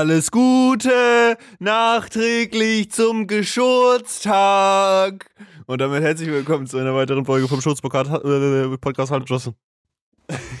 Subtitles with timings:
[0.00, 5.26] Alles Gute nachträglich zum Geburtstag.
[5.66, 9.56] Und damit herzlich willkommen zu einer weiteren Folge vom Schutzpodcast äh, Podcast Halbschossen.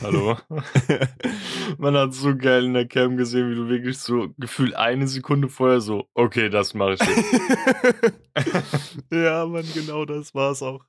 [0.02, 0.36] Hallo.
[1.78, 5.48] Man hat so geil in der Cam gesehen, wie du wirklich so gefühlt eine Sekunde
[5.48, 8.12] vorher so, okay, das mache ich jetzt.
[9.10, 10.84] ja, Mann, genau das war's auch.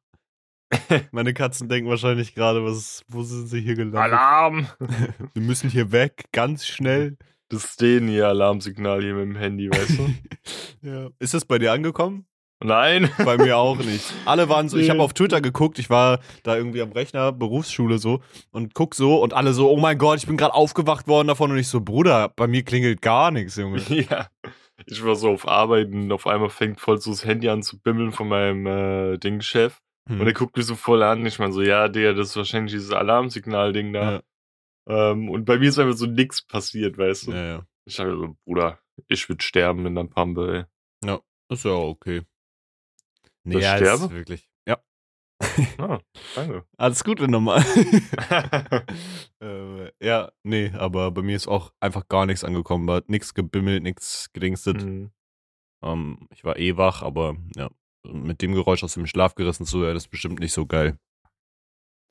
[1.11, 4.01] Meine Katzen denken wahrscheinlich gerade, was, wo sind sie hier gelandet?
[4.01, 4.67] Alarm!
[5.33, 7.15] Wir müssen hier weg, ganz schnell.
[7.51, 10.13] Das ist denen ihr Alarmsignal hier mit dem Handy, weißt du?
[10.89, 11.09] ja.
[11.19, 12.25] Ist das bei dir angekommen?
[12.63, 13.09] Nein.
[13.17, 14.13] Bei mir auch nicht.
[14.25, 17.97] Alle waren so, ich habe auf Twitter geguckt, ich war da irgendwie am Rechner, Berufsschule
[17.97, 21.27] so und guck so und alle so, oh mein Gott, ich bin gerade aufgewacht worden
[21.27, 23.81] davon und ich so, Bruder, bei mir klingelt gar nichts, Junge.
[23.89, 24.27] Ja.
[24.87, 27.79] Ich war so auf Arbeiten und auf einmal fängt voll so das Handy an zu
[27.79, 29.77] bimmeln von meinem äh, Ding-Chef.
[30.09, 30.19] Hm.
[30.19, 31.23] Und er guckt mich so voll an.
[31.25, 34.11] Ich meine so, ja, der, das ist wahrscheinlich dieses Alarmsignal-Ding da.
[34.13, 34.21] Ja.
[34.87, 37.31] Ähm, und bei mir ist einfach so nichts passiert, weißt du?
[37.31, 37.65] Ja, ja.
[37.85, 40.67] Ich dachte so, Bruder, ich würde sterben in der Pampe,
[41.03, 41.07] ey.
[41.07, 42.23] Ja, ist ja okay.
[43.43, 44.05] Nee, das ja, sterbe?
[44.05, 44.49] ist wirklich.
[44.67, 44.81] Ja.
[45.77, 45.99] Ah,
[46.35, 46.65] danke.
[46.77, 47.63] Alles gut, wenn normal.
[49.41, 52.87] äh, ja, nee, aber bei mir ist auch einfach gar nichts angekommen.
[52.87, 54.83] War nichts gebimmelt, nichts gedingstet.
[54.83, 55.11] Mhm.
[55.83, 57.69] Ähm, ich war eh wach, aber ja,
[58.03, 60.97] mit dem Geräusch aus dem Schlaf gerissen zu werden, ist bestimmt nicht so geil.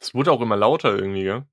[0.00, 1.46] Es wurde auch immer lauter irgendwie, gell?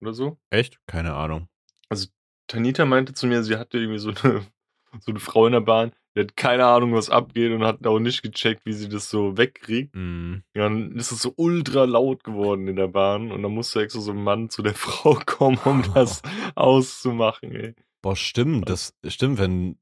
[0.00, 0.38] Oder so?
[0.50, 0.78] Echt?
[0.86, 1.48] Keine Ahnung.
[1.88, 2.08] Also,
[2.48, 4.46] Tanita meinte zu mir, sie hatte irgendwie so eine,
[5.00, 7.98] so eine Frau in der Bahn, die hat keine Ahnung, was abgeht und hat auch
[7.98, 9.94] nicht gecheckt, wie sie das so wegkriegt.
[9.94, 10.36] Mm.
[10.54, 14.00] Ja, dann ist es so ultra laut geworden in der Bahn und dann musste extra
[14.00, 16.22] so ein Mann zu der Frau kommen, um das
[16.54, 17.74] auszumachen, ey.
[18.02, 19.78] Boah, stimmt, das stimmt, wenn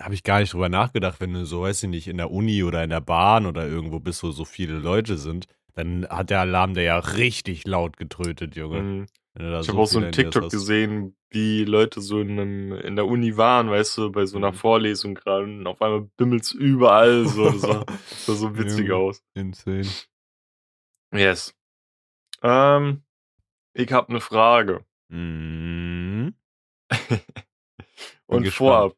[0.00, 2.62] habe ich gar nicht drüber nachgedacht, wenn du so, weiß ich nicht, in der Uni
[2.62, 6.40] oder in der Bahn oder irgendwo bist, wo so viele Leute sind, dann hat der
[6.40, 8.82] Alarm der ja richtig laut getrötet, Junge.
[8.82, 9.06] Mhm.
[9.34, 13.06] Ich so habe auch so ein TikTok gesehen, wie Leute so in, einem, in der
[13.06, 14.56] Uni waren, weißt du, bei so einer mhm.
[14.56, 17.50] Vorlesung gerade und auf einmal bimmelt's überall so.
[17.50, 19.24] Das sah, das sah so witzig ja, aus.
[19.32, 19.88] Insane.
[21.14, 21.54] Yes.
[22.42, 23.02] Ähm,
[23.72, 24.84] ich habe eine Frage.
[25.08, 26.34] Mhm.
[28.26, 28.94] und vorab,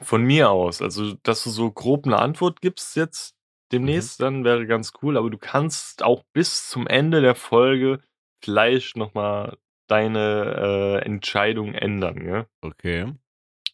[0.00, 3.68] von mir aus, also dass du so grob eine Antwort gibst jetzt mhm.
[3.72, 4.24] demnächst, mhm.
[4.24, 8.00] dann wäre ganz cool, aber du kannst auch bis zum Ende der Folge
[8.42, 9.56] vielleicht nochmal
[9.88, 12.46] deine äh, Entscheidung ändern, ja?
[12.60, 13.12] Okay.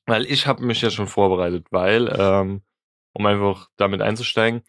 [0.07, 2.63] Weil ich habe mich ja schon vorbereitet, weil, ähm,
[3.13, 4.63] um einfach damit einzusteigen,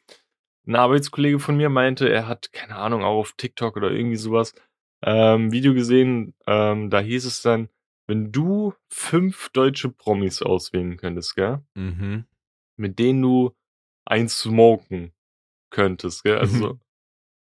[0.67, 4.53] ein Arbeitskollege von mir meinte, er hat, keine Ahnung, auch auf TikTok oder irgendwie sowas,
[5.03, 7.69] ähm, Video gesehen, ähm, da hieß es dann,
[8.07, 11.61] wenn du fünf deutsche Promis auswählen könntest, gell?
[11.75, 12.25] Mhm.
[12.77, 13.55] Mit denen du
[14.05, 15.13] eins smoken
[15.69, 16.37] könntest, gell?
[16.37, 16.79] Also so,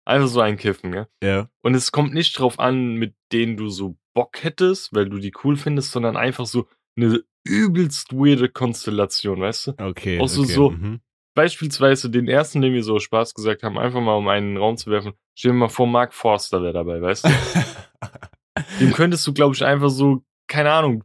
[0.06, 1.08] einfach so ein Kiffen, gell?
[1.24, 1.50] Ja.
[1.62, 5.34] Und es kommt nicht drauf an, mit denen du so Bock hättest, weil du die
[5.44, 9.72] cool findest, sondern einfach so eine übelst weirde Konstellation, weißt du?
[9.78, 10.19] Okay.
[10.19, 10.53] Auch so, okay.
[10.53, 11.02] so mhm.
[11.36, 14.92] beispielsweise den ersten, den wir so Spaß gesagt haben, einfach mal um einen Raum zu
[14.92, 15.13] werfen.
[15.38, 17.30] Stell dir mal vor, Mark Forster wäre dabei, weißt du?
[18.80, 21.03] Dem könntest du, glaube ich, einfach so keine Ahnung,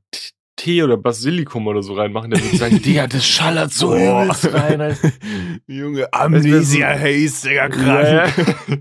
[0.59, 4.97] Tee oder Basilikum oder so reinmachen, der würde sagen, Digga, das schallert so übelst rein.
[5.67, 8.37] Junge, Amnesia Haze, Digga, krank.
[8.69, 8.77] Ja,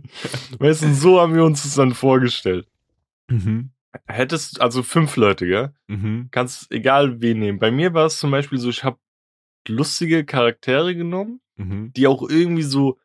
[0.60, 2.68] weißt du, so haben wir uns das dann vorgestellt.
[3.30, 3.70] Mhm.
[4.06, 5.74] Hättest, also fünf Leute, gell?
[5.88, 6.28] Mhm.
[6.32, 7.60] Kannst egal wen nehmen.
[7.60, 8.98] Bei mir war es zum Beispiel so, ich habe
[9.68, 11.94] lustige Charaktere genommen, mhm.
[11.94, 12.98] die auch irgendwie so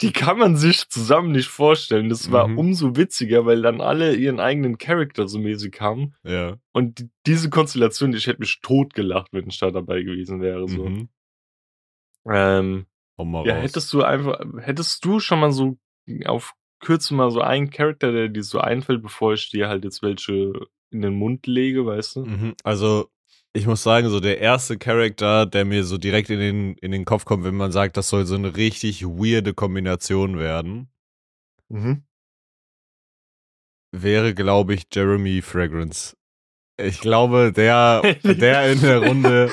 [0.00, 2.08] die kann man sich zusammen nicht vorstellen.
[2.08, 2.58] Das war mhm.
[2.58, 6.14] umso witziger, weil dann alle ihren eigenen Charakter so mäßig haben.
[6.24, 6.56] Ja.
[6.72, 10.66] Und die, diese Konstellation, ich hätte mich totgelacht, wenn ein Start dabei gewesen wäre.
[10.68, 10.88] So.
[10.88, 11.08] Mhm.
[12.26, 12.86] Ähm,
[13.18, 13.62] ja, raus.
[13.62, 15.76] hättest du einfach, hättest du schon mal so
[16.24, 20.02] auf Kürze mal so einen Charakter, der dir so einfällt, bevor ich dir halt jetzt
[20.02, 20.52] welche
[20.90, 22.24] in den Mund lege, weißt du?
[22.24, 22.54] Mhm.
[22.64, 23.10] Also
[23.52, 27.04] ich muss sagen, so der erste Charakter, der mir so direkt in den, in den
[27.04, 30.88] Kopf kommt, wenn man sagt, das soll so eine richtig weirde Kombination werden,
[31.68, 32.04] mhm.
[33.92, 36.16] wäre, glaube ich, Jeremy Fragrance.
[36.80, 39.50] Ich glaube, der, der in der Runde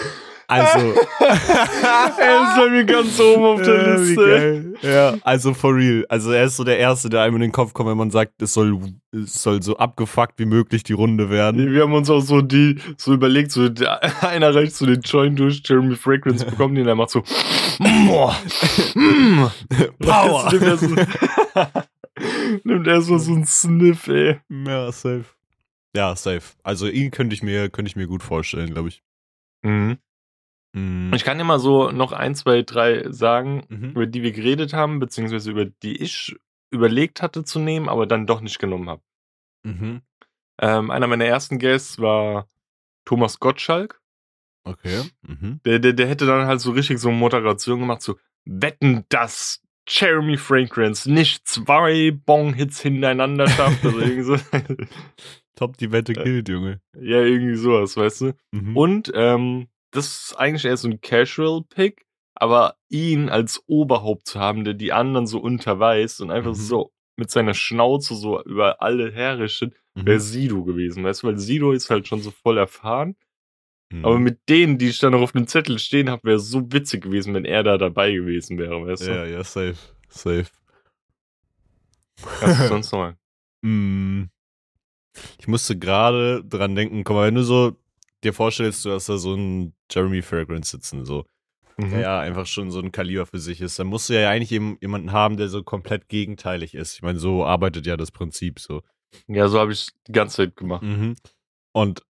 [0.47, 0.77] also.
[1.19, 4.73] er ist bei mir ganz oben auf der ja, Liste.
[4.81, 6.05] Ja, also for real.
[6.07, 8.41] Also er ist so der Erste, der einem in den Kopf kommt, wenn man sagt,
[8.41, 8.79] es soll,
[9.11, 11.71] es soll so abgefuckt wie möglich die Runde werden.
[11.71, 15.37] Wir haben uns auch so die, so überlegt, so der, einer reicht so den Joint
[15.37, 17.19] durch, Jeremy Fragrance bekommt den, er macht so,
[17.79, 18.17] mm,
[19.99, 20.49] Power.
[22.63, 24.39] Nimmt er, er so, so einen Sniff, ey.
[24.49, 25.25] Ja, safe.
[25.95, 26.53] Ja, safe.
[26.63, 29.03] Also ihn könnte ich mir, könnte ich mir gut vorstellen, glaube ich.
[29.63, 29.97] Mhm.
[30.73, 31.11] Mhm.
[31.13, 33.91] Ich kann immer so noch ein, zwei, drei sagen, Mhm.
[33.91, 36.35] über die wir geredet haben, beziehungsweise über die ich
[36.71, 39.01] überlegt hatte zu nehmen, aber dann doch nicht genommen habe.
[39.63, 40.01] Mhm.
[40.59, 42.49] Ähm, einer meiner ersten Guests war
[43.05, 44.01] Thomas Gottschalk.
[44.65, 45.03] Okay.
[45.21, 45.61] Mhm.
[45.65, 50.35] Der, der, der hätte dann halt so richtig so Moderation gemacht, so, wetten, dass Jeremy
[50.35, 53.85] Fragrance nicht zwei Bong-Hits hintereinander schafft.
[53.85, 54.35] Also irgendwie so.
[55.55, 56.81] Top die Wette gilt, Junge.
[56.99, 58.33] ja, irgendwie sowas, weißt du?
[58.51, 58.75] Mhm.
[58.77, 62.05] Und ähm, das ist eigentlich eher so ein Casual-Pick,
[62.35, 66.55] aber ihn als Oberhaupt zu haben, der die anderen so unterweist und einfach Mhm.
[66.55, 70.21] so mit seiner Schnauze so über alle herrichtet, wäre Mhm.
[70.21, 71.27] Sido gewesen, weißt du?
[71.27, 73.15] Weil Sido ist halt schon so voll erfahren.
[73.91, 74.05] Mhm.
[74.05, 76.71] Aber mit denen, die ich dann noch auf dem Zettel stehen habe, wäre es so
[76.71, 79.11] witzig gewesen, wenn er da dabei gewesen wäre, weißt du?
[79.11, 79.75] Ja, ja, safe.
[80.09, 80.45] Safe.
[82.41, 83.13] Was ist sonst noch?
[83.61, 84.25] Mm.
[85.39, 87.75] Ich musste gerade dran denken, guck mal, wenn du so
[88.23, 91.25] dir vorstellst, du hast da so einen Jeremy Fragrance sitzen, so,
[91.77, 91.91] Mhm.
[91.91, 94.49] der ja einfach schon so ein Kaliber für sich ist, dann musst du ja eigentlich
[94.49, 96.95] jem- jemanden haben, der so komplett gegenteilig ist.
[96.95, 98.81] Ich meine, so arbeitet ja das Prinzip so.
[99.27, 100.81] Ja, so habe ich die ganze Zeit gemacht.
[100.83, 101.15] Mhm.
[101.73, 102.01] Und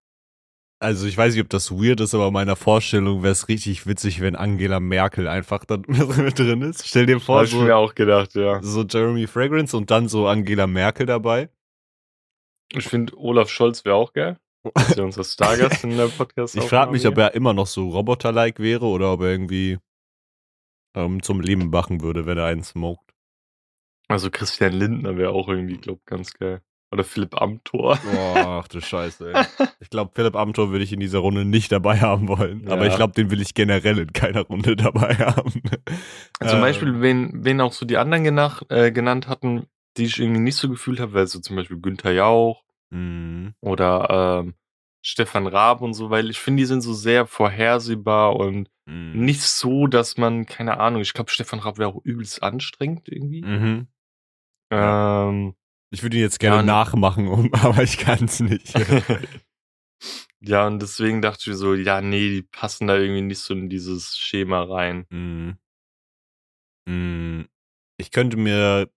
[0.79, 3.88] also ich weiß nicht, ob das weird ist, aber in meiner Vorstellung wäre es richtig
[3.88, 6.88] witzig, wenn Angela Merkel einfach da mit drin ist.
[6.88, 8.62] Stell dir vor, Habe ich so, mir auch gedacht, ja.
[8.62, 11.50] so Jeremy Fragrance und dann so Angela Merkel dabei.
[12.71, 14.38] Ich finde, Olaf Scholz wäre auch geil.
[14.75, 16.56] Ist ja unser Stargast in der Podcast.
[16.56, 19.78] Ich frage mich, ob er immer noch so Roboter-like wäre oder ob er irgendwie
[20.96, 23.14] ähm, zum Leben wachen würde, wenn er einen smoked.
[24.08, 26.62] Also Christian Lindner wäre auch irgendwie, glaub, ganz geil.
[26.94, 27.98] Oder Philipp Amthor.
[27.98, 29.46] Boah, ach du Scheiße, ey.
[29.81, 32.66] Ich glaube, Philipp Amthor würde ich in dieser Runde nicht dabei haben wollen.
[32.70, 32.92] Aber Ja.
[32.92, 35.52] ich glaube, den will ich generell in keiner Runde dabei haben.
[36.40, 39.68] Zum Ähm, Beispiel, wen, wen auch so die anderen genach, äh, genannt hatten,
[39.98, 43.54] die ich irgendwie nicht so gefühlt habe, wäre so zum Beispiel Günther Jauch Mhm.
[43.62, 44.56] oder ähm,
[45.01, 49.25] Stefan Raab und so, weil ich finde, die sind so sehr vorhersehbar und Mhm.
[49.25, 53.42] nicht so, dass man, keine Ahnung, ich glaube, Stefan Raab wäre auch übelst anstrengend irgendwie.
[53.42, 53.88] Mhm.
[54.72, 55.56] Ähm,
[55.92, 58.74] Ich würde ihn jetzt gerne Ja, nachmachen, um, aber ich kann es nicht.
[60.42, 63.69] ja, und deswegen dachte ich so, ja, nee, die passen da irgendwie nicht so in
[63.69, 65.06] dieses Schema rein.
[65.10, 65.57] Mhm.
[66.88, 67.48] Mhm.
[68.00, 68.89] Ich könnte mir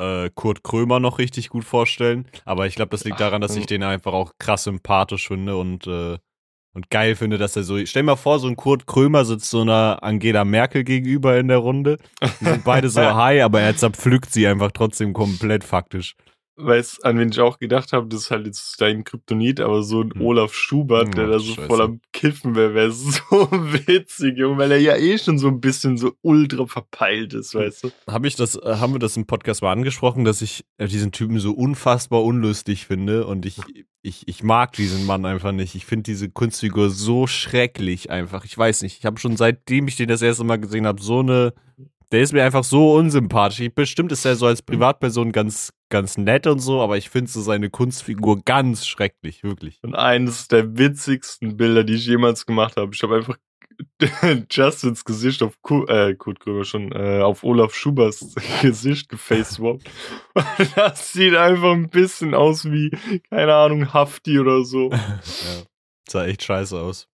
[0.00, 3.62] äh, Kurt Krömer noch richtig gut vorstellen, aber ich glaube, das liegt daran, dass ich
[3.62, 3.66] ähm.
[3.66, 6.18] den einfach auch krass sympathisch finde und, äh,
[6.72, 7.84] und geil finde, dass er so.
[7.84, 11.48] Stell dir mal vor, so ein Kurt Krömer sitzt so einer Angela Merkel gegenüber in
[11.48, 11.98] der Runde.
[12.40, 16.14] Die sind beide so high, aber er zerpflückt sie einfach trotzdem komplett faktisch.
[16.62, 20.02] Weißt, an wen ich auch gedacht habe, das ist halt jetzt dein Kryptonit, aber so
[20.02, 20.20] ein Hm.
[20.22, 21.66] Olaf Schubert, der Ach, da so Scheiße.
[21.68, 23.10] voll am Kiffen wäre, wäre so
[23.86, 27.84] witzig, Junge, weil er ja eh schon so ein bisschen so ultra verpeilt ist, weißt
[27.84, 27.90] du?
[28.06, 31.12] Habe ich das, äh, haben wir das im Podcast mal angesprochen, dass ich äh, diesen
[31.12, 33.58] Typen so unfassbar unlustig finde und ich,
[34.02, 35.74] ich, ich mag diesen Mann einfach nicht.
[35.74, 38.44] Ich finde diese Kunstfigur so schrecklich einfach.
[38.44, 38.98] Ich weiß nicht.
[38.98, 41.52] Ich habe schon seitdem ich den das erste Mal gesehen habe, so eine.
[42.12, 43.60] Der ist mir einfach so unsympathisch.
[43.60, 47.30] Ich, bestimmt ist er so als Privatperson ganz, ganz nett und so, aber ich finde
[47.30, 49.78] so seine Kunstfigur ganz schrecklich, wirklich.
[49.82, 53.36] Und eines der witzigsten Bilder, die ich jemals gemacht habe, ich habe einfach
[54.50, 59.88] Justins Gesicht auf Ku äh, Kurt Krömer schon, äh, auf Olaf Schuberts Gesicht gefacewappt.
[60.74, 62.90] Das sieht einfach ein bisschen aus wie,
[63.30, 64.90] keine Ahnung, Hafti oder so.
[64.90, 65.20] ja.
[66.08, 67.08] Sah echt scheiße aus.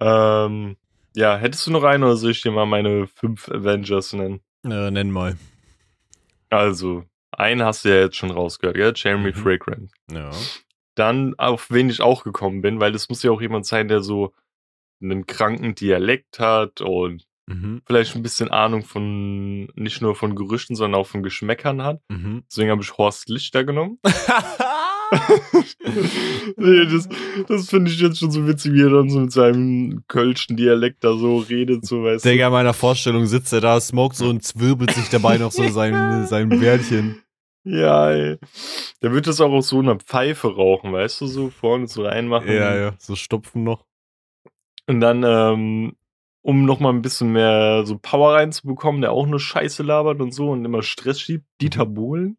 [0.00, 0.76] ähm,
[1.16, 4.40] ja, hättest du noch einen oder soll ich dir mal meine fünf Avengers nennen?
[4.64, 5.36] Äh, nenn mal.
[6.50, 8.92] Also, einen hast du ja jetzt schon rausgehört, gell?
[8.96, 9.34] Jeremy Mhm.
[9.34, 9.90] Fragrant.
[10.10, 10.30] Ja.
[10.94, 14.00] Dann, auf wen ich auch gekommen bin, weil das muss ja auch jemand sein, der
[14.00, 14.32] so
[15.02, 17.82] einen kranken Dialekt hat und Mhm.
[17.84, 22.00] vielleicht ein bisschen Ahnung von, nicht nur von Gerüchten, sondern auch von Geschmäckern hat.
[22.08, 22.44] Mhm.
[22.50, 23.98] Deswegen habe ich Horst Lichter genommen.
[26.56, 27.08] nee, das
[27.48, 31.04] das finde ich jetzt schon so witzig, wie er dann so mit seinem kölschen Dialekt
[31.04, 34.42] da so redet, so weißt Digga, in meiner Vorstellung sitzt er da, smoked so und
[34.42, 37.16] zwirbelt sich dabei noch so sein, sein Bärtchen.
[37.16, 37.24] du.
[37.64, 38.38] Ja, ey.
[39.02, 42.48] Der wird das auch aus so einer Pfeife rauchen, weißt du, so vorne so reinmachen.
[42.48, 43.86] Ja, ja, so stupfen noch.
[44.86, 45.96] Und dann, ähm,
[46.42, 50.50] um nochmal ein bisschen mehr so Power reinzubekommen, der auch nur Scheiße labert und so
[50.50, 52.36] und immer Stress schiebt, Dieter Bohlen.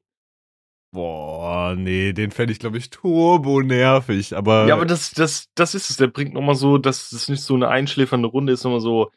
[0.96, 4.66] Boah, nee, den fände ich, glaube ich, turbo nervig, aber.
[4.66, 5.98] Ja, aber das, das, das ist es.
[5.98, 9.12] Der bringt nochmal so, dass es nicht so eine einschläfernde Runde ist, nochmal so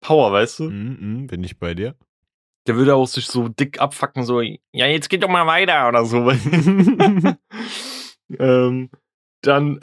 [0.00, 0.70] Power, weißt du?
[0.70, 1.94] Mm, mm, bin ich bei dir.
[2.66, 6.06] Der würde auch sich so dick abfacken, so, ja, jetzt geht doch mal weiter oder
[6.06, 6.30] so.
[8.38, 8.88] ähm,
[9.42, 9.78] dann,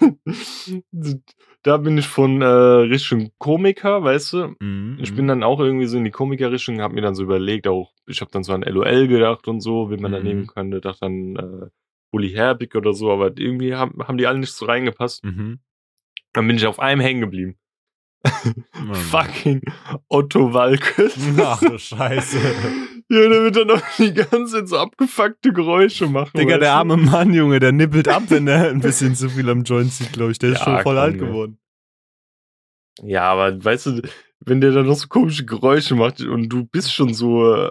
[1.64, 4.54] da bin ich von äh, Richtung Komiker, weißt du?
[4.60, 7.66] Mm, Ich bin dann auch irgendwie so in die Komikerrichtung, hab mir dann so überlegt,
[7.66, 10.24] auch, ich habe dann so an LOL gedacht und so, wen man da Mhm.
[10.24, 11.66] nehmen könnte, dachte dann äh,
[12.12, 15.24] Uli Herbig oder so, aber irgendwie haben, haben die alle nicht so reingepasst.
[15.24, 15.58] Mhm.
[16.32, 17.56] Dann bin ich auf einem hängen geblieben.
[19.10, 19.62] Fucking
[20.08, 21.14] Otto Walkes.
[21.38, 22.38] Ach du Scheiße.
[23.10, 26.38] Ja, der wird dann noch die ganze Zeit so abgefuckte Geräusche machen.
[26.38, 29.62] Digga, der arme Mann, Junge, der nippelt ab, wenn er ein bisschen zu viel am
[29.62, 30.38] Joint zieht, glaube ich.
[30.38, 31.58] Der ist Ja, schon voll komm, alt geworden.
[33.02, 34.02] Ja, aber weißt du,
[34.40, 37.70] wenn der dann noch so komische Geräusche macht und du bist schon so äh,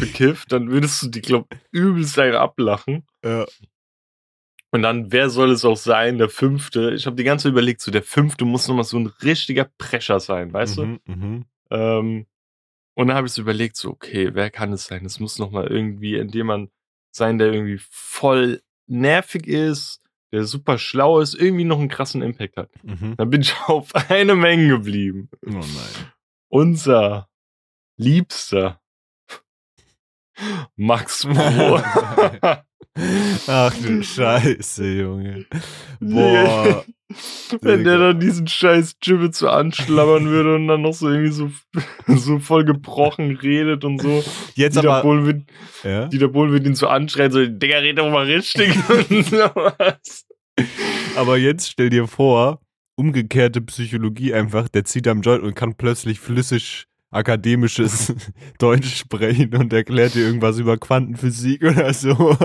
[0.00, 3.06] bekifft, dann würdest du die, glaub, übelst einen ablachen.
[3.24, 3.44] Ja.
[4.72, 6.18] Und dann, wer soll es auch sein?
[6.18, 6.92] Der fünfte.
[6.94, 10.20] Ich habe die ganze Zeit überlegt, so der fünfte muss nochmal so ein richtiger Prescher
[10.20, 11.44] sein, weißt mhm, Mhm.
[11.70, 11.76] du?
[11.76, 12.26] Ähm,
[12.94, 15.04] und dann habe ich so überlegt, so, okay, wer kann es sein?
[15.04, 16.70] Es muss nochmal irgendwie jemand
[17.10, 20.00] sein, der irgendwie voll nervig ist,
[20.32, 22.70] der super schlau ist, irgendwie noch einen krassen Impact hat.
[22.84, 23.14] Mhm.
[23.16, 25.28] Dann bin ich auf eine Menge geblieben.
[25.46, 26.10] Oh nein.
[26.48, 27.28] Unser
[27.96, 28.80] Liebster
[30.76, 31.80] Max Pro.
[33.46, 35.46] Ach du Scheiße, Junge.
[36.00, 36.84] Boah.
[37.60, 41.50] Wenn der dann diesen scheiß Gibbet so anschlammern würde und dann noch so irgendwie so,
[42.08, 44.24] so voll gebrochen redet und so.
[44.54, 45.02] Jetzt Dieter aber.
[45.02, 45.42] Bohlen wird,
[45.84, 46.06] Ja?
[46.06, 48.74] Dieter Bohlen wird ihn so anschreien, so, Digga, red doch mal richtig
[49.10, 50.26] und sowas.
[51.16, 52.60] Aber jetzt stell dir vor,
[52.96, 56.86] umgekehrte Psychologie einfach, der zieht am Joint und kann plötzlich flüssig
[57.16, 58.14] akademisches
[58.58, 62.10] Deutsch sprechen und erklärt dir irgendwas über Quantenphysik oder so.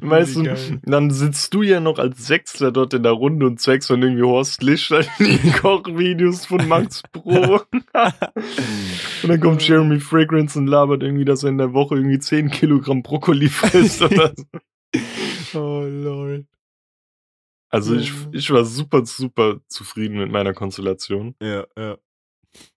[0.00, 3.88] Weißt du, dann sitzt du ja noch als Sechster dort in der Runde und zeigst
[3.88, 7.60] von irgendwie Horst Lichter die Kochvideos von Max Pro.
[7.72, 12.50] und dann kommt Jeremy Fragrance und labert irgendwie, dass er in der Woche irgendwie 10
[12.50, 15.58] Kilogramm Brokkoli frisst oder so.
[15.58, 16.46] Oh lol.
[17.72, 21.34] Also ich, ich war super, super zufrieden mit meiner Konstellation.
[21.40, 21.96] Ja, ja.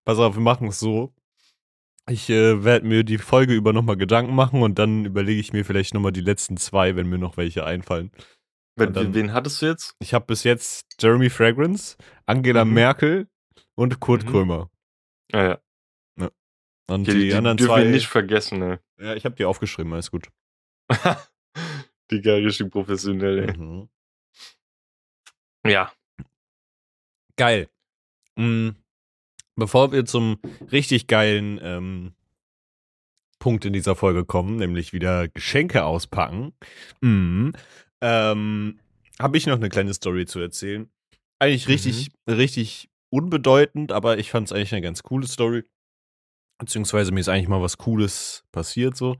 [0.05, 1.13] Pass auf, wir machen es so.
[2.09, 5.65] Ich äh, werde mir die Folge über nochmal Gedanken machen und dann überlege ich mir
[5.65, 8.11] vielleicht nochmal die letzten zwei, wenn mir noch welche einfallen.
[8.77, 9.95] Wen, dann- wen hattest du jetzt?
[9.99, 12.73] Ich habe bis jetzt Jeremy Fragrance, Angela Mhm.
[12.73, 13.27] Merkel
[13.75, 14.29] und Kurt Mhm.
[14.29, 14.69] Krömer.
[15.33, 15.59] Ah, ja.
[16.87, 17.83] Und Die, die, die, anderen dürfen zwei.
[17.85, 18.79] wir nicht vergessen, ne?
[18.99, 20.29] ja, ich habe die aufgeschrieben, alles gut.
[22.11, 23.57] Digga, richtig professionell, ey.
[23.57, 23.89] Mhm.
[25.65, 25.91] Ja.
[27.37, 27.67] Geil.
[28.35, 28.69] Mm,
[29.55, 30.37] Bevor wir zum
[30.71, 32.13] richtig geilen ähm,
[33.39, 36.53] Punkt in dieser Folge kommen, nämlich wieder Geschenke auspacken,
[37.01, 37.51] mm,
[38.01, 38.79] ähm,
[39.19, 40.89] habe ich noch eine kleine Story zu erzählen.
[41.39, 45.63] Eigentlich richtig, richtig unbedeutend, aber ich fand es eigentlich eine ganz coole Story.
[46.57, 49.17] Beziehungsweise mir ist eigentlich mal was Cooles passiert so.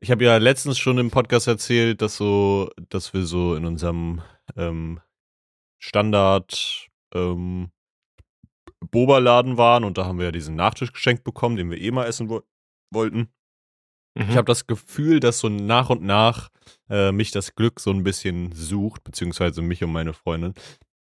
[0.00, 4.22] Ich habe ja letztens schon im Podcast erzählt, dass so, dass wir so in unserem
[4.54, 5.00] ähm,
[5.78, 7.70] Standard ähm,
[8.90, 12.06] Boba-Laden waren und da haben wir ja diesen Nachtisch geschenkt bekommen, den wir eh mal
[12.06, 12.42] essen wo
[12.92, 13.28] wollten.
[14.16, 14.30] Mhm.
[14.30, 16.50] Ich habe das Gefühl, dass so nach und nach
[16.88, 20.54] äh, mich das Glück so ein bisschen sucht, beziehungsweise mich und meine Freundin,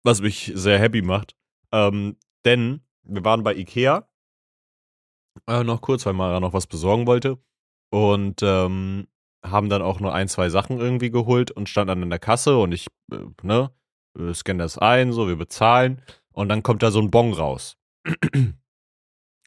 [0.04, 1.36] was mich sehr happy macht.
[1.72, 4.08] Ähm, denn wir waren bei Ikea
[5.48, 7.38] äh, noch kurz, weil Mara noch was besorgen wollte
[7.92, 9.08] und ähm,
[9.46, 12.58] haben dann auch nur ein, zwei Sachen irgendwie geholt und standen dann in der Kasse
[12.58, 13.72] und ich, äh, ne,
[14.18, 16.02] äh, scanne das ein, so, wir bezahlen
[16.40, 17.78] und dann kommt da so ein Bon raus.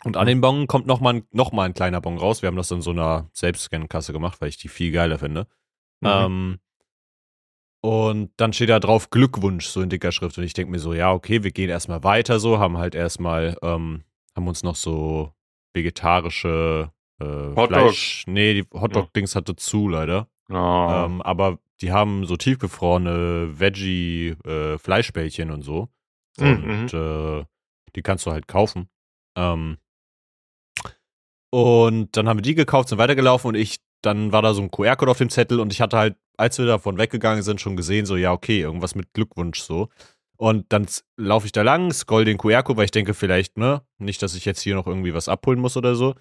[0.04, 2.42] Und an den Bon kommt nochmal ein, noch mal ein kleiner Bon raus.
[2.42, 5.46] Wir haben das in so einer Selbstscan-Kasse gemacht, weil ich die viel geiler finde.
[6.00, 6.08] Mhm.
[6.08, 6.58] Ähm,
[7.80, 10.37] und dann steht da drauf Glückwunsch, so in dicker Schrift.
[10.37, 13.56] Und ich denke mir so, ja, okay, wir gehen erstmal weiter so, haben halt erstmal,
[13.62, 14.04] ähm,
[14.37, 15.32] haben uns noch so
[15.72, 17.68] vegetarische äh, Hotdog.
[17.68, 18.25] Fleisch.
[18.26, 20.28] Nee, die Hotdog-Dings hatte zu, leider.
[20.50, 20.54] Oh.
[20.54, 25.88] Ähm, aber die haben so tiefgefrorene Veggie-Fleischbällchen und so.
[26.38, 27.44] Mhm, Und äh,
[27.94, 28.88] die kannst du halt kaufen.
[29.36, 29.78] Ähm,
[31.50, 34.70] und dann haben wir die gekauft, sind weitergelaufen und ich, dann war da so ein
[34.70, 38.06] QR-Code auf dem Zettel und ich hatte halt, als wir davon weggegangen sind, schon gesehen,
[38.06, 39.88] so, ja, okay, irgendwas mit Glückwunsch so.
[40.38, 40.86] Und dann
[41.16, 44.44] laufe ich da lang, scroll den QR-Code, weil ich denke, vielleicht, ne, nicht, dass ich
[44.44, 46.14] jetzt hier noch irgendwie was abholen muss oder so.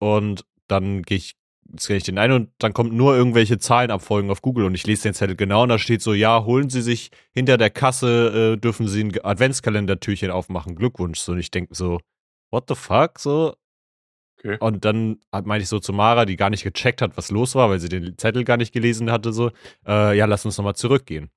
[0.00, 1.34] Und dann gehe ich,
[1.78, 5.04] scanne ich den ein und dann kommt nur irgendwelche Zahlenabfolgen auf Google und ich lese
[5.04, 8.60] den Zettel genau und da steht so, ja, holen Sie sich hinter der Kasse, äh,
[8.60, 11.20] dürfen Sie ein Adventskalendertürchen aufmachen, Glückwunsch.
[11.20, 12.00] So, und ich denke so,
[12.50, 13.54] what the fuck, so.
[14.38, 14.56] Okay.
[14.58, 17.68] Und dann meinte ich so zu Mara, die gar nicht gecheckt hat, was los war,
[17.68, 19.50] weil sie den Zettel gar nicht gelesen hatte, so,
[19.86, 21.30] äh, ja, lass uns nochmal zurückgehen.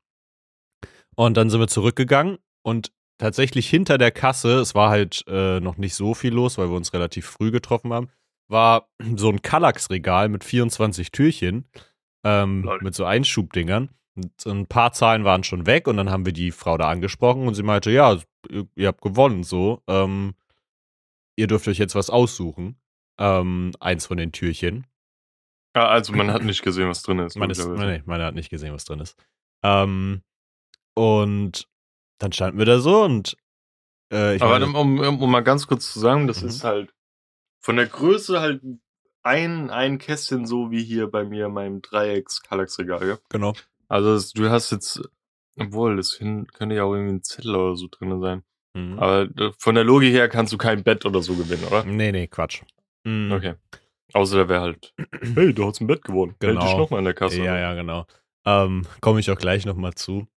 [1.15, 5.77] Und dann sind wir zurückgegangen und tatsächlich hinter der Kasse, es war halt äh, noch
[5.77, 8.09] nicht so viel los, weil wir uns relativ früh getroffen haben,
[8.47, 11.65] war so ein Kallax-Regal mit 24 Türchen,
[12.23, 13.89] ähm, mit so Einschubdingern.
[14.15, 17.47] Und ein paar Zahlen waren schon weg und dann haben wir die Frau da angesprochen
[17.47, 18.19] und sie meinte, ja,
[18.75, 20.35] ihr, habt gewonnen, so, ähm,
[21.35, 22.77] ihr dürft euch jetzt was aussuchen.
[23.19, 24.85] Ähm, eins von den Türchen.
[25.73, 27.35] Ah, also man hat nicht gesehen, was drin ist.
[27.35, 29.15] Man ist, nee, meine hat nicht gesehen, was drin ist.
[29.63, 30.21] Ähm,
[30.95, 31.67] und
[32.19, 33.35] dann standen wir da so und
[34.11, 36.47] Äh, ich Aber meine, um, um, um mal ganz kurz zu sagen, das Mhm.
[36.49, 36.93] ist halt
[37.63, 38.61] von der Größe halt
[39.23, 43.07] ein, ein Kästchen so wie hier bei mir in meinem Dreiecks-Kallax-Regal.
[43.07, 43.17] Ja?
[43.29, 43.53] genau.
[43.87, 45.01] Also du hast jetzt,
[45.57, 48.43] obwohl, das hin, könnte ja auch irgendwie ein Zettel oder so drin sein.
[48.75, 48.99] Mhm.
[48.99, 51.85] Aber äh, von der Logik her kannst du kein Bett oder so gewinnen, oder?
[51.85, 52.63] Nee, nee, Quatsch.
[53.05, 53.31] Mhm.
[53.31, 53.53] Okay.
[54.13, 54.93] Außer der wäre halt,
[55.35, 56.35] hey, du hast ein Bett gewonnen.
[56.41, 56.77] Meld dich Genau.
[56.77, 57.43] nochmal in der Kasse.
[57.43, 58.05] Ja, ja, genau.
[58.45, 60.27] Ähm, Komme ich auch gleich nochmal zu.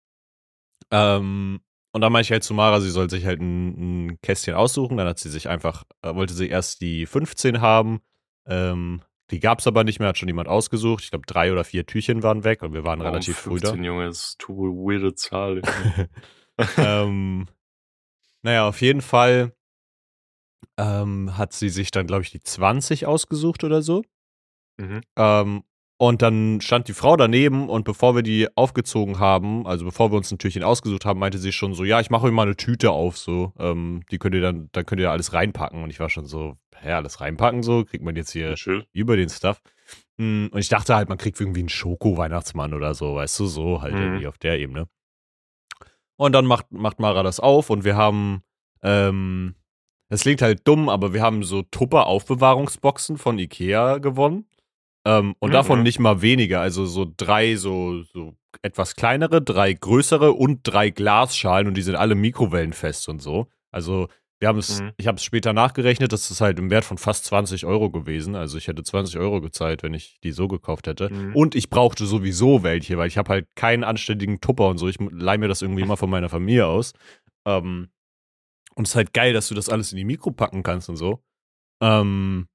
[0.90, 1.60] Ähm,
[1.96, 4.98] und dann meinte ich halt zu Mara, sie soll sich halt ein, ein Kästchen aussuchen.
[4.98, 8.00] Dann hat sie sich einfach, äh, wollte sie erst die 15 haben.
[8.44, 9.00] Ähm,
[9.30, 11.04] die gab es aber nicht mehr, hat schon jemand ausgesucht.
[11.04, 13.68] Ich glaube, drei oder vier Türchen waren weg und wir waren Warum relativ früh da.
[13.68, 15.62] 15, Junge, das ist eine weirde Zahl.
[16.76, 17.46] ähm,
[18.42, 19.54] naja, auf jeden Fall
[20.76, 24.02] ähm, hat sie sich dann, glaube ich, die 20 ausgesucht oder so.
[24.76, 25.00] mhm.
[25.16, 25.64] Ähm,
[25.98, 30.16] und dann stand die Frau daneben und bevor wir die aufgezogen haben, also bevor wir
[30.16, 32.56] uns ein Türchen ausgesucht haben, meinte sie schon so, ja, ich mache euch mal eine
[32.56, 35.82] Tüte auf, so, ähm, die könnt ihr dann, dann könnt ihr da alles reinpacken.
[35.82, 38.84] Und ich war schon so, hä, alles reinpacken, so, kriegt man jetzt hier Chill.
[38.92, 39.62] über den Stuff.
[40.18, 43.80] Hm, Und ich dachte halt, man kriegt irgendwie einen Schoko-Weihnachtsmann oder so, weißt du, so
[43.80, 44.02] halt Mhm.
[44.02, 44.88] irgendwie auf der Ebene.
[46.16, 48.42] Und dann macht, macht Mara das auf und wir haben,
[48.82, 49.54] ähm,
[50.08, 54.46] es klingt halt dumm, aber wir haben so Tupper-Aufbewahrungsboxen von Ikea gewonnen.
[55.06, 55.52] Ähm, und Mhm.
[55.52, 60.90] davon nicht mal weniger, also so drei so, so etwas kleinere, drei größere und drei
[60.90, 63.46] Glasschalen und die sind alle mikrowellenfest und so.
[63.70, 64.08] Also
[64.40, 64.92] wir haben es, Mhm.
[64.96, 68.34] ich habe es später nachgerechnet, das ist halt im Wert von fast 20 Euro gewesen.
[68.34, 71.08] Also ich hätte 20 Euro gezahlt, wenn ich die so gekauft hätte.
[71.12, 71.34] Mhm.
[71.36, 74.88] Und ich brauchte sowieso welche, weil ich habe halt keinen anständigen Tupper und so.
[74.88, 76.92] Ich leih mir das irgendwie immer von meiner Familie aus.
[77.46, 77.88] Ähm,
[78.74, 80.96] und es ist halt geil, dass du das alles in die Mikro packen kannst und
[80.96, 81.22] so.
[81.80, 82.48] Ähm,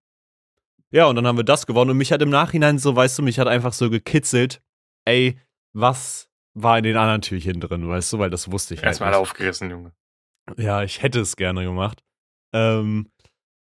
[0.92, 1.92] ja, und dann haben wir das gewonnen.
[1.92, 4.62] Und mich hat im Nachhinein so, weißt du, mich hat einfach so gekitzelt,
[5.06, 5.40] ey,
[5.74, 9.12] was war in den anderen Türchen drin, weißt du, weil das wusste ich halt Erstmal
[9.12, 9.20] nicht.
[9.20, 9.94] aufgerissen, Junge.
[10.58, 12.04] Ja, ich hätte es gerne gemacht.
[12.54, 13.10] Ähm,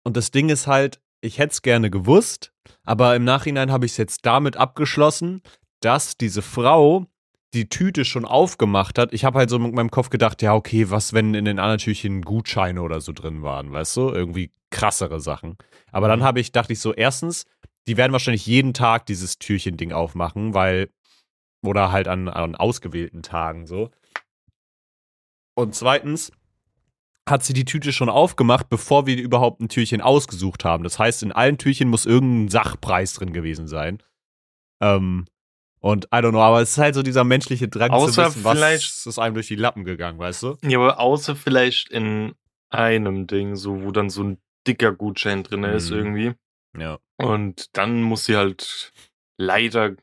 [0.04, 2.52] und das Ding ist halt, ich hätte es gerne gewusst,
[2.84, 5.44] aber im Nachhinein habe ich es jetzt damit abgeschlossen,
[5.82, 7.06] dass diese Frau
[7.54, 9.14] die Tüte schon aufgemacht hat.
[9.14, 11.80] Ich habe halt so mit meinem Kopf gedacht, ja, okay, was, wenn in den anderen
[11.80, 14.10] Türchen Gutscheine oder so drin waren, weißt du?
[14.10, 15.58] Irgendwie krassere Sachen.
[15.92, 17.46] Aber dann habe ich, dachte ich so, erstens,
[17.88, 20.90] die werden wahrscheinlich jeden Tag dieses Türchen-Ding aufmachen, weil,
[21.64, 23.90] oder halt an, an ausgewählten Tagen so.
[25.56, 26.32] Und zweitens
[27.30, 30.84] hat sie die Tüte schon aufgemacht, bevor wir überhaupt ein Türchen ausgesucht haben.
[30.84, 34.02] Das heißt, in allen Türchen muss irgendein Sachpreis drin gewesen sein.
[34.82, 35.26] Ähm,
[35.80, 38.44] und I don't know, aber es ist halt so dieser menschliche Drang Außer zu wissen,
[38.44, 40.58] was ist einem durch die Lappen gegangen, weißt du?
[40.64, 42.34] Ja, aber außer vielleicht in
[42.70, 45.98] einem Ding, so wo dann so ein dicker Gutschein drin ist Mhm.
[45.98, 46.34] irgendwie.
[46.78, 47.00] Ja.
[47.18, 48.94] Und dann muss sie halt
[49.38, 49.96] leider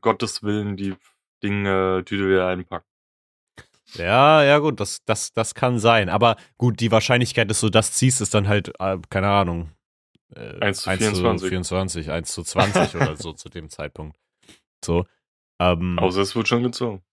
[0.00, 0.94] Gottes Willen die
[1.42, 2.86] Dinge Tüte wieder einpacken.
[3.96, 6.08] Ja, ja, gut, das, das, das kann sein.
[6.08, 9.70] Aber gut, die Wahrscheinlichkeit, dass du das ziehst, ist dann halt, äh, keine Ahnung.
[10.34, 11.48] Äh, 1 zu 24.
[11.48, 14.16] 24, 1 zu 20 oder so zu dem Zeitpunkt.
[14.84, 15.04] So.
[15.60, 17.04] Ähm, Außer es wird schon gezogen.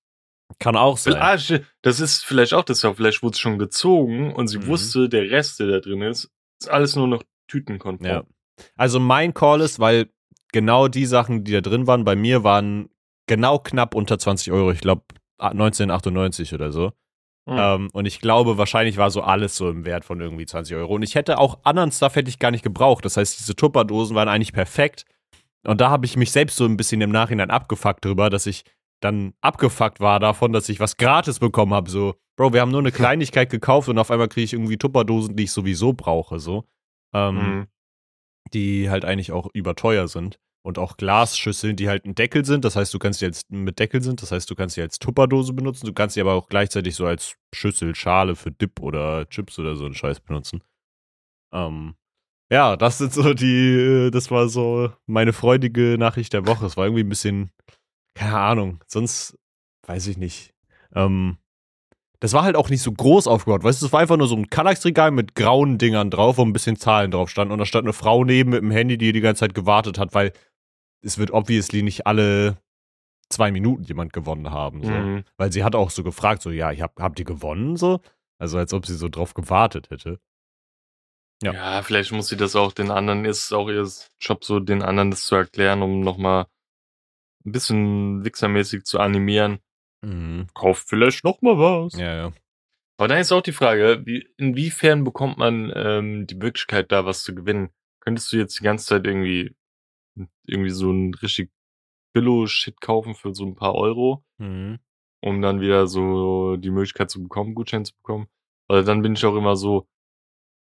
[0.60, 1.16] kann auch sein.
[1.18, 1.38] Ah,
[1.84, 2.94] das ist vielleicht auch das ja.
[2.94, 4.68] Vielleicht wurde es schon gezogen und sie Mhm.
[4.68, 8.10] wusste, der Rest, der da drin ist, ist alles nur noch Tütenkonform.
[8.10, 8.24] Ja.
[8.76, 10.10] Also mein Call ist, weil
[10.52, 12.90] genau die Sachen, die da drin waren, bei mir waren
[13.28, 14.72] genau knapp unter 20 Euro.
[14.72, 15.04] Ich glaube
[15.38, 16.92] 1998 oder so.
[17.50, 17.58] Hm.
[17.58, 20.94] Ähm, und ich glaube, wahrscheinlich war so alles so im Wert von irgendwie 20 Euro.
[20.94, 23.04] Und ich hätte auch anderen Stuff hätte ich gar nicht gebraucht.
[23.04, 25.06] Das heißt, diese Tupperdosen waren eigentlich perfekt.
[25.64, 28.64] Und da habe ich mich selbst so ein bisschen im Nachhinein abgefuckt drüber, dass ich
[29.02, 31.90] dann abgefuckt war davon, dass ich was gratis bekommen habe.
[31.90, 35.36] So, Bro, wir haben nur eine Kleinigkeit gekauft und auf einmal kriege ich irgendwie Tupperdosen,
[35.36, 36.40] die ich sowieso brauche.
[36.40, 36.66] So.
[37.14, 37.68] Ähm, Mhm.
[38.54, 40.40] die halt eigentlich auch überteuer sind.
[40.64, 42.64] Und auch Glasschüsseln, die halt ein Deckel sind.
[42.66, 44.22] Das heißt, du kannst sie als mit Deckel sind.
[44.22, 45.88] Das heißt, du kannst sie als Tupperdose benutzen.
[45.88, 49.76] Du kannst sie aber auch gleichzeitig so als Schüssel, Schale für Dip oder Chips oder
[49.76, 50.64] so einen Scheiß benutzen.
[51.52, 51.96] Ähm,
[52.52, 53.70] ja, das sind so die,
[54.08, 56.66] äh, das war so meine freudige Nachricht der Woche.
[56.68, 57.52] Es war irgendwie ein bisschen,
[58.14, 59.38] keine Ahnung, sonst
[59.88, 60.54] weiß ich nicht.
[60.94, 61.38] Ähm,
[62.20, 64.36] das war halt auch nicht so groß aufgebaut, weißt du, es war einfach nur so
[64.36, 67.86] ein Kallax-Regal mit grauen Dingern drauf, wo ein bisschen Zahlen drauf standen und da stand
[67.86, 70.32] eine Frau neben mit dem Handy, die die ganze Zeit gewartet hat, weil
[71.02, 72.58] es wird obviously nicht alle
[73.30, 74.92] zwei Minuten jemand gewonnen haben, so.
[74.92, 75.24] Mhm.
[75.38, 78.02] Weil sie hat auch so gefragt, so, ja, ich hab, habt ihr gewonnen, so?
[78.38, 80.20] Also als ob sie so drauf gewartet hätte.
[81.42, 81.54] Ja.
[81.54, 81.82] Ja.
[81.82, 83.88] vielleicht muss sie das auch den anderen, ist auch ihr
[84.20, 86.46] Job, so den anderen das zu erklären, um nochmal
[87.46, 89.60] ein bisschen wichsermäßig zu animieren.
[90.02, 90.48] Mhm.
[90.54, 91.94] Kauft vielleicht noch mal was.
[91.98, 92.32] Ja, ja.
[92.98, 97.24] Aber dann ist auch die Frage, wie, inwiefern bekommt man ähm, die Möglichkeit, da was
[97.24, 97.70] zu gewinnen?
[98.00, 99.56] Könntest du jetzt die ganze Zeit irgendwie,
[100.46, 101.52] irgendwie so ein richtig
[102.14, 104.80] Billo-Shit kaufen für so ein paar Euro, Mhm.
[105.22, 108.28] um dann wieder so die Möglichkeit zu bekommen, Gutschein zu bekommen?
[108.70, 109.88] Oder dann bin ich auch immer so,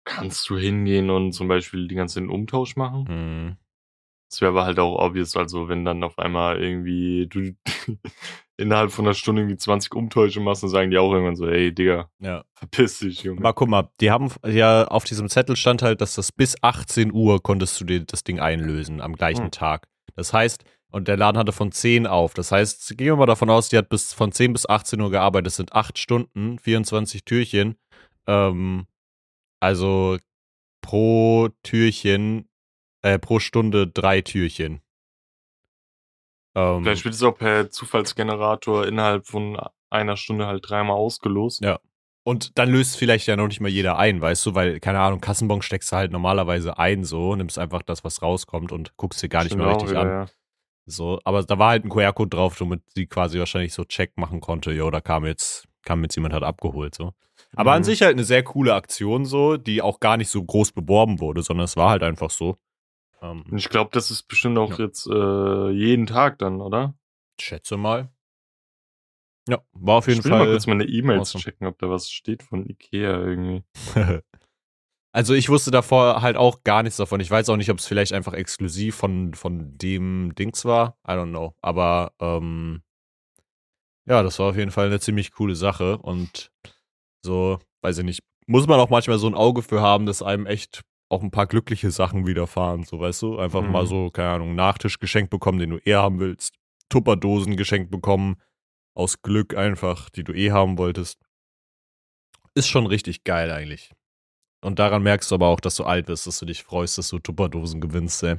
[0.04, 3.04] kannst du hingehen und zum Beispiel die ganze Zeit einen Umtausch machen?
[3.08, 3.56] Mhm.
[4.32, 7.54] Das wäre aber halt auch obvious, also wenn dann auf einmal irgendwie du
[8.56, 11.74] innerhalb von einer Stunde irgendwie 20 Umtäusche machst, dann sagen die auch irgendwann so, ey
[11.74, 12.42] Digga, Ja.
[12.54, 13.40] verpiss dich, Junge.
[13.40, 17.12] Aber guck mal, die haben ja auf diesem Zettel stand halt, dass das bis 18
[17.12, 19.50] Uhr konntest du dir das Ding einlösen am gleichen Hm.
[19.50, 19.86] Tag.
[20.14, 22.32] Das heißt, und der Laden hatte von 10 auf.
[22.32, 25.10] Das heißt, gehen wir mal davon aus, die hat bis von 10 bis 18 Uhr
[25.10, 25.46] gearbeitet.
[25.48, 27.76] Das sind 8 Stunden, 24 Türchen.
[28.26, 28.86] Ähm,
[29.60, 30.16] also
[30.82, 32.48] pro Türchen,
[33.02, 34.80] äh, pro Stunde drei Türchen.
[36.54, 39.58] Ähm, Vielleicht wird es auch per Zufallsgenerator innerhalb von
[39.90, 41.62] einer Stunde halt dreimal ausgelost.
[41.62, 41.80] Ja.
[42.24, 45.20] Und dann löst vielleicht ja noch nicht mal jeder ein, weißt du, weil, keine Ahnung,
[45.20, 49.28] Kassenbon steckst du halt normalerweise ein, so, nimmst einfach das, was rauskommt und guckst dir
[49.28, 50.08] gar nicht mehr richtig wieder, an.
[50.08, 50.26] ja.
[50.86, 54.40] So, aber da war halt ein QR-Code drauf, womit sie quasi wahrscheinlich so Check machen
[54.40, 57.12] konnte, jo, da kam jetzt, kam jetzt jemand hat abgeholt, so.
[57.56, 57.84] Aber an Mhm.
[57.86, 61.42] sich halt eine sehr coole Aktion, so, die auch gar nicht so groß beworben wurde,
[61.42, 62.56] sondern es war halt einfach so.
[63.22, 64.84] Ähm, ich glaube, das ist bestimmt auch Ja.
[64.84, 66.94] jetzt äh, jeden Tag dann, oder?
[67.40, 68.12] schätze mal.
[69.48, 70.50] Ja, war auf jeden ich will mal Fall.
[70.50, 71.42] kurz meine E-Mails awesome.
[71.42, 73.64] checken, ob da was steht von Ikea irgendwie.
[75.14, 77.20] Also ich wusste davor halt auch gar nichts davon.
[77.20, 80.96] Ich weiß auch nicht, ob es vielleicht einfach exklusiv von, von dem Dings war.
[81.06, 81.54] I don't know.
[81.60, 82.82] Aber ähm,
[84.08, 85.98] ja, das war auf jeden Fall eine ziemlich coole Sache.
[85.98, 86.50] Und
[87.22, 90.46] so, weiß ich nicht, muss man auch manchmal so ein Auge für haben, dass einem
[90.46, 90.80] echt
[91.12, 92.84] auch ein paar glückliche Sachen widerfahren.
[92.84, 93.38] So, weißt du?
[93.38, 93.70] Einfach Mhm.
[93.72, 96.54] mal so, keine Ahnung, Nachtisch geschenkt bekommen, den du eher haben willst.
[96.88, 98.36] Tupperdosen geschenkt bekommen.
[98.94, 101.18] Aus Glück einfach, die du eh haben wolltest.
[102.54, 103.92] Ist schon richtig geil eigentlich.
[104.64, 107.08] Und daran merkst du aber auch, dass du alt bist, dass du dich freust, dass
[107.08, 108.36] du Tupperdosen gewinnst, ey.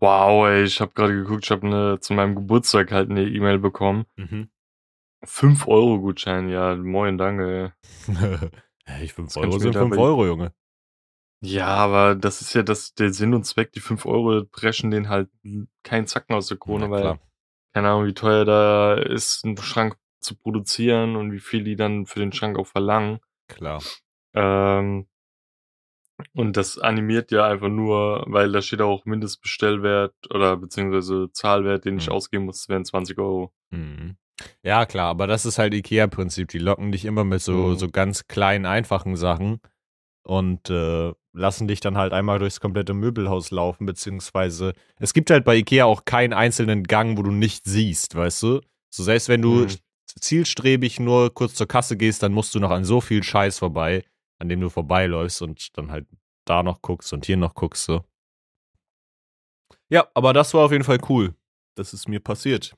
[0.00, 3.58] Wow, ey, ich habe gerade geguckt, ich habe ne, zu meinem Geburtstag halt eine E-Mail
[3.58, 4.06] bekommen.
[4.16, 4.48] Mhm.
[5.24, 7.72] 5-Euro-Gutschein, ja, moin, danke.
[8.08, 8.08] ey.
[8.86, 10.52] hey, 5 Das kann Euro ich sind mir 5 dabei- Euro, Junge.
[11.44, 15.08] Ja, aber das ist ja das, der Sinn und Zweck, die 5 Euro brechen den
[15.08, 15.28] halt
[15.82, 17.18] keinen Zacken aus der Krone, Na weil klar.
[17.72, 22.06] keine Ahnung, wie teuer da ist, einen Schrank zu produzieren und wie viel die dann
[22.06, 23.18] für den Schrank auch verlangen.
[23.48, 23.82] Klar.
[24.32, 25.06] Ähm,
[26.32, 31.98] und das animiert ja einfach nur, weil da steht auch Mindestbestellwert oder beziehungsweise Zahlwert, den
[31.98, 32.12] ich Mhm.
[32.14, 33.52] ausgeben muss, wären 20 Euro.
[33.70, 34.16] Mhm.
[34.62, 36.48] Ja, klar, aber das ist halt Ikea-Prinzip.
[36.48, 37.76] Die locken dich immer mit so, Mhm.
[37.76, 39.60] so ganz kleinen, einfachen Sachen
[40.24, 45.44] und äh, lassen dich dann halt einmal durchs komplette Möbelhaus laufen, beziehungsweise es gibt halt
[45.44, 48.60] bei Ikea auch keinen einzelnen Gang, wo du nicht siehst, weißt du?
[48.90, 49.76] So selbst wenn du Mhm.
[50.20, 54.04] zielstrebig nur kurz zur Kasse gehst, dann musst du noch an so viel Scheiß vorbei,
[54.38, 56.06] an dem du vorbeiläufst und dann halt
[56.46, 58.04] da noch guckst und hier noch guckst, so.
[59.90, 61.34] Ja, aber das war auf jeden Fall cool.
[61.76, 62.74] Das ist mir passiert.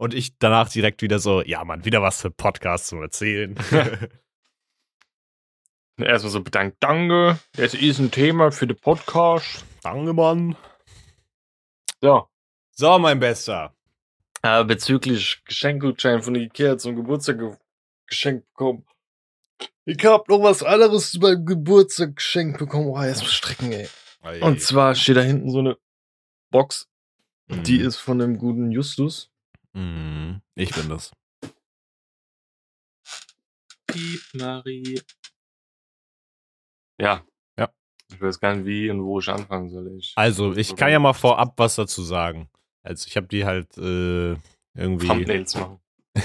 [0.00, 3.54] Und ich danach direkt wieder so, ja, Mann, wieder was für Podcasts zum Erzählen.
[5.98, 7.38] Erstmal so bedankt, danke.
[7.56, 9.64] Jetzt ist ein Thema für den Podcast.
[9.82, 10.56] Danke, Mann.
[12.00, 12.28] So.
[12.70, 13.74] So, mein Bester.
[14.42, 17.56] Äh, bezüglich Geschenkgutschein von Ikea zum Geburtstag ge
[18.06, 18.86] geschenkt bekommen.
[19.84, 22.88] Ich hab noch was anderes zu meinem Geburtstag geschenkt bekommen.
[22.88, 23.88] Oh, jetzt muss strecken, ey.
[24.40, 25.76] Und zwar steht da hinten so eine
[26.50, 26.88] Box.
[27.48, 29.30] Die ist von dem guten Justus.
[29.72, 30.42] Mhm.
[30.54, 31.10] Ich bin das.
[33.86, 35.00] Piep, Marie.
[37.00, 37.24] Ja.
[37.58, 37.70] Ja.
[38.12, 39.96] Ich weiß gar nicht, wie und wo ich anfangen soll.
[39.98, 42.48] Ich Also, ich kann ja mal vorab was dazu sagen.
[42.82, 44.36] Also, ich habe die halt äh,
[44.74, 45.06] irgendwie.
[45.06, 45.80] Thumbnails machen.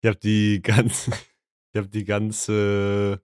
[0.00, 3.20] Ich habe die ganze, ich habe die ganze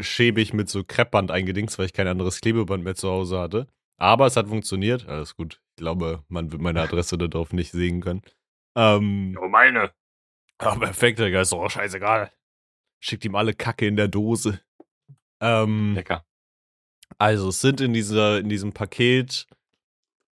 [0.00, 3.68] schäbig mit so Kreppband eingedingst, weil ich kein anderes Klebeband mehr zu Hause hatte.
[3.96, 5.06] Aber es hat funktioniert.
[5.06, 5.60] Alles gut.
[5.70, 8.22] Ich glaube, man wird meine Adresse darauf nicht sehen können.
[8.76, 9.92] Ähm, Ja, meine.
[10.58, 11.42] ah, perfekt, Digga.
[11.42, 12.32] Ist doch auch scheißegal.
[13.00, 14.60] Schickt ihm alle Kacke in der Dose.
[15.42, 16.24] Ähm, Lecker.
[17.18, 19.46] also, es sind in, dieser, in diesem Paket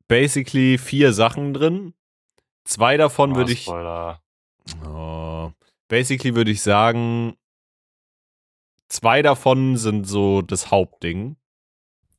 [0.08, 1.94] basically vier Sachen drin.
[2.64, 3.68] Zwei davon würde ich.
[3.68, 5.52] Oh,
[5.88, 7.36] basically würde ich sagen,
[8.88, 11.36] zwei davon sind so das Hauptding.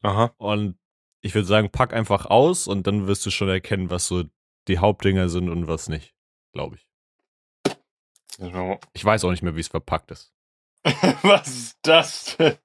[0.02, 0.34] Aha.
[0.38, 0.78] Und
[1.22, 4.24] ich würde sagen, pack einfach aus und dann wirst du schon erkennen, was so
[4.68, 6.14] die Hauptdinger sind und was nicht.
[6.54, 6.88] Glaube ich.
[8.94, 10.34] Ich weiß auch nicht mehr, wie es verpackt ist.
[11.22, 12.58] Was ist das denn?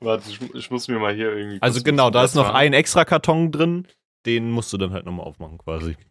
[0.00, 1.60] Warte, ich, ich muss mir mal hier irgendwie.
[1.60, 3.86] Also genau, da ist noch Platz ein extra Karton drin.
[4.26, 5.90] Den musst du dann halt nochmal aufmachen, quasi.
[5.92, 6.10] machen.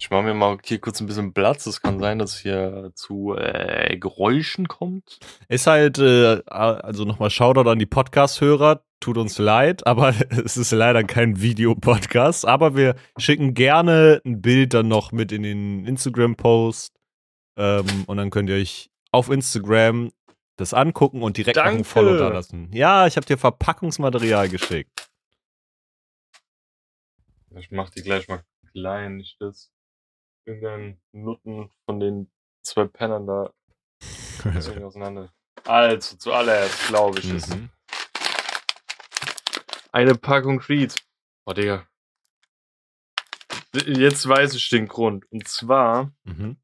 [0.00, 1.66] Ich mache mir mal hier kurz ein bisschen Platz.
[1.66, 5.18] Es kann sein, dass hier zu äh, Geräuschen kommt.
[5.48, 8.84] Ist halt, äh, also nochmal Shoutout an die Podcast-Hörer.
[9.00, 12.46] Tut uns leid, aber es ist leider kein Videopodcast.
[12.46, 16.94] Aber wir schicken gerne ein Bild dann noch mit in den Instagram-Post.
[17.56, 20.12] Ähm, und dann könnt ihr euch auf Instagram
[20.58, 21.84] das angucken und direkt Danke.
[21.84, 22.70] Follow da lassen.
[22.72, 25.08] Ja, ich habe dir Verpackungsmaterial geschickt.
[27.56, 29.72] Ich mach die gleich mal klein, nicht das.
[30.44, 32.30] Irgendein Nutten von den
[32.62, 33.52] zwei Pennern da
[34.44, 35.32] irgendwie auseinander.
[35.64, 37.70] Also, zuallererst, glaube ich, ist mhm.
[39.92, 40.96] eine Packung Treats.
[41.46, 41.86] Oh, Digga.
[43.74, 45.30] Jetzt weiß ich den Grund.
[45.30, 46.56] Und zwar Mhm.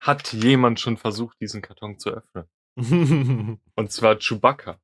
[0.00, 2.48] hat jemand schon versucht, diesen Karton zu öffnen.
[3.74, 4.78] Und zwar Chewbacca.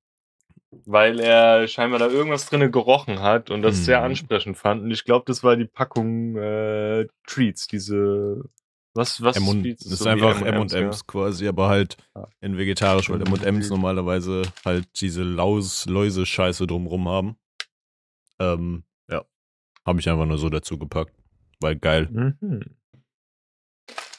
[0.87, 4.07] Weil er scheinbar da irgendwas drinne gerochen hat und das sehr Mhm.
[4.07, 4.83] ansprechend fand.
[4.83, 8.43] Und ich glaube, das war die Packung äh, Treats, diese.
[8.95, 9.85] Was, was M und, Treats?
[9.85, 12.27] das ist So einfach M&Ms, M&M's quasi, aber halt Ja.
[12.41, 13.35] in vegetarisch, weil Mhm.
[13.35, 17.37] M&M's normalerweise halt diese Laus, Läuse-Scheiße drumrum haben.
[18.39, 19.25] Ähm, ja.
[19.87, 21.13] Habe ich einfach nur so dazu gepackt.
[21.61, 22.09] Weil geil.
[22.11, 22.63] Mhm.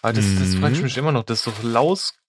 [0.04, 0.84] Aber das, das frage ich Mhm.
[0.84, 1.24] mich immer noch.
[1.24, 1.64] Das ist doch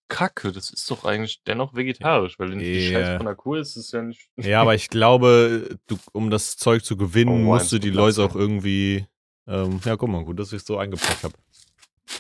[0.09, 0.53] Lauskacke.
[0.53, 2.93] Das ist doch eigentlich dennoch vegetarisch, weil die Ja.
[3.01, 4.29] Scheiße von der Kuh ist es ja nicht.
[4.37, 8.25] Ja, aber ich glaube, du, um das Zeug zu gewinnen, Oh, musst du die Läuse
[8.25, 9.07] auch irgendwie.
[9.47, 11.35] Ähm, ja, guck mal, gut, dass ich es so eingepackt habe.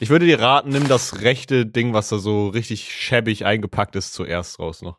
[0.00, 4.12] Ich würde dir raten, nimm das rechte Ding, was da so richtig schäbig eingepackt ist,
[4.12, 4.98] zuerst raus noch.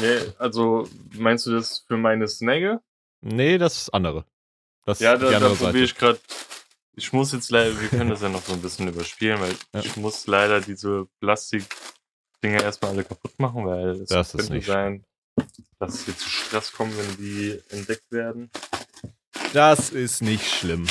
[0.00, 2.80] Nee, also meinst du das für meine Snagge?
[3.20, 4.24] Nee, das andere.
[4.84, 6.20] Das Ja, die da, da probiere ich gerade.
[6.94, 9.80] Ich muss jetzt leider, wir können das ja noch so ein bisschen überspielen, weil Ja.
[9.80, 11.06] ich muss leider diese
[12.40, 15.04] Plastik-Dinger erstmal alle kaputt machen, weil es Das ist könnte nicht sein,
[15.78, 18.50] dass hier zu Stress kommt, wenn die entdeckt werden.
[19.52, 20.86] Das ist nicht schlimm.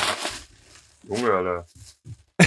[1.08, 1.66] Junge, Alter.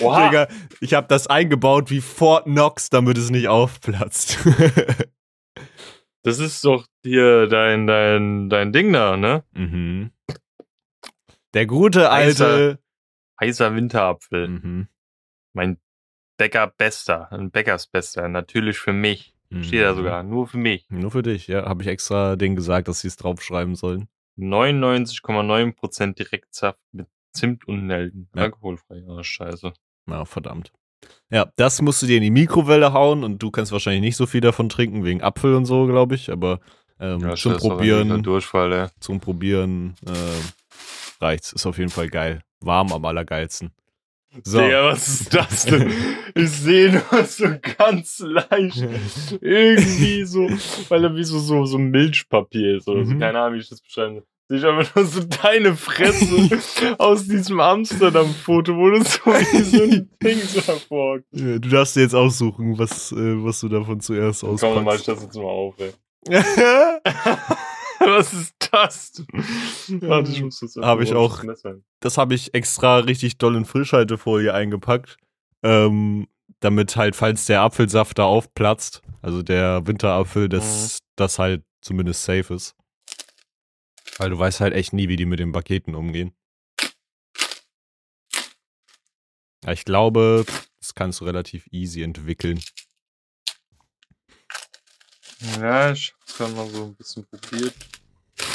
[0.00, 0.48] Digga,
[0.80, 4.38] ich habe das eingebaut wie Fort Knox, damit es nicht aufplatzt.
[6.24, 9.44] Das ist doch hier dein, dein, dein Ding da, ne?
[9.52, 10.10] mhm.
[11.54, 12.80] Der gute alte.
[13.40, 14.48] Heißer Winterapfel.
[14.48, 14.88] Mhm.
[15.54, 15.78] Mein
[16.38, 17.30] Bäcker Bester.
[17.30, 18.26] Ein Bäckersbester.
[18.28, 19.34] Natürlich für mich.
[19.62, 19.96] Steht da Mhm.
[19.96, 20.22] sogar.
[20.22, 20.86] Nur für mich.
[20.90, 21.64] Nur für dich, ja.
[21.66, 24.08] Habe ich extra denen gesagt, dass sie es draufschreiben sollen.
[24.36, 28.28] 99,9% Direktsaft mit Zimt und Nelken.
[28.34, 28.42] Ja.
[28.44, 29.02] Alkoholfrei.
[29.06, 29.72] Oh, scheiße.
[30.06, 30.72] Na, verdammt.
[31.30, 34.26] Ja, das musst du dir in die Mikrowelle hauen und du kannst wahrscheinlich nicht so
[34.26, 36.30] viel davon trinken, wegen Apfel und so, glaube ich.
[36.32, 36.60] Aber
[37.00, 38.86] ähm, Ja, zum Probieren, Durchfall, ey.
[39.00, 41.52] zum Probieren äh, reicht's.
[41.52, 42.42] Ist auf jeden Fall geil.
[42.60, 43.70] Warm am allergeilsten.
[44.44, 44.60] So.
[44.60, 45.92] Digga, was ist das denn?
[46.34, 47.46] Ich sehe nur so
[47.78, 48.84] ganz leicht
[49.40, 50.48] irgendwie so,
[50.90, 53.14] weil er wie so, so, so Milchpapier ist oder so.
[53.14, 53.20] Mhm.
[53.20, 54.24] Keine Ahnung, wie ich das beschreiben soll.
[54.50, 59.82] Sehe ich einfach nur so deine Fresse aus diesem Amsterdam-Foto, wo du so wie so
[59.82, 61.18] ein Ding so hervor.
[61.32, 64.94] Ja, du darfst dir jetzt aussuchen, was, äh, was du davon zuerst Komm, dann mach
[64.94, 65.08] ich auspackst.
[65.08, 65.92] das jetzt mal auf, ey.
[68.16, 69.24] Was ist das?
[70.00, 71.42] Warte, ich muss das Hab ich auch.
[72.00, 75.18] das habe ich extra richtig doll in Frischhaltefolie eingepackt,
[75.62, 76.26] ähm,
[76.60, 82.54] damit halt, falls der Apfelsaft da aufplatzt, also der Winterapfel, dass das halt zumindest safe
[82.54, 82.74] ist.
[84.16, 86.32] Weil du weißt halt echt nie, wie die mit den Paketen umgehen.
[89.64, 90.46] Ja, ich glaube,
[90.80, 92.60] das kannst du relativ easy entwickeln.
[95.60, 97.74] Ja, ich hab's gerade mal so ein bisschen probiert.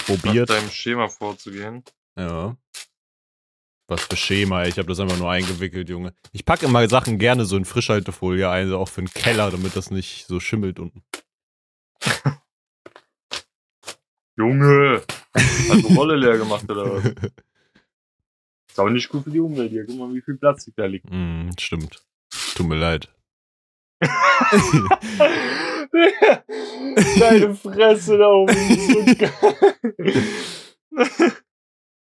[0.06, 0.50] Probiert.
[0.50, 1.84] Nach deinem Schema vorzugehen.
[2.18, 2.58] Ja.
[3.88, 6.14] Was für Schema, ich habe das einfach nur eingewickelt, Junge.
[6.32, 9.76] Ich packe immer Sachen gerne so in Frischhaltefolie ein, also auch für den Keller, damit
[9.76, 11.04] das nicht so schimmelt unten.
[14.38, 15.04] Junge!
[15.36, 17.04] Hast du Rolle leer gemacht oder was?
[18.70, 19.86] Ist auch nicht gut für die Umwelt hier.
[19.86, 21.06] Guck mal, wie viel Plastik da liegt.
[21.12, 22.04] Mm, stimmt.
[22.56, 23.08] Tut mir leid.
[27.20, 28.56] Deine Fresse da oben.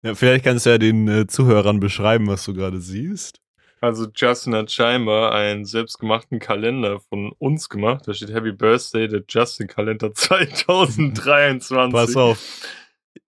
[0.02, 3.40] Ja, vielleicht kannst du ja den äh, Zuhörern beschreiben, was du gerade siehst.
[3.80, 8.06] Also Justin hat scheinbar einen selbstgemachten Kalender von uns gemacht.
[8.06, 11.92] Da steht Happy Birthday, der Justin Kalender 2023.
[11.92, 12.38] Pass auf.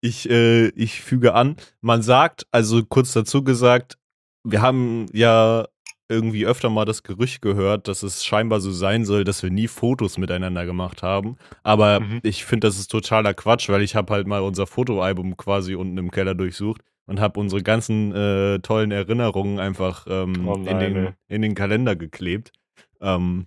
[0.00, 3.98] Ich, äh, ich füge an, man sagt, also kurz dazu gesagt,
[4.44, 5.66] wir haben ja
[6.10, 9.68] irgendwie öfter mal das Gerücht gehört, dass es scheinbar so sein soll, dass wir nie
[9.68, 11.36] Fotos miteinander gemacht haben.
[11.62, 12.20] Aber Mhm.
[12.22, 15.96] ich finde, das ist totaler Quatsch, weil ich habe halt mal unser Fotoalbum quasi unten
[15.96, 20.96] im Keller durchsucht und habe unsere ganzen äh, tollen Erinnerungen einfach ähm, Oh in, den,
[20.96, 21.08] ey.
[21.28, 22.52] in den Kalender geklebt.
[23.00, 23.46] Ähm,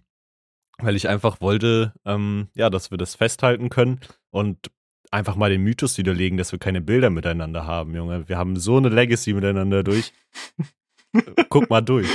[0.80, 4.00] weil ich einfach wollte, ähm, ja, dass wir das festhalten können
[4.32, 4.72] und
[5.12, 8.28] einfach mal den Mythos widerlegen, dass wir keine Bilder miteinander haben, Junge.
[8.28, 10.12] Wir haben so eine Legacy miteinander durch.
[11.50, 12.08] Guck mal durch.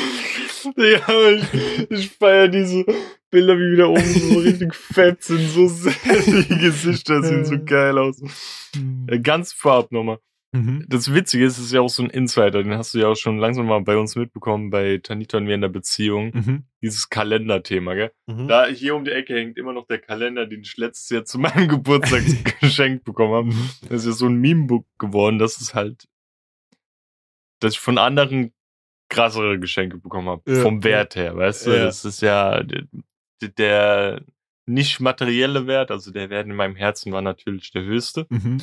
[0.77, 2.85] Ja, aber ich, ich feiere diese
[3.31, 7.99] Bilder, wie wieder oben so richtig fett sind, so sehr die Gesichter sehen so geil
[7.99, 8.23] aus.
[9.07, 10.19] Äh, ganz vorab nochmal.
[10.53, 10.87] Mhm.
[10.89, 13.17] das Witzige ist, es ist ja auch so ein Insider, den hast du ja auch
[13.17, 16.31] schon langsam mal bei uns mitbekommen, bei Tanita und mir in der Beziehung.
[16.33, 16.65] Mhm.
[16.81, 18.13] Dieses Kalenderthema, gell?
[18.27, 18.49] Mhm.
[18.49, 21.39] Da hier um die Ecke hängt immer noch der Kalender, den ich letztes Jahr zu
[21.39, 22.23] meinem Geburtstag
[22.61, 23.47] geschenkt bekommen habe.
[23.49, 23.71] Mhm.
[23.91, 26.09] Das ist ja so ein Meme-Book geworden, dass es halt,
[27.61, 28.55] dass ich von anderen
[29.09, 30.43] krassere Geschenke bekommen habe.
[30.47, 30.85] Ja, vom.
[30.85, 31.71] Wert her, weißt du?
[31.71, 31.85] Ja.
[31.85, 32.87] Das ist ja der,
[33.41, 34.23] der
[34.67, 38.27] nicht materielle Wert, also der Wert in meinem Herzen war natürlich der höchste.
[38.29, 38.59] Mhm.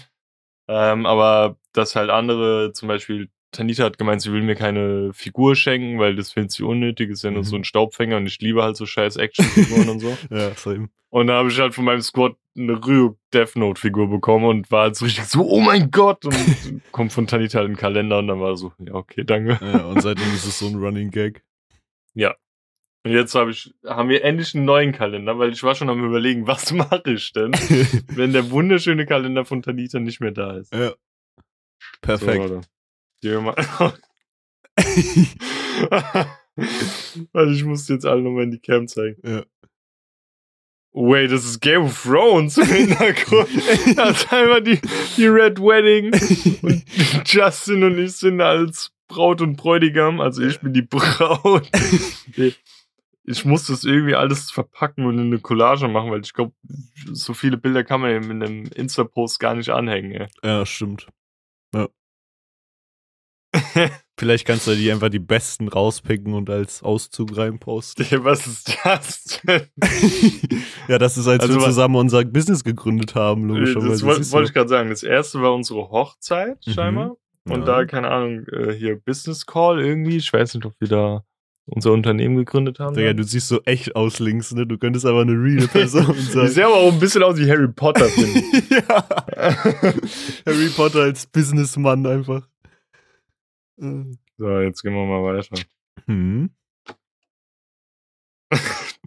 [0.68, 5.56] Ähm, aber dass halt andere, zum Beispiel, Tanita hat gemeint, sie will mir keine Figur
[5.56, 7.46] schenken, weil das findet sie unnötig, ist ja nur Mhm.
[7.46, 10.18] so ein Staubfänger und ich liebe halt so scheiß Actionfiguren und so.
[10.30, 10.90] Ja, same.
[11.10, 14.72] Und da habe ich halt von meinem Squad eine Ryuk Death Note Figur bekommen und
[14.72, 16.26] war halt so richtig so, oh mein Gott!
[16.26, 19.58] Und kommt von Tanita halt ein Kalender und dann war so, ja, okay, danke.
[19.62, 21.44] Ja, und seitdem ist es so ein Running Gag.
[23.06, 26.04] Und jetzt habe ich, haben wir endlich einen neuen Kalender, weil ich war schon am
[26.04, 27.52] überlegen, was mache ich denn,
[28.08, 30.74] wenn der wunderschöne Kalender von Tanita nicht mehr da ist.
[30.74, 30.92] ja.
[32.02, 32.48] Perfekt.
[32.50, 32.62] So,
[33.24, 33.56] mal.
[37.34, 39.18] Weil ich muss jetzt alle nochmal in die Cam zeigen.
[39.24, 39.44] Ja.
[40.98, 43.50] Wait, das ist Game of Thrones im Hintergrund.
[43.98, 44.80] das ist einfach die,
[45.18, 46.14] die Red Wedding.
[46.62, 46.86] Und
[47.26, 50.22] Justin und ich sind als Braut und Bräutigam.
[50.22, 51.70] Also ich bin die Braut.
[53.26, 56.54] Ich muss das irgendwie alles verpacken und in eine Collage machen, weil ich glaube,
[57.12, 60.14] so viele Bilder kann man in einem Insta-Post gar nicht anhängen.
[60.14, 60.28] Ey.
[60.46, 61.08] ja, stimmt.
[61.74, 61.90] Ja.
[64.18, 68.06] Vielleicht kannst du die einfach die besten rauspicken und als Auszug reinposten.
[68.24, 69.64] Was ist das denn?
[70.88, 73.90] ja, das ist, als Also wir zusammen unser Business gegründet haben, logischerweise.
[73.90, 74.42] Das wollte so.
[74.42, 74.90] ich gerade sagen.
[74.90, 76.72] Das erste war unsere Hochzeit, Mhm.
[76.72, 77.18] scheinbar.
[77.48, 77.66] Und Ja.
[77.66, 80.18] da, keine Ahnung, äh, hier Business Call irgendwie.
[80.18, 81.24] Ich weiß nicht, ob wir da
[81.68, 82.96] unser Unternehmen gegründet haben.
[82.96, 83.18] Dann.
[83.18, 84.66] du siehst so echt aus links, ne?
[84.66, 86.48] Du könntest aber eine reale Person Die sein.
[86.48, 88.70] sehen aber auch ein bisschen aus wie Harry Potter, finde ich.
[88.70, 89.08] ja.
[90.46, 92.48] Harry Potter als Businessmann einfach.
[93.82, 94.16] Äh.
[94.38, 95.48] so, jetzt gehen wir mal weiter.
[96.08, 96.50] Hm.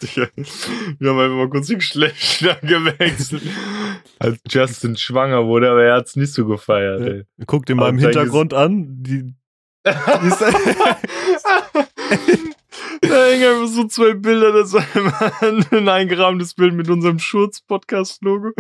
[0.01, 3.43] Wir haben einfach mal kurz die Geschlechter gewechselt.
[4.19, 7.25] Als Justin schwanger wurde, aber er hat es nicht so gefeiert, ey.
[7.47, 9.03] Guck dir mal im Hintergrund an.
[9.03, 9.35] Die,
[9.85, 10.41] ist-
[13.01, 15.33] da hängen einfach so zwei Bilder, das ist einmal
[15.71, 18.53] ein eingerahmtes Bild mit unserem Schurz-Podcast-Logo,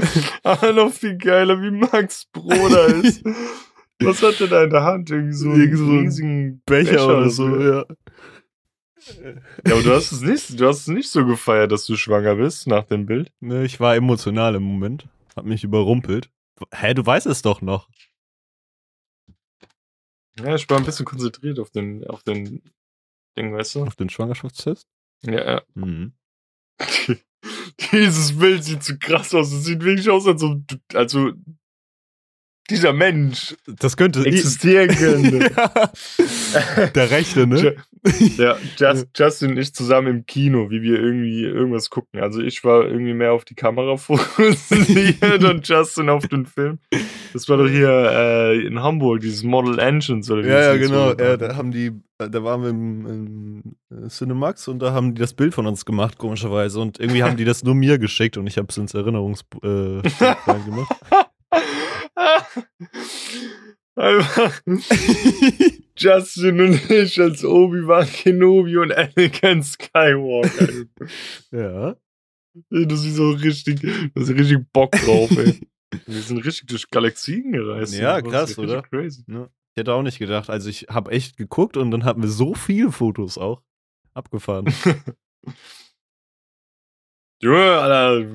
[0.43, 3.23] aber noch viel geiler, wie Max Bruder ist.
[4.01, 5.11] Was hat er da in der Hand?
[5.11, 7.85] Irgendwie so einen Irgend so ein riesigen Becher, oder so, ja.
[9.67, 12.35] Ja, aber du hast es nicht, du hast es nicht so gefeiert, dass du schwanger
[12.37, 13.33] bist nach dem Bild.
[13.41, 15.09] Ne, ich war emotional im Moment.
[15.37, 16.31] Hab mich überrumpelt.
[16.73, 17.89] Hä, du weißt es doch noch.
[20.39, 22.63] Ja, ich war ein bisschen konzentriert auf den, auf den
[23.37, 23.85] Ding, weißt du?
[23.85, 24.87] Auf den Schwangerschaftstest?
[25.23, 25.63] Ja, ja.
[25.75, 26.13] Mhm.
[27.93, 29.53] Dieses Bild sieht so krass aus.
[29.53, 31.33] Es sieht wirklich aus, als ob, du- also,
[32.71, 34.25] dieser Mensch Das könnte.
[34.25, 35.51] existieren könnte.
[35.57, 36.87] ja.
[36.87, 37.77] Der rechte, ne?
[38.37, 42.21] Ja, Just, Justin und ich zusammen im Kino, wie wir irgendwie irgendwas gucken.
[42.21, 46.79] Also ich war irgendwie mehr auf die Kamera fokussiert und Justin auf den Film.
[47.33, 51.15] Das war doch hier äh, in Hamburg, dieses Model Engines oder wie Ja, ja, genau.
[51.15, 53.07] Ja, da haben die, da waren wir im,
[53.91, 56.81] im äh, Cinemax und da haben die das Bild von uns gemacht, komischerweise.
[56.81, 59.67] Und irgendwie haben die das nur mir geschickt und ich habe es ins Erinnerungs äh,
[60.65, 60.95] gemacht.
[63.97, 64.61] Einfach
[65.97, 70.69] Justin und ich als Obi-Wan Kenobi und Anakin Skywalker.
[71.51, 71.97] ja.
[72.71, 75.61] du siehst so richtig, du hast richtig Bock drauf, ey.
[76.07, 77.95] Wir sind richtig durch Galaxien gereist.
[77.95, 78.83] Ja, Das krass, ist oder?
[78.83, 79.25] Crazy.
[79.27, 80.51] Ich hätte auch nicht gedacht.
[80.51, 83.63] Also ich habe echt geguckt und dann hatten wir so viele Fotos auch.
[84.15, 84.73] Abgefahren.
[87.41, 88.27] Junge, Alter,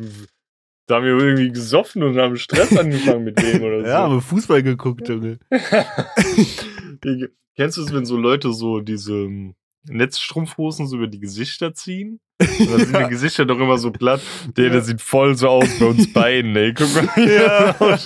[0.88, 3.88] da haben wir irgendwie gesoffen und haben Stress angefangen mit dem oder so.
[3.88, 5.40] ja, haben wir Fußball geguckt, Junge.
[7.56, 9.56] Kennst du es, wenn so Leute so diese ähm,
[9.88, 12.20] Netzstrumpfhosen so über die Gesichter ziehen?
[12.40, 14.22] Und dann sind die Gesichter doch immer so platt.
[14.58, 14.82] Der, der Ja.
[14.82, 16.74] sieht voll so aus bei uns beiden, ey.
[16.74, 17.08] Guck mal.
[17.16, 18.00] wie Ja.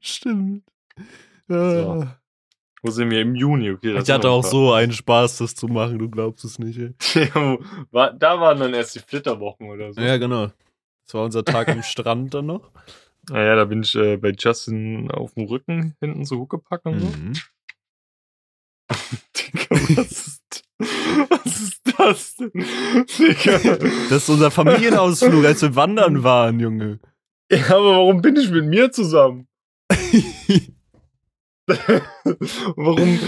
[0.00, 0.62] Stimmt.
[1.48, 1.70] Ja.
[1.70, 2.06] So.
[2.82, 3.20] Wo sind wir?
[3.20, 3.94] Im Juni, okay.
[3.94, 6.92] das Ich hatte auch so einen Spaß, das zu machen, du glaubst es nicht, ey.
[7.32, 10.00] Da waren dann erst die Flitterwochen oder so.
[10.00, 10.50] Ja, genau.
[11.06, 12.70] Das war unser Tag am Strand dann noch.
[13.30, 17.06] Naja, da bin ich äh, bei Justin auf dem Rücken hinten so hochgepackt und so.
[17.06, 17.32] Mhm.
[19.36, 20.64] Digga, was ist,
[21.30, 22.52] was ist das denn?
[22.52, 23.76] Digga.
[24.10, 27.00] Das ist unser Familienausflug, als wir wandern waren, Junge.
[27.50, 29.48] Ja, aber warum bin ich mit mir zusammen?
[32.76, 33.18] warum?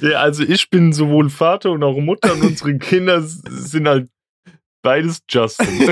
[0.00, 4.10] ja, also ich bin sowohl Vater und auch Mutter und unsere Kinder sind halt
[4.82, 5.90] beides Justin.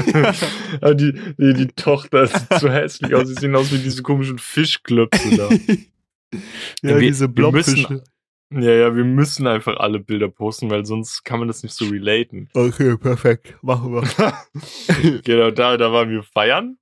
[0.81, 3.29] aber die, die, die Tochter sieht so hässlich aus.
[3.29, 5.49] Sie sehen aus wie diese komischen Fischklöpse da.
[6.83, 8.03] Ja, Wir- diese Blobfische.
[8.53, 11.87] Ja, ja, wir müssen einfach alle Bilder posten, weil sonst kann man das nicht so
[11.87, 12.49] relaten.
[12.55, 13.57] Okay, perfekt.
[13.63, 15.21] Machen wir.
[15.25, 16.79] genau, da, da waren wir feiern.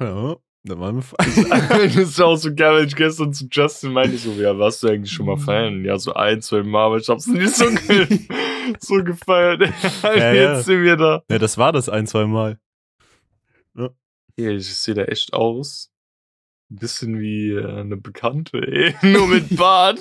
[0.00, 1.04] Ja, da waren wir.
[1.68, 4.88] das ist auch so geil, wenn ich gestern zu Justin meinte, so, ja, warst du
[4.88, 5.84] eigentlich schon mal feiern?
[5.84, 8.18] Ja, so ein, zwei Mal, aber ich hab's nicht so, ge
[8.78, 9.62] so gefeiert.
[10.02, 10.32] Ja, ja.
[10.32, 11.22] Jetzt sind wir da.
[11.30, 12.58] ja, das war das ein, zwei Mal.
[14.36, 15.90] Hier, ich sehe da echt aus.
[16.70, 18.94] Ein bisschen wie äh, eine Bekannte, ey.
[19.02, 19.98] Nur mit Bart.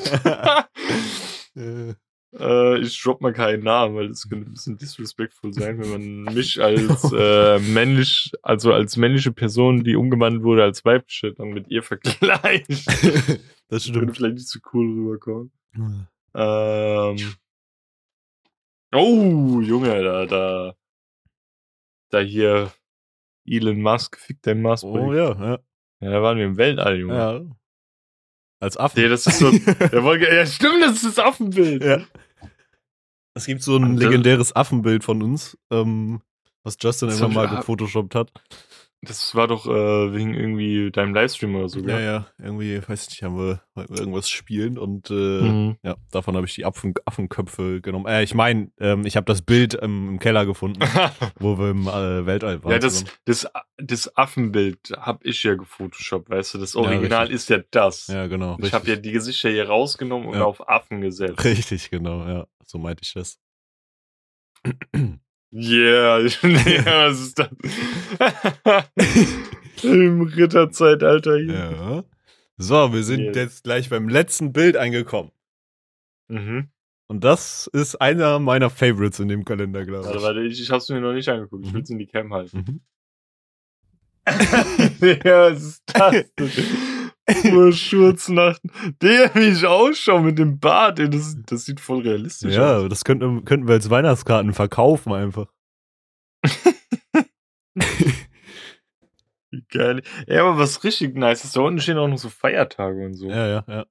[2.38, 6.24] Äh, ich drop mal keinen Namen, weil das könnte ein bisschen disrespectful sein, wenn man
[6.36, 11.70] mich als äh, männlich, also als männliche Person, die umgewandelt wurde als weibliche, dann mit
[11.70, 12.70] ihr vergleicht.
[12.70, 14.18] das Könnte stimmt.
[14.18, 15.52] vielleicht nicht so cool rüberkommen.
[16.36, 17.18] Ähm.
[18.92, 20.76] Oh, Junge, da, da,
[22.10, 22.72] da hier
[23.46, 24.84] Elon Musk, fick dein Musk.
[24.84, 25.60] Oh ja, ja.
[26.00, 27.16] ja, da waren wir im Weltall, Junge.
[27.16, 27.42] ja.
[28.60, 29.02] Als Affen.
[29.02, 29.52] Nee, das ist so,
[29.92, 31.84] der ja, stimmt, das ist das Affenbild.
[31.84, 32.02] Ja.
[33.34, 36.22] Es gibt so ein legendäres Affenbild von uns, ähm,
[36.64, 38.32] was Justin Das immer mal gefotoshoppt hat.
[39.02, 43.24] Das war doch äh, wegen irgendwie deinem Livestream oder so, Ja, ja, irgendwie, weiß nicht,
[43.24, 45.78] haben wir irgendwas spielen und äh, Mhm.
[45.84, 48.08] ja, davon habe ich die Affen, Affenköpfe genommen.
[48.08, 50.82] Äh, ich meine, ähm, ich habe das Bild im, im Keller gefunden,
[51.40, 52.74] wo wir im äh, Weltall waren.
[52.74, 53.48] ja, das, das,
[53.78, 56.58] das Affenbild hab ich ja gefotoshoppt, weißt du?
[56.58, 57.36] Das Ja, Original richtig.
[57.36, 58.08] ist ja das.
[58.08, 58.58] ja, genau.
[58.62, 60.44] ich habe ja die Gesichter hier rausgenommen und Ja.
[60.44, 61.42] auf Affen gesetzt.
[61.46, 62.48] Richtig, genau, ja.
[62.66, 63.40] So meinte ich das.
[65.52, 67.50] Yeah, ja, was ist das?
[69.84, 71.54] Im Ritterzeitalter hier.
[71.54, 72.04] Ja.
[72.58, 73.36] So, wir sind Yes.
[73.36, 75.32] jetzt gleich beim letzten Bild angekommen.
[76.28, 76.70] Mhm.
[77.08, 80.14] Und das ist einer meiner Favorites in dem Kalender, glaube ich.
[80.14, 81.66] Warte, warte, ich, ich hab's mir noch nicht angeguckt.
[81.66, 81.76] Ich Mhm.
[81.78, 82.58] will's in die Cam halten.
[82.58, 82.82] Mhm.
[85.24, 86.26] ja, was ist das?
[87.52, 88.72] Nur Schurznachten.
[89.02, 92.90] Der, wie ich ausschaue mit dem Bart, ey, das, das sieht voll realistisch Ja, aus.
[92.90, 95.52] das könnten, könnten wir als Weihnachtskarten verkaufen einfach.
[99.52, 100.04] Wie geil.
[100.28, 103.30] Ja, aber was richtig nice ist, da unten stehen auch noch so Feiertage und so.
[103.30, 103.86] Ja, ja, ja.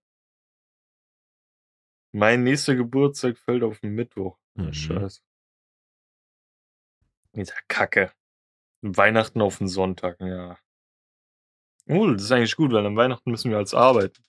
[2.12, 4.39] Mein nächster Geburtstag fällt auf den Mittwoch.
[4.55, 4.68] Mhm.
[4.68, 5.20] Oh, Scheiße.
[7.34, 8.12] Dieser Kacke.
[8.82, 10.57] Weihnachten auf den Sonntag, ja.
[11.89, 14.22] Oh, das ist eigentlich gut, weil am Weihnachten müssen wir als arbeiten.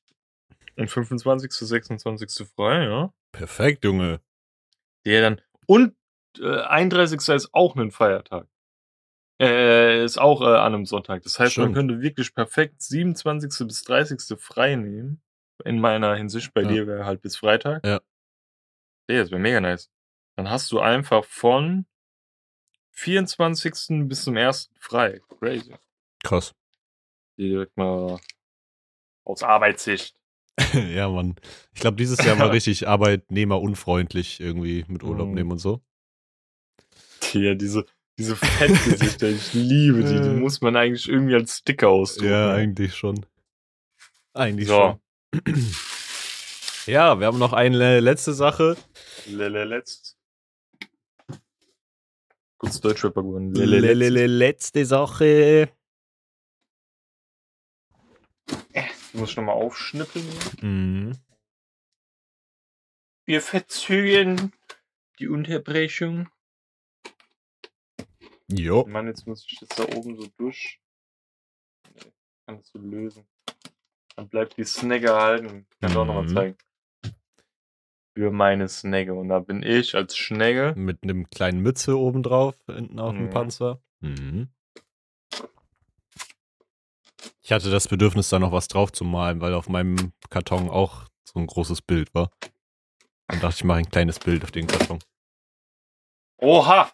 [0.78, 1.52] Und 25.
[1.52, 2.48] 26.
[2.56, 3.14] frei, ja.
[3.32, 4.22] Perfekt, Junge.
[5.06, 5.42] Der dann.
[5.68, 5.96] Und
[6.40, 7.20] äh, 31.
[7.36, 8.48] ist auch ein Feiertag.
[9.42, 11.24] Äh, ist auch äh, an einem Sonntag.
[11.24, 11.76] Das heißt, man Stimmt.
[11.76, 13.68] könnte wirklich perfekt 27.
[13.68, 14.40] bis 30.
[14.40, 15.22] frei nehmen.
[15.66, 16.54] In meiner Hinsicht.
[16.54, 16.68] Bei Ja.
[16.70, 17.86] dir wäre halt bis Freitag.
[17.86, 18.00] Ja.
[19.10, 19.90] Ja, das wäre mega nice.
[20.38, 21.86] Dann hast du einfach von
[22.92, 24.08] 24.
[24.08, 24.70] bis zum 1.
[24.80, 25.22] frei.
[25.40, 25.76] Crazy.
[26.24, 26.54] Krass.
[27.40, 28.20] Direkt mal
[29.24, 30.16] aus Arbeitssicht.
[30.74, 31.36] ja, Mann.
[31.74, 35.34] Ich glaube, dieses Jahr mal richtig arbeitnehmerunfreundlich irgendwie mit Urlaub Mhm.
[35.36, 35.82] nehmen und so.
[37.34, 37.86] Ja, diese,
[38.18, 40.20] diese Fettgesichter, ich liebe die.
[40.20, 40.40] Die Äh.
[40.40, 42.30] muss man eigentlich irgendwie als Sticker ausdrucken.
[42.32, 43.26] Ja, eigentlich schon.
[44.34, 45.00] Eigentlich So.
[45.36, 45.56] schon.
[46.86, 48.76] Ja, wir haben noch eine letzte Sache.
[49.28, 50.18] Lele letzt.
[52.58, 53.54] Kurz Deutschrapper geworden.
[53.54, 55.70] Letzte Sache.
[59.14, 60.26] Muss ich nochmal aufschnippeln.
[60.62, 61.18] Mhm.
[63.26, 64.54] Wir verzögern
[65.20, 66.30] die Unterbrechung.
[68.48, 68.86] Jo.
[68.88, 70.80] Mann, jetzt muss ich das da oben so durch.
[71.94, 72.12] Nee,
[72.46, 73.28] kann das so lösen.
[74.16, 75.68] Dann bleibt die Snagge halten.
[75.72, 76.34] Ich kann doch nochmal Mhm.
[76.36, 76.58] zeigen.
[78.18, 79.14] Für meine Snagge.
[79.14, 80.74] Und da bin ich als Schnegge.
[80.76, 83.30] Mit einem kleinen Mütze obendrauf, hinten auf dem Mhm.
[83.30, 83.82] Panzer.
[84.00, 84.50] Mhm.
[87.50, 91.06] Ich hatte das Bedürfnis, da noch was drauf zu malen, weil auf meinem Karton auch
[91.24, 92.30] so ein großes Bild war.
[93.28, 95.00] Dann dachte ich, ich mache ein kleines Bild auf den Karton.
[96.38, 96.92] Oha!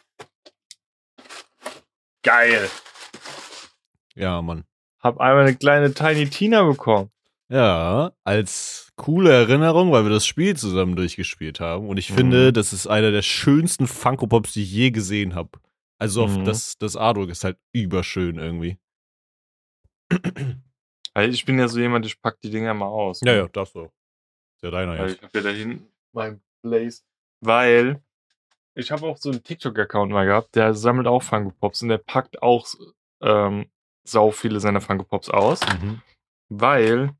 [2.24, 2.70] Geil!
[4.16, 4.64] Ja, Mann.
[5.01, 7.12] Hab einmal eine kleine Tiny Tina bekommen.
[7.49, 11.89] Ja, als coole Erinnerung, weil wir das Spiel zusammen durchgespielt haben.
[11.89, 12.16] Und ich Mhm.
[12.16, 15.49] finde, das ist einer der schönsten Funko Pops, die ich je gesehen habe.
[15.99, 16.45] Also auf Mhm.
[16.45, 18.78] das, das Artwork ist halt überschön irgendwie.
[21.14, 23.22] Also ich bin ja so jemand, ich pack die Dinger mal aus.
[23.24, 23.86] Ja, ja, das so.
[23.86, 25.16] Ist ja deiner Weil jetzt.
[25.18, 27.06] ich habe ja da hinten mein Place.
[27.39, 28.01] Weil
[28.74, 31.99] ich habe auch so einen TikTok-Account mal gehabt, der sammelt auch Funko Pops und der
[31.99, 32.68] packt auch
[33.22, 33.70] ähm,
[34.03, 36.01] sau viele seiner Funko Pops aus, Mhm.
[36.49, 37.12] weil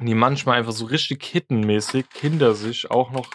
[0.00, 3.30] die manchmal einfach so richtig hittenmäßig hinter sich auch noch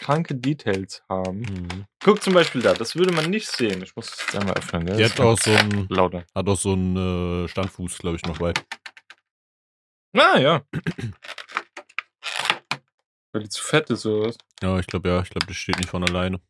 [0.00, 1.40] kranke Details haben.
[1.40, 1.84] Mhm.
[2.02, 3.82] Guck zum Beispiel da, das würde man nicht sehen.
[3.82, 4.86] Ich muss es einmal öffnen.
[4.86, 4.96] Gell?
[4.96, 6.24] Die hat auch so ein, lauter.
[6.34, 8.54] hat auch so einen äh, Standfuß, glaube ich, noch bei.
[10.16, 10.64] Ah, ja.
[13.32, 14.38] Weil die zu fett ist oder was?
[14.62, 16.40] Ja, ich glaube ja, ich glaube, das steht nicht von alleine.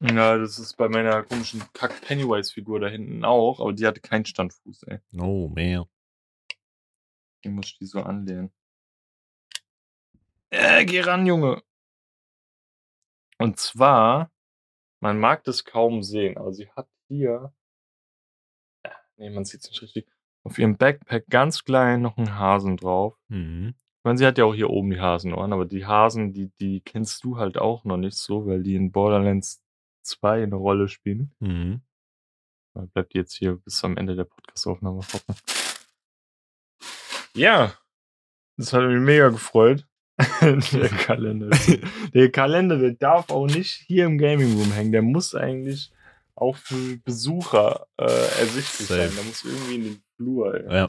[0.00, 4.84] Ja, das ist bei meiner komischen Kack-Pennywise-Figur da hinten auch, aber die hatte keinen Standfuß,
[4.84, 4.98] ey.
[5.16, 5.86] Oh, mehr.
[7.44, 8.50] Die muss ich die so anlehnen.
[10.50, 11.62] Äh, geh ran, Junge.
[13.38, 14.30] Und zwar,
[15.00, 17.52] man mag das kaum sehen, aber sie hat hier,
[18.82, 20.08] äh, nee, man sieht es nicht richtig,
[20.44, 23.16] auf ihrem Backpack ganz klein noch einen Hasen drauf.
[23.28, 23.74] Mhm.
[23.98, 26.80] Ich meine, sie hat ja auch hier oben die Hasenohren, aber die Hasen, die, die
[26.80, 29.62] kennst du halt auch noch nicht so, weil die in Borderlands
[30.02, 31.34] 2 eine Rolle spielen.
[31.40, 31.82] Mhm.
[32.74, 35.34] Da bleibt jetzt hier bis am Ende der Podcastaufnahme hocken.
[37.34, 37.74] Ja,
[38.56, 39.87] das hat mich mega gefreut.
[40.40, 41.50] der Kalender.
[42.14, 44.90] Der Kalender, der darf auch nicht hier im Gaming Room hängen.
[44.90, 45.92] Der muss eigentlich
[46.34, 49.08] auch für Besucher äh, ersichtlich Safe.
[49.08, 49.14] sein.
[49.14, 50.54] Der muss irgendwie in den Flur.
[50.54, 50.74] Ey.
[50.74, 50.88] Ja.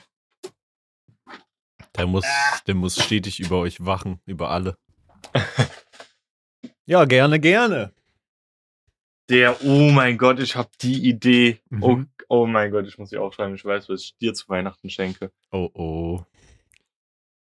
[1.95, 2.25] Der muss,
[2.65, 4.77] der muss stetig über euch wachen, über alle.
[6.85, 7.93] ja, gerne, gerne.
[9.29, 11.59] Der, oh mein Gott, ich habe die Idee.
[11.69, 11.83] Mhm.
[11.83, 11.99] Oh,
[12.29, 13.55] oh mein Gott, ich muss sie aufschreiben.
[13.55, 15.31] Ich weiß, was ich dir zu Weihnachten schenke.
[15.51, 16.25] Oh, oh.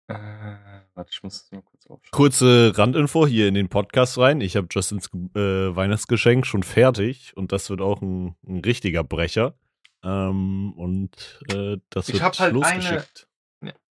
[0.08, 2.10] Äh, warte, ich muss das mal kurz aufschreiben.
[2.10, 4.40] Kurze Randinfo hier in den Podcast rein.
[4.40, 9.54] Ich habe Justins äh, Weihnachtsgeschenk schon fertig und das wird auch ein, ein richtiger Brecher.
[10.02, 13.28] Ähm, und äh, das Ich wird hab halt losgeschickt.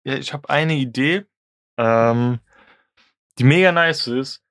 [0.04, 1.26] Ja, ich habe eine Idee,
[1.78, 2.40] ähm,
[3.38, 4.44] die mega nice ist,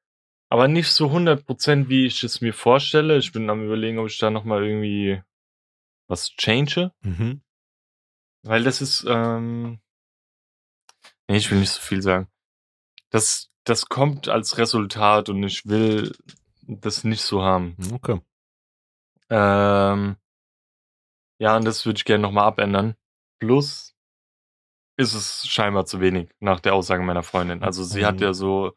[0.49, 3.19] aber nicht so 100% wie ich es mir vorstelle.
[3.19, 5.23] Ich bin am überlegen, ob ich da nochmal irgendwie
[6.09, 6.93] was change.
[7.03, 7.43] Mhm.
[8.43, 9.81] Weil das ist, ähm,
[11.29, 12.29] nee, ich will nicht so viel sagen.
[13.11, 16.13] Das, das kommt als Resultat und ich will
[16.63, 17.77] das nicht so haben.
[17.93, 18.21] Okay.
[19.29, 20.17] Ähm,
[21.39, 22.95] ja, und das würde ich gerne nochmal abändern.
[23.39, 23.95] Plus
[24.99, 27.63] ist es scheinbar zu wenig, nach der Aussage meiner Freundin.
[27.63, 28.23] Also sie hat Mhm.
[28.23, 28.73] ja so,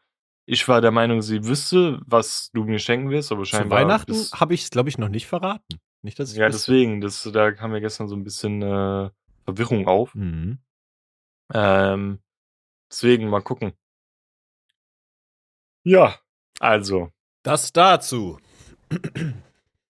[0.46, 3.80] ich war der Meinung, sie wüsste, was du mir schenken wirst, aber Zu scheinbar.
[3.82, 5.80] Weihnachten ist- habe ich es, glaube ich, noch nicht verraten.
[6.02, 6.72] Nicht, dass ich ja, wüsste.
[6.72, 9.10] deswegen, das, da kam mir gestern so ein bisschen äh,
[9.46, 10.16] Verwirrung auf.
[10.16, 10.60] Mhm.
[11.54, 12.20] Ähm,
[12.90, 13.74] deswegen mal gucken.
[15.84, 16.18] Ja,
[16.60, 17.12] also,
[17.44, 18.40] Das dazu.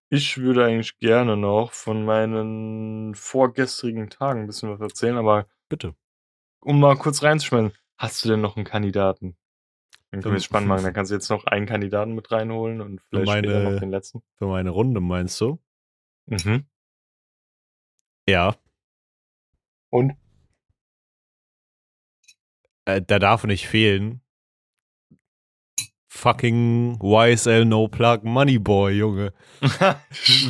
[0.09, 5.95] ich würde eigentlich gerne noch von meinen vorgestrigen Tagen ein bisschen was erzählen, aber Bitte.
[6.61, 9.37] um mal kurz reinzuschmeißen, hast du denn noch einen Kandidaten?
[10.11, 10.83] Dann können wir es spannend machen.
[10.83, 14.21] Dann kannst du jetzt noch einen Kandidaten mit reinholen und vielleicht meine- noch den letzten.
[14.37, 15.59] Für meine Runde meinst du?
[16.27, 16.65] Mhm.
[18.27, 18.55] Ja.
[19.89, 20.13] Und?
[22.85, 24.21] Äh, der darf nicht fehlen.
[26.15, 29.33] Fucking YSL No Plug Moneyboy, Junge.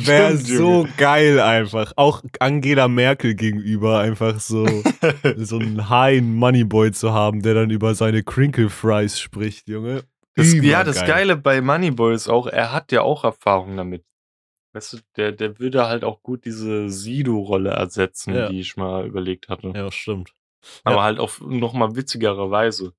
[0.04, 0.88] Wäre so Junge.
[0.98, 1.94] geil einfach.
[1.96, 4.66] Auch Angela Merkel gegenüber einfach so,
[5.36, 10.04] so einen Haien Moneyboy zu haben, der dann über seine Crinkle Fries spricht, Junge.
[10.36, 14.04] Das, ja, das Geile bei Moneyboy ist auch, er hat ja auch Erfahrung damit.
[14.74, 18.48] Weißt du, der, der würde halt auch gut diese Sido-Rolle ersetzen, Ja.
[18.50, 19.72] die ich mal überlegt hatte.
[19.74, 20.34] Ja, stimmt.
[20.84, 21.02] Aber Ja.
[21.04, 22.92] halt auf noch mal witzigere Weise.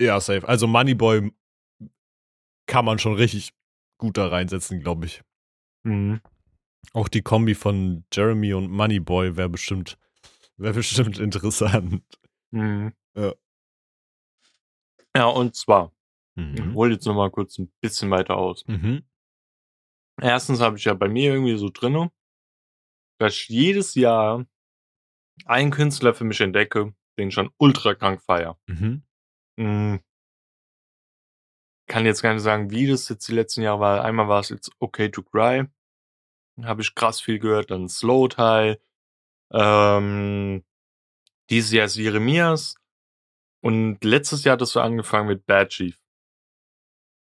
[0.00, 0.46] Ja, safe.
[0.48, 1.32] Also Moneyboy
[2.72, 3.52] kann man schon richtig
[3.98, 5.22] gut da reinsetzen, glaube ich.
[5.82, 6.22] Mhm.
[6.94, 9.98] Auch die Kombi von Jeremy und Moneyboy wäre bestimmt,
[10.56, 12.02] wäre bestimmt interessant.
[12.50, 12.94] Mhm.
[13.14, 13.34] Ja.
[15.14, 15.92] Ja, und zwar,
[16.34, 16.74] ich Mhm.
[16.74, 18.66] hole jetzt noch mal kurz ein bisschen weiter aus.
[18.66, 19.02] Mhm.
[20.18, 22.08] Erstens habe ich ja bei mir irgendwie so drin,
[23.18, 24.46] dass ich jedes Jahr
[25.44, 28.58] einen Künstler für mich entdecke, den ich schon ultra krank feier.
[28.66, 29.02] Mhm.
[31.92, 34.02] Kann jetzt gar nicht sagen, wie das jetzt die letzten Jahre war.
[34.02, 35.66] Einmal war es jetzt Okay to Cry.
[36.62, 37.70] Habe ich krass viel gehört.
[37.70, 38.78] Dann Slow Tie.
[39.52, 40.64] Ähm,
[41.50, 42.76] dieses Jahr ist Jeremias.
[43.62, 46.00] Und letztes Jahr hat das so angefangen mit Bad Chief.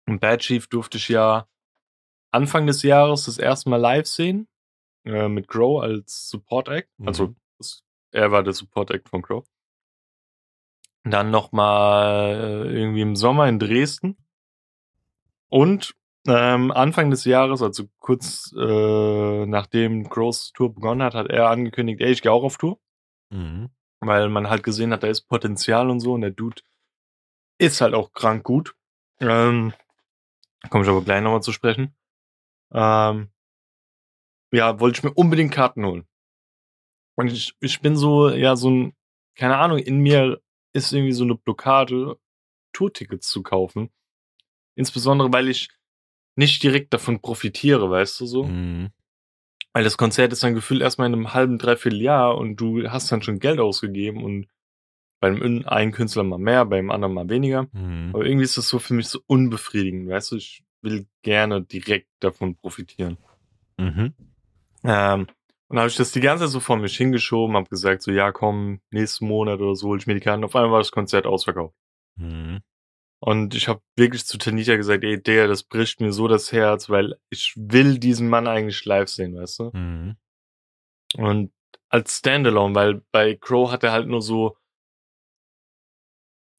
[0.06, 1.48] Und Bad Chief durfte ich ja
[2.30, 4.48] Anfang des Jahres das erste Mal live sehen.
[5.06, 6.90] Äh, mit Crow als Support Act.
[7.02, 7.36] Also Mhm.
[7.58, 9.46] das, er war der Support Act von Crow.
[11.04, 14.18] Dann nochmal irgendwie im Sommer in Dresden.
[15.52, 15.94] Und
[16.26, 22.00] ähm, Anfang des Jahres, also kurz äh, nachdem Crows Tour begonnen hat, hat er angekündigt,
[22.00, 22.80] ey, ich gehe auch auf Tour.
[23.28, 23.68] Mhm.
[24.00, 26.14] Weil man halt gesehen hat, da ist Potenzial und so.
[26.14, 26.62] Und der Dude
[27.58, 28.74] ist halt auch krank gut.
[29.20, 29.74] Ähm,
[30.70, 31.94] Komme ich aber gleich nochmal zu sprechen.
[32.72, 33.30] Ähm,
[34.52, 36.06] ja, wollte ich mir unbedingt Karten holen.
[37.14, 38.96] Und ich, ich bin so, ja, so ein,
[39.34, 40.40] keine Ahnung, in mir
[40.72, 42.18] ist irgendwie so eine Blockade,
[42.72, 43.90] Tourtickets zu kaufen.
[44.74, 45.68] Insbesondere, weil ich
[46.36, 48.44] nicht direkt davon profitiere, weißt du so?
[48.44, 48.90] Mhm.
[49.72, 53.10] Weil das Konzert ist dann gefühlt erstmal in einem halben, dreiviertel Jahr und du hast
[53.10, 54.46] dann schon Geld ausgegeben und
[55.20, 57.68] beim einen Künstler mal mehr, beim anderen mal weniger.
[57.72, 58.10] Mhm.
[58.12, 60.36] Aber irgendwie ist das so für mich so unbefriedigend, weißt du?
[60.36, 63.18] Ich will gerne direkt davon profitieren.
[63.78, 64.14] Mhm.
[64.84, 65.26] Ähm,
[65.68, 68.32] und habe ich das die ganze Zeit so vor mich hingeschoben, habe gesagt, so ja,
[68.32, 70.44] komm, nächsten Monat oder so hol ich mir die Karten.
[70.44, 71.74] Auf einmal war das Konzert ausverkauft.
[72.16, 72.60] Mhm.
[73.24, 76.90] Und ich habe wirklich zu Tanita gesagt, ey, der, das bricht mir so das Herz,
[76.90, 79.70] weil ich will diesen Mann eigentlich live sehen, weißt du?
[79.72, 80.16] Mhm.
[81.16, 81.52] Und
[81.88, 84.56] als Standalone, weil bei Crow hat er halt nur so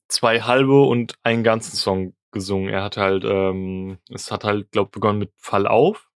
[0.08, 2.70] zwei halbe und einen ganzen Song gesungen.
[2.70, 6.10] Er hat halt, ähm, es hat halt, glaub, begonnen mit Fall auf,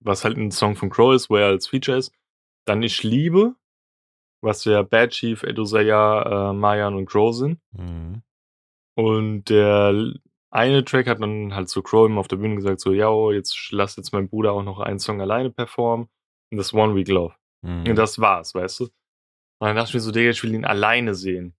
[0.00, 2.14] was halt ein Song von Crow ist, wo er als Feature ist.
[2.64, 3.56] Dann Ich liebe,
[4.40, 7.60] was ja Bad Chief, Edosaya, äh, Mayan und Crow sind.
[7.72, 8.22] Mhm.
[8.94, 10.12] Und der
[10.50, 13.32] eine Track hat dann halt so Crow immer auf der Bühne gesagt, so, ja, oh,
[13.32, 16.08] jetzt lass jetzt mein Bruder auch noch einen Song alleine performen.
[16.50, 17.34] Und das One Week Love.
[17.62, 17.86] Mhm.
[17.88, 18.84] Und das war's, weißt du?
[18.84, 18.90] Und
[19.68, 21.54] dann dachte ich mir so, Digga, ich will ihn alleine sehen.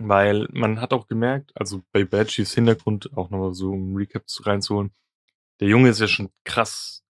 [0.00, 4.28] Weil man hat auch gemerkt, also bei Bad Chiefs Hintergrund, auch nochmal so um Recap
[4.28, 4.92] zu- reinzuholen,
[5.58, 7.02] der Junge ist ja schon krass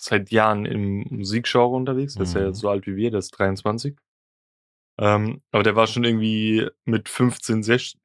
[0.00, 2.14] seit Jahren im Musikgenre unterwegs.
[2.14, 2.54] Der ist ja Mhm.
[2.54, 3.98] so alt wie wir, der ist 23.
[4.98, 7.99] Ähm, aber der war schon irgendwie mit 15, 16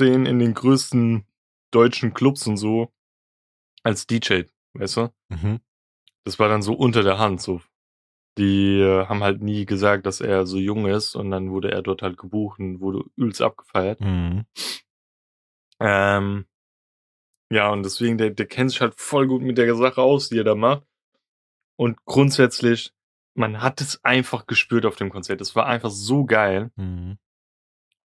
[0.00, 1.26] in den größten
[1.70, 2.92] deutschen Clubs und so
[3.82, 4.42] als DJ,
[4.74, 5.12] weißt du?
[5.28, 5.60] Mhm.
[6.24, 7.60] das war dann so unter der Hand so.
[8.38, 11.82] Die äh, haben halt nie gesagt, dass er so jung ist und dann wurde er
[11.82, 14.00] dort halt gebucht und wurde übelst abgefeiert.
[14.00, 14.46] Mhm.
[15.80, 16.46] Ähm,
[17.50, 20.38] ja, und deswegen, der, der kennt sich halt voll gut mit der Sache aus, die
[20.38, 20.86] er da macht.
[21.76, 22.94] Und grundsätzlich,
[23.34, 25.40] man hat es einfach gespürt auf dem Konzert.
[25.42, 26.70] Es war einfach so geil.
[26.76, 27.18] Mhm.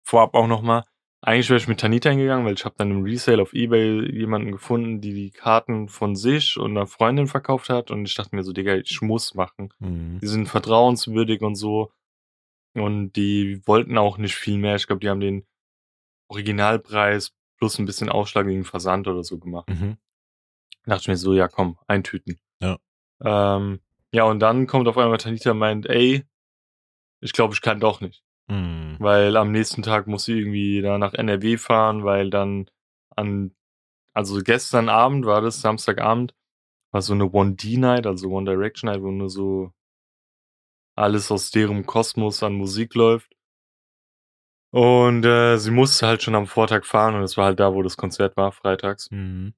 [0.02, 0.84] Vorab auch nochmal,
[1.26, 4.52] eigentlich wäre ich mit Tanita hingegangen, weil ich habe dann im Resale auf Ebay jemanden
[4.52, 7.90] gefunden, die die Karten von sich und einer Freundin verkauft hat.
[7.90, 9.72] Und ich dachte mir so, Digga, ich muss machen.
[9.78, 10.18] Mhm.
[10.20, 11.92] die sind vertrauenswürdig und so.
[12.74, 14.76] Und die wollten auch nicht viel mehr.
[14.76, 15.46] Ich glaube, die haben den
[16.28, 19.68] Originalpreis plus ein bisschen Aufschlag wegen Versand oder so gemacht.
[19.68, 19.96] Mhm.
[20.84, 22.38] Da dachte ich mir so, ja komm, eintüten.
[22.60, 22.78] Ja.
[23.22, 23.80] Ähm,
[24.12, 26.24] ja, und dann kommt auf einmal Tanita und meint, ey,
[27.20, 28.22] ich glaube, ich kann doch nicht.
[28.48, 28.96] Mhm.
[28.98, 32.70] Weil am nächsten Tag muss sie irgendwie da nach NRW fahren, weil dann
[33.16, 33.54] an,
[34.12, 36.34] also gestern Abend war das, Samstagabend,
[36.92, 39.72] war so eine One D-Night, also One Direction Night, wo nur so
[40.96, 43.34] alles aus deren Kosmos an Musik läuft.
[44.70, 47.82] Und äh, sie musste halt schon am Vortag fahren und es war halt da, wo
[47.82, 49.08] das Konzert war, freitags.
[49.10, 49.54] Mhm.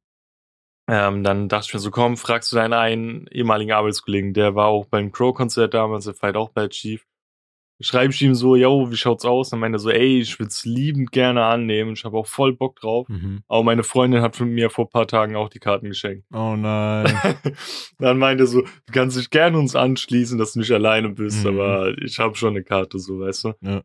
[0.88, 4.66] Ähm, dann dachte ich mir so, komm, fragst du deinen einen ehemaligen Arbeitskollegen, der war
[4.66, 7.05] auch beim Crow-Konzert damals, der feiert auch Bad Chief.
[7.80, 9.50] Schreibe ich ihm so, yo, wie schaut's aus?
[9.50, 12.76] Dann meinte er so, ey, ich würd's liebend gerne annehmen, ich habe auch voll Bock
[12.80, 13.06] drauf.
[13.08, 13.42] Mhm.
[13.48, 16.24] Aber meine Freundin hat von mir vor ein paar Tagen auch die Karten geschenkt.
[16.32, 17.06] Oh nein.
[17.98, 21.44] dann meinte er so, du kannst dich gerne uns anschließen, dass du nicht alleine bist,
[21.44, 21.50] Mhm.
[21.50, 23.52] aber ich habe schon eine Karte, so, weißt du.
[23.60, 23.82] Ja.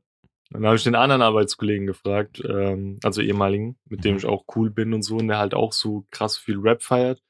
[0.51, 4.17] Dann habe ich den anderen Arbeitskollegen gefragt, ähm, also ehemaligen, mit dem Mhm.
[4.19, 7.21] ich auch cool bin und so, und der halt auch so krass viel Rap feiert.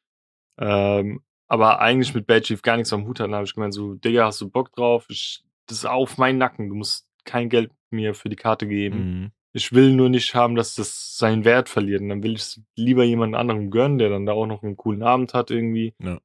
[0.60, 3.26] Ähm, aber eigentlich mit Bad Chief gar nichts am Hut hat.
[3.28, 5.06] Dann habe ich gemeint, so, Digga, hast du Bock drauf?
[5.10, 6.70] Ich, das ist auf meinen Nacken.
[6.70, 8.98] Du musst kein Geld mir für die Karte geben.
[8.98, 9.32] Mhm.
[9.54, 12.02] Ich will nur nicht haben, dass das seinen Wert verliert.
[12.02, 14.78] Und dann will ich es lieber jemand anderem gönnen, der dann da auch noch einen
[14.78, 15.94] coolen Abend hat irgendwie.
[16.00, 16.20] Ja.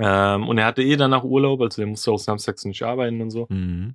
[0.00, 3.30] Ähm, und er hatte eh danach Urlaub, also er musste auch samstags nicht arbeiten und
[3.30, 3.46] so.
[3.48, 3.94] Mhm.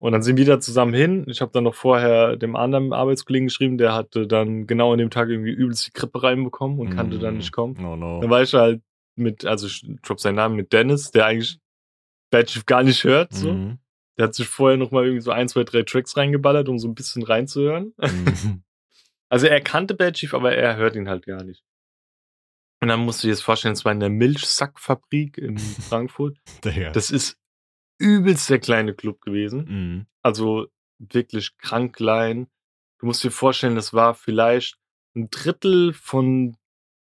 [0.00, 1.24] Und dann sind wir da zusammen hin.
[1.28, 5.10] Ich habe dann noch vorher dem anderen Arbeitskollegen geschrieben, der hatte dann genau an dem
[5.10, 7.76] Tag irgendwie übelst die Grippe reinbekommen und kannte dann nicht kommen.
[7.84, 8.20] Oh no.
[8.20, 8.80] Dann war ich halt
[9.16, 11.58] mit, also ich drop seinen Namen mit Dennis, der eigentlich
[12.30, 13.32] Bad Chief gar nicht hört.
[13.32, 13.52] So.
[13.52, 13.78] Mhm.
[14.16, 16.88] Der hat sich vorher noch mal irgendwie so ein, zwei, drei Tracks reingeballert, um so
[16.88, 17.94] ein bisschen reinzuhören.
[17.98, 18.62] Mhm.
[19.30, 21.62] Also er kannte Bad Chief, aber er hört ihn halt gar nicht.
[22.80, 25.58] Und dann musst du dir das vorstellen, es war in der Milchsackfabrik in
[25.88, 26.38] Frankfurt.
[26.92, 27.36] Das ist
[27.98, 29.64] übelst der kleine Club gewesen.
[29.64, 30.06] Mhm.
[30.22, 30.68] Also
[30.98, 32.48] wirklich krank klein.
[33.00, 34.78] Du musst dir vorstellen, das war vielleicht
[35.14, 36.56] ein Drittel von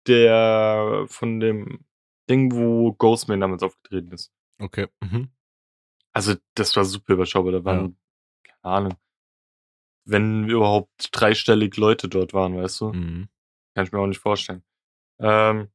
[0.07, 1.85] der, von dem
[2.29, 4.33] Ding, wo Ghostman damals aufgetreten ist.
[4.59, 4.89] Okay.
[5.03, 5.31] Mhm.
[6.13, 7.53] Also das war super überschaubar.
[7.53, 7.97] Da waren,
[8.45, 8.95] keine Ahnung,
[10.05, 12.93] wenn überhaupt dreistellig Leute dort waren, weißt du?
[12.93, 13.29] Mhm.
[13.75, 14.63] Kann ich mir auch nicht vorstellen.
[15.19, 15.69] Ähm,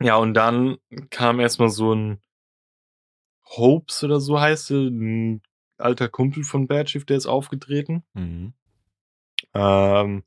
[0.00, 0.78] ja, und dann
[1.10, 2.22] kam erstmal so ein
[3.56, 5.42] Hopes oder so heißt er, ein
[5.78, 8.04] alter Kumpel von Bad Chief, der ist aufgetreten.
[8.14, 8.52] Mhm.
[9.54, 10.24] Ähm,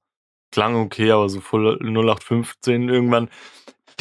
[0.51, 3.29] klang okay, aber so voll 0815 irgendwann.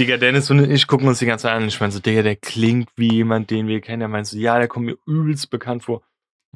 [0.01, 1.69] Digga, Dennis und ich gucken uns die ganze Zeit an.
[1.69, 4.01] Ich meine so, Digga, der klingt wie jemand, den wir kennen.
[4.01, 6.03] Er meint so, ja, der kommt mir übelst bekannt vor.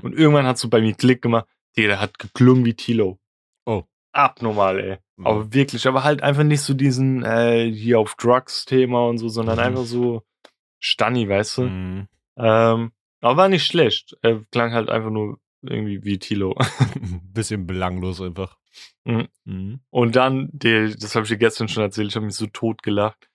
[0.03, 1.47] Und irgendwann hat so bei mir Klick gemacht.
[1.77, 3.19] Digga, der hat geklungen wie Tilo.
[3.67, 3.83] Oh.
[4.13, 4.97] Abnormal, ey.
[5.17, 5.27] Mhm.
[5.27, 9.57] Aber wirklich, aber halt einfach nicht so diesen äh, hier auf Drugs-Thema und so, sondern
[9.57, 9.63] Mhm.
[9.63, 10.23] einfach so
[10.81, 11.63] Stanni, weißt du?
[11.65, 12.09] Mhm.
[12.39, 14.17] Ähm, aber war nicht schlecht.
[14.23, 16.57] Er klang halt einfach nur irgendwie wie Tilo.
[17.35, 18.57] Bisschen belanglos einfach.
[19.05, 19.29] Mhm.
[19.45, 19.81] Mhm.
[19.91, 22.83] Und dann, die, das habe ich dir gestern schon erzählt, ich habe mich so tot
[22.83, 23.29] gelacht.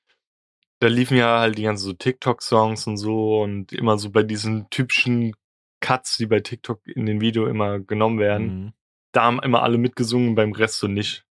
[0.80, 4.70] Da liefen ja halt die ganzen so TikTok-Songs und so und immer so bei diesen
[4.70, 5.36] typischen
[5.82, 8.46] Cuts, die bei TikTok in den Video immer genommen werden.
[8.46, 8.74] Mhm.
[9.14, 11.26] Da haben immer alle mitgesungen, beim Rest so nicht.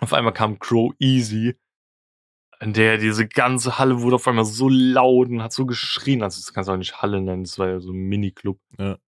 [0.00, 1.56] Auf einmal kam Crow Easy,
[2.60, 6.22] in der diese ganze Halle wurde auf einmal so laut und hat so geschrien.
[6.22, 8.60] Also das kannst du auch nicht Halle nennen, das war ja so ein Miniclub.
[8.78, 8.98] Ja.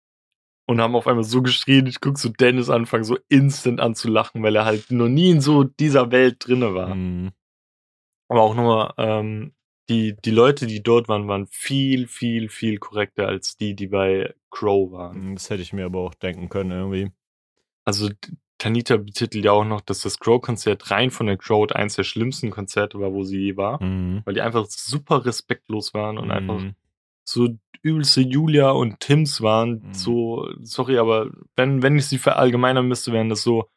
[0.67, 4.09] Und haben auf einmal so geschrien, ich guck so Dennis anfangen, so instant an zu
[4.09, 6.95] lachen, weil er halt noch nie in so dieser Welt drinne war.
[6.95, 7.33] Mhm.
[8.33, 9.53] Aber auch nur, ähm,
[9.91, 14.33] die, die Leute, die dort waren, waren viel, viel, viel korrekter als die, die bei
[14.51, 15.35] Crow waren.
[15.35, 17.11] Das hätte ich mir aber auch denken können irgendwie.
[17.85, 18.09] Also
[18.57, 22.51] Tanita betitelt ja auch noch, dass das Crow-Konzert rein von der Crow eins der schlimmsten
[22.51, 23.83] Konzerte war, wo sie je war.
[23.83, 24.23] Mhm.
[24.25, 26.75] Weil die einfach super respektlos waren und einfach Mhm.
[27.25, 27.49] so
[27.83, 29.83] übelste Julia und Tims waren.
[29.89, 29.93] Mhm.
[29.95, 33.69] So, sorry, aber wenn, wenn ich sie verallgemeinern müsste, wären das so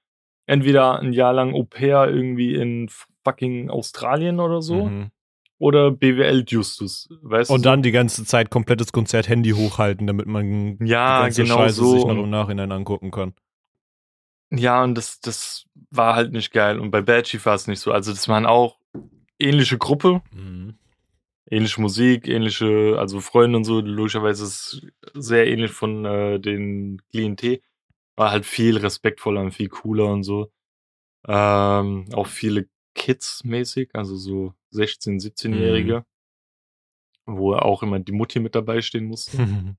[0.45, 2.87] entweder ein Jahr lang Au pair irgendwie in
[3.25, 5.11] fucking Australien oder so Mhm.
[5.57, 7.09] oder BWL Justus.
[7.21, 7.69] Weißt Und du?
[7.69, 11.75] dann die ganze Zeit komplettes Konzert Handy hochhalten, damit man Ja, die ganze genau Scheiße
[11.75, 11.91] so.
[11.97, 13.33] sich noch im Nachhinein angucken kann.
[14.51, 16.79] Ja, und das, das war halt nicht geil.
[16.79, 17.91] Und bei Bad Chief war es nicht so.
[17.91, 18.77] Also, das waren auch
[19.39, 20.75] ähnliche Gruppe, Mhm.
[21.49, 23.81] ähnliche Musik, ähnliche, also Freunde und so.
[23.81, 24.81] Logischerweise ist
[25.13, 27.61] es sehr ähnlich von äh, den T.
[28.15, 30.51] War halt viel respektvoller und viel cooler und so.
[31.27, 36.05] Ähm, auch viele Kids mäßig, also so 16-, 17-Jährige,
[37.25, 39.37] wo auch immer die Mutti mit dabei stehen musste.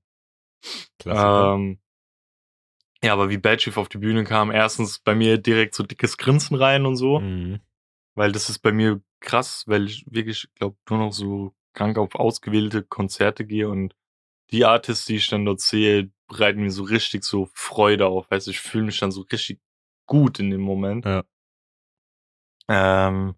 [1.55, 1.79] Ähm,
[3.03, 6.17] ja, aber wie Bad Chief auf die Bühne kam, erstens bei mir direkt so dickes
[6.17, 7.59] Grinsen rein und so, Mhm.
[8.15, 12.15] weil das ist bei mir krass, weil ich wirklich, glaube nur noch so krank auf
[12.15, 13.95] ausgewählte Konzerte gehe und
[14.51, 18.29] die Artists, die ich dann dort sehe, bereiten mir so richtig so Freude auf.
[18.31, 19.59] Weißt du, ich fühle mich dann so richtig
[20.07, 21.05] gut in dem Moment.
[21.05, 21.23] Ja.
[22.67, 23.35] Ähm,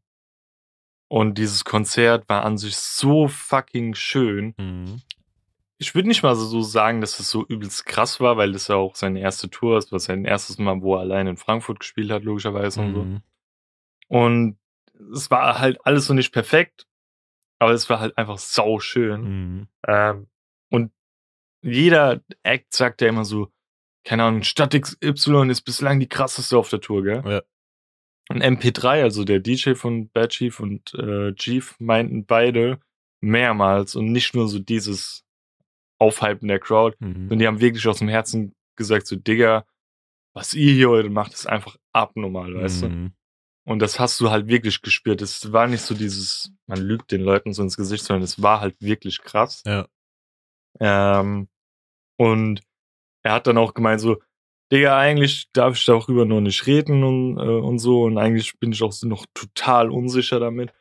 [1.08, 4.54] und dieses Konzert war an sich so fucking schön.
[4.58, 5.02] Mhm.
[5.80, 8.76] Ich würde nicht mal so sagen, dass es so übelst krass war, weil das ja
[8.76, 12.12] auch seine erste Tour ist, was sein erstes Mal, wo er allein in Frankfurt gespielt
[12.12, 13.04] hat, logischerweise und so.
[13.04, 13.22] Mhm.
[14.08, 14.60] Und
[15.14, 16.86] es war halt alles so nicht perfekt,
[17.60, 19.22] aber es war halt einfach sau schön.
[19.22, 19.68] Mhm.
[19.88, 20.28] Ähm,
[20.70, 20.92] und
[21.62, 23.52] jeder Act sagt ja immer so,
[24.04, 27.24] keine Ahnung, Stadt XY ist bislang die krasseste auf der Tour, gell?
[27.26, 27.42] Ja.
[28.32, 32.80] Und MP3, also der DJ von Bad Chief und äh, Chief, meinten beide
[33.22, 35.24] mehrmals und nicht nur so dieses
[36.00, 37.14] Aufhypen der Crowd, Mhm.
[37.14, 39.66] sondern die haben wirklich aus dem Herzen gesagt, so, Digga,
[40.34, 42.90] was ihr hier heute macht, ist einfach abnormal, weißt du?
[42.90, 43.14] Mhm.
[43.66, 45.22] Und das hast du halt wirklich gespürt.
[45.22, 48.62] Es war nicht so dieses, man lügt den Leuten so ins Gesicht, sondern es war
[48.62, 49.64] halt wirklich krass.
[49.66, 49.88] Ja.
[50.80, 51.50] Ähm,
[52.18, 52.62] und
[53.24, 54.22] er hat dann auch gemeint so,
[54.72, 58.04] Digga, eigentlich darf ich darüber noch nicht reden und, äh, und so.
[58.04, 60.72] Und eigentlich bin ich auch noch total unsicher damit.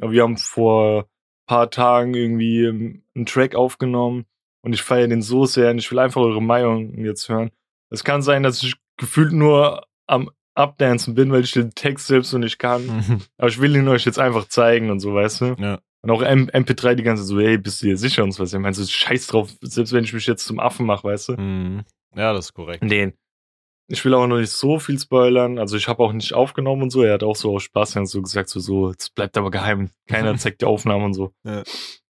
[0.00, 1.08] Aber wir haben vor
[1.46, 4.26] paar Tagen irgendwie ähm, einen Track aufgenommen
[4.62, 7.50] und ich feiere den so sehr und ich will einfach eure Meinung jetzt hören.
[7.90, 12.32] Es kann sein, dass ich gefühlt nur am Abdancen bin, weil ich den Text selbst
[12.32, 12.86] noch nicht kann.
[12.86, 13.20] Mhm.
[13.38, 15.56] Aber ich will ihn euch jetzt einfach zeigen und so, weißt du?
[15.58, 15.80] Ja.
[16.02, 18.42] Und auch M MP3 die ganze Zeit so, ey, bist du dir sicher und so
[18.42, 18.52] was?
[18.52, 21.32] Ich meine, so scheiß drauf, selbst wenn ich mich jetzt zum Affen mache, weißt du?
[21.40, 21.84] Mhm.
[22.14, 22.84] Ja, das ist korrekt.
[22.84, 23.14] Nee.
[23.90, 25.58] Ich will auch noch nicht so viel spoilern.
[25.58, 27.02] Also ich habe auch nicht aufgenommen und so.
[27.02, 29.90] Er hat auch so aus Spaß ganz so gesagt, so, so, es bleibt aber geheim.
[30.06, 31.32] Keiner zeigt die Aufnahmen und so.
[31.44, 31.62] Ja.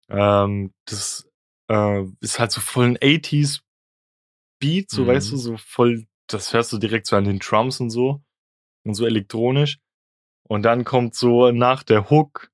[0.09, 1.27] Ähm, das
[1.69, 3.59] äh, ist halt so voll ein 80s
[4.61, 5.07] Beat, so Mhm.
[5.07, 8.21] weißt du, so voll, das hörst du direkt so an den Drums und so.
[8.85, 9.79] Und so elektronisch.
[10.47, 12.51] Und dann kommt so nach der Hook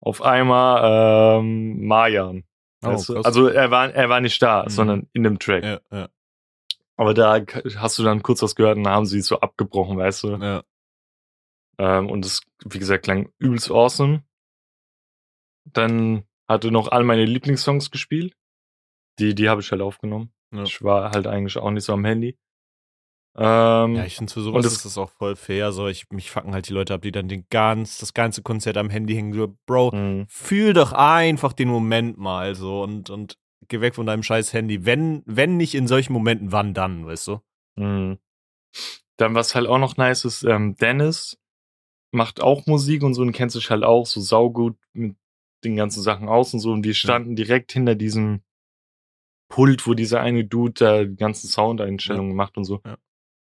[0.00, 2.44] auf einmal ähm, Mayan.
[2.84, 2.88] Oh.
[3.24, 4.68] Also er war, er war nicht da, Mhm.
[4.68, 5.64] sondern in dem Track.
[5.64, 6.08] Ja, ja,
[7.02, 7.44] Aber da
[7.78, 10.28] hast du dann kurz was gehört und dann haben sie es so abgebrochen, weißt du?
[10.36, 10.62] ja.
[11.78, 14.22] Ähm, und das, wie gesagt, klang übelst awesome.
[15.64, 18.36] Dann hatte noch all meine Lieblingssongs gespielt.
[19.18, 20.32] Die, die habe ich halt aufgenommen.
[20.54, 20.62] Ja.
[20.62, 22.38] Ich war halt eigentlich auch nicht so am Handy.
[23.36, 25.72] Ähm, Ja, ich finde für sowas das- ist das auch voll fair.
[25.72, 28.76] So, ich, mich fucken halt die Leute ab, die dann den ganz, das ganze Konzert
[28.76, 29.32] am Handy hängen.
[29.32, 33.38] So, Bro, mh, fühl doch einfach den Moment mal so und, und
[33.68, 34.84] geh weg von deinem scheiß Handy.
[34.84, 37.40] Wenn, wenn nicht in solchen Momenten, wann dann, weißt du?
[37.76, 38.18] mh.
[39.18, 41.38] Dann, was halt auch noch nice ist, ähm, Dennis
[42.12, 45.16] macht auch Musik und so und kennt sich halt auch so saugut mit
[45.64, 46.72] den ganzen Sachen aus und so.
[46.72, 48.42] Und wir standen direkt hinter diesem
[49.48, 52.80] Pult, wo dieser eine Dude da die ganzen Soundeinstellungen macht und so.
[52.86, 52.96] Ja.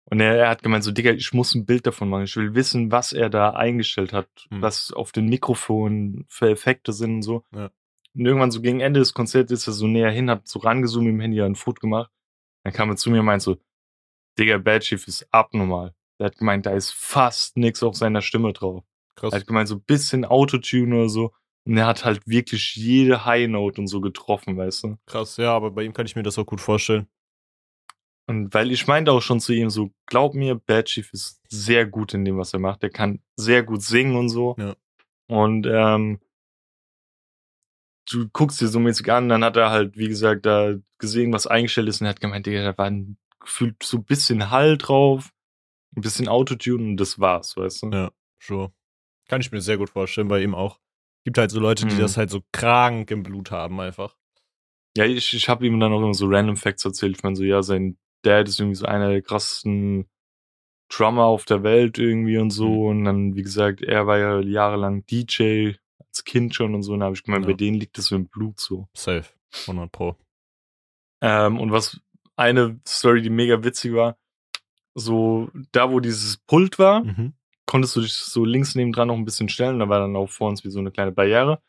[0.08, 2.24] Und er, er hat gemeint so, Digga, ich muss ein Bild davon machen.
[2.24, 4.62] Ich will wissen, was er da eingestellt hat, Mhm.
[4.62, 7.44] was auf den Mikrofonen für Effekte sind und so.
[7.54, 7.70] Ja.
[8.16, 11.06] Und irgendwann so gegen Ende des Konzerts ist er so näher hin, hat so rangezoomt
[11.06, 12.10] mit dem Handy, ein Foto gemacht.
[12.64, 13.58] Dann kam er zu mir und meint so,
[14.38, 15.94] Digga, Bad Chief ist abnormal.
[16.18, 18.84] Der hat gemeint, da ist fast nix auf seiner Stimme drauf.
[19.16, 19.32] Krass.
[19.32, 21.32] Er hat gemeint, so ein bisschen Autotune oder so.
[21.66, 24.96] Und er hat halt wirklich jede High Note und so getroffen, weißt du?
[25.06, 27.08] Krass, ja, aber bei ihm kann ich mir das auch gut vorstellen.
[28.28, 31.86] Und weil ich meinte auch schon zu ihm so, glaub mir, Bad Chief ist sehr
[31.86, 32.82] gut in dem, was er macht.
[32.82, 34.56] Der kann sehr gut singen und so.
[34.58, 34.74] Ja.
[35.28, 36.20] Und ähm,
[38.10, 41.46] du guckst dir so mäßig an, dann hat er halt, wie gesagt, da gesehen, was
[41.46, 44.78] eingestellt ist und er hat gemeint, Digga, da war ein, gefühlt so ein bisschen Hall
[44.78, 45.30] drauf,
[45.96, 47.90] ein bisschen Autotune und das war's, weißt du?
[47.90, 48.72] Ja, sure.
[49.28, 50.78] Kann ich mir sehr gut vorstellen, bei ihm auch.
[51.24, 52.00] Gibt halt so Leute, die Mhm.
[52.00, 54.16] das halt so krank im Blut haben, einfach.
[54.96, 57.16] Ja, ich, ich habe ihm dann auch immer so Random Facts erzählt.
[57.16, 60.08] Ich meine so, ja, sein Dad ist irgendwie so einer der krassesten
[60.88, 62.68] Drummer auf der Welt irgendwie und so.
[62.68, 62.86] Mhm.
[62.86, 65.72] Und dann, wie gesagt, er war ja jahrelang DJ
[66.24, 66.92] Kind schon und so.
[66.92, 67.50] Und da habe ich gemeint, Ja.
[67.52, 68.88] bei denen liegt das so im Blut so.
[68.94, 69.24] Safe.
[69.66, 70.16] 100 Pro.
[71.22, 72.00] Ähm, und was
[72.36, 74.16] eine Story, die mega witzig war,
[74.94, 77.34] so da, wo dieses Pult war, Mhm.
[77.66, 79.78] konntest du dich so links neben dran noch ein bisschen stellen.
[79.78, 81.60] Da war dann auch vor uns wie so eine kleine Barriere.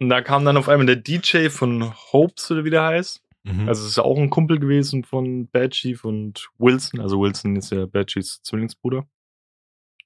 [0.00, 3.22] Und da kam dann auf einmal der DJ von Hopes oder wie der heißt.
[3.44, 3.68] Mhm.
[3.68, 7.00] Also es ist ja auch ein Kumpel gewesen von Bad Chief und Wilson.
[7.00, 9.08] Also Wilson ist ja Bad Chiefs Zwillingsbruder.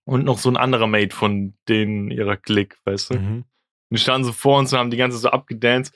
[0.04, 3.18] Und noch so ein anderer Mate von denen ihrer Clique, weißt du?
[3.18, 3.44] mhm.
[3.92, 5.92] Und die standen so vor uns und haben die ganze so abgedanced.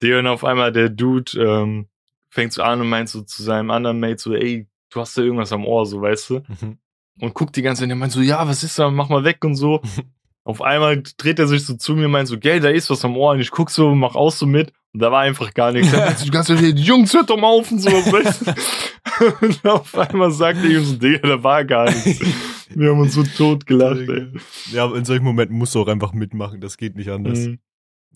[0.00, 1.88] Der und auf einmal der Dude ähm,
[2.28, 5.22] fängt so an und meint so zu seinem anderen Mate so, ey, du hast da
[5.22, 6.34] irgendwas am Ohr, so, weißt du?
[6.46, 6.78] Mhm.
[7.18, 8.92] Und guckt die ganze Zeit und der meint so, ja, was ist da?
[8.92, 9.82] Mach mal weg und so.
[10.44, 13.04] Auf einmal dreht er sich so zu mir und meint so, gell, da ist was
[13.04, 13.32] am Ohr.
[13.32, 14.72] Und ich guck so, mach aus so mit.
[14.96, 15.90] Und da war einfach gar nichts.
[15.90, 17.90] So die ganze Zeit, Jungs, hört doch mal auf und so.
[17.90, 18.46] Weißt
[19.42, 19.46] du?
[19.46, 22.18] Und auf einmal sagt er ihm so, Digga, da war gar nichts.
[22.70, 24.28] Wir haben uns so tot gelacht, ey.
[24.72, 27.40] Ja, aber in solchen Momenten musst du auch einfach mitmachen, das geht nicht anders.
[27.40, 27.58] Mhm.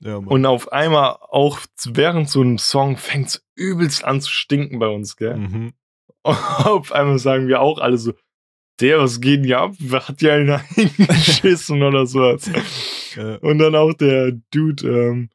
[0.01, 0.17] Ja.
[0.17, 5.17] Und auf einmal, auch während so einem Song, fängt's übelst an zu stinken bei uns,
[5.17, 5.37] gell?
[5.37, 5.73] mhm.
[6.23, 8.15] Auf einmal sagen wir auch alle so,
[8.81, 9.75] der, was geht denn hier ab?
[9.93, 12.51] Hat ja einer hingeschissen oder sowas.
[13.17, 13.37] Ja.
[13.37, 15.29] Und dann auch der Dude, ähm,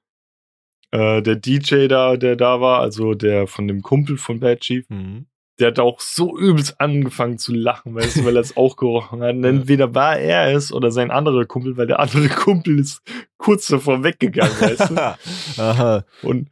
[0.95, 4.85] äh, der DJ da, der da war, also der von dem Kumpel von Bad Chief,
[4.89, 5.25] Mhm.
[5.59, 9.21] der hat auch so übelst angefangen zu lachen, weißt du, weil er es auch gerochen
[9.21, 9.35] hat.
[9.35, 13.01] Und entweder war er es oder sein anderer Kumpel, weil der andere Kumpel ist
[13.37, 14.97] kurz davor weggegangen, weißt du.
[15.61, 16.03] Aha.
[16.23, 16.49] Und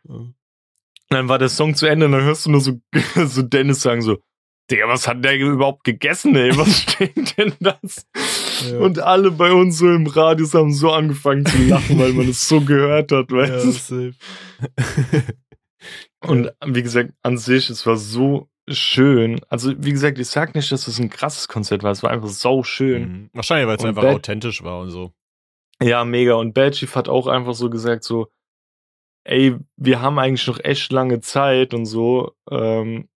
[1.10, 2.80] dann war der Song zu Ende und dann hörst du nur so,
[3.26, 4.18] so Dennis sagen so,
[4.72, 6.58] Digga, was hat der überhaupt gegessen, ey?
[6.58, 8.08] Was steht denn das?
[8.72, 8.80] Ja.
[8.80, 12.48] Und alle bei uns so im Radius haben so angefangen zu lachen, weil man es
[12.48, 14.14] so gehört hat, weißt du?
[16.26, 19.42] Und wie gesagt, an sich, es war so schön.
[19.50, 22.30] Also, wie gesagt, ich sag nicht, dass es ein krasses Konzert war, es war einfach
[22.30, 23.02] sau schön.
[23.12, 23.30] Mhm.
[23.34, 25.12] Wahrscheinlich, weil es einfach Bad- authentisch war und so.
[25.82, 26.36] Ja, mega.
[26.36, 28.30] Und Bad Chief hat auch einfach so gesagt, so,
[29.26, 33.10] ey, wir haben eigentlich noch echt lange Zeit und so, ähm,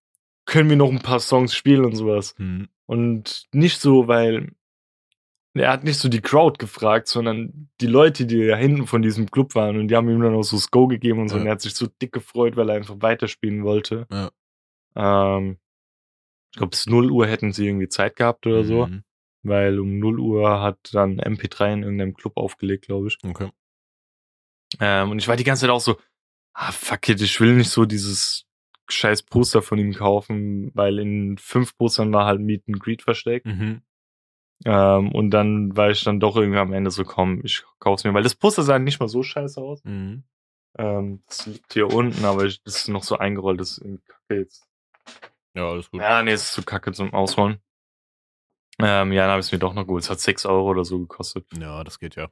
[0.44, 2.34] können wir noch ein paar Songs spielen und sowas.
[2.36, 2.68] Mhm.
[2.86, 4.52] Und nicht so, weil
[5.58, 9.30] er hat nicht so die Crowd gefragt, sondern die Leute, die da hinten von diesem
[9.30, 11.36] Club waren und die haben ihm dann auch so das Go gegeben und so.
[11.36, 11.40] Ja.
[11.42, 14.06] Und er hat sich so dick gefreut, weil er einfach weiterspielen wollte.
[14.10, 14.30] Ja.
[15.36, 15.58] Ähm,
[16.52, 19.04] ich glaube, bis 0 Uhr hätten sie irgendwie Zeit gehabt oder so, Mhm.
[19.42, 23.18] weil um 0 Uhr hat dann MP3 in irgendeinem Club aufgelegt, glaube ich.
[23.22, 23.50] Okay.
[24.80, 25.96] Ähm, und ich war die ganze Zeit auch so,
[26.54, 28.44] ah, fuck it, ich will nicht so dieses
[28.90, 33.46] scheiß Poster von ihm kaufen, weil in fünf Postern war halt Meet and Greet versteckt.
[33.46, 33.82] Mhm.
[34.64, 38.14] Ähm, und dann war ich dann doch irgendwie am Ende so, komm, ich kauf's mir,
[38.14, 39.84] weil das Poster sah nicht mal so scheiße aus.
[39.84, 40.24] Mhm.
[40.76, 44.02] Ähm, das liegt hier unten, aber ich, das ist noch so eingerollt, das ist irgendwie
[44.06, 44.68] kacke jetzt.
[45.54, 46.00] Ja, alles gut.
[46.00, 47.58] Ja, nee, es ist zu kacke zum Ausrollen.
[48.80, 50.04] Ähm, ja, dann habe ich es mir doch noch geholt.
[50.04, 51.46] Es hat 6 Euro oder so gekostet.
[51.58, 52.28] Ja, das geht ja.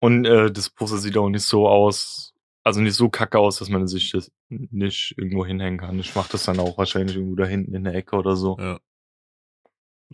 [0.00, 3.68] Und äh, das Poster sieht auch nicht so aus, also nicht so kacke aus, dass
[3.68, 5.98] man sich das nicht irgendwo hinhängen kann.
[5.98, 8.56] Ich mache das dann auch wahrscheinlich irgendwo da hinten in der Ecke oder so.
[8.58, 8.80] Ja.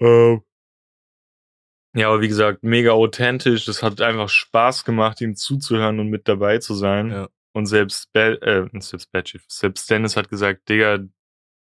[0.00, 0.42] Ähm,
[1.94, 3.64] ja, aber wie gesagt, mega authentisch.
[3.66, 7.10] Das hat einfach Spaß gemacht, ihm zuzuhören und mit dabei zu sein.
[7.10, 7.28] Ja.
[7.54, 11.00] Und selbst, Be äh, selbst Bad Chief, selbst Dennis hat gesagt, Digga,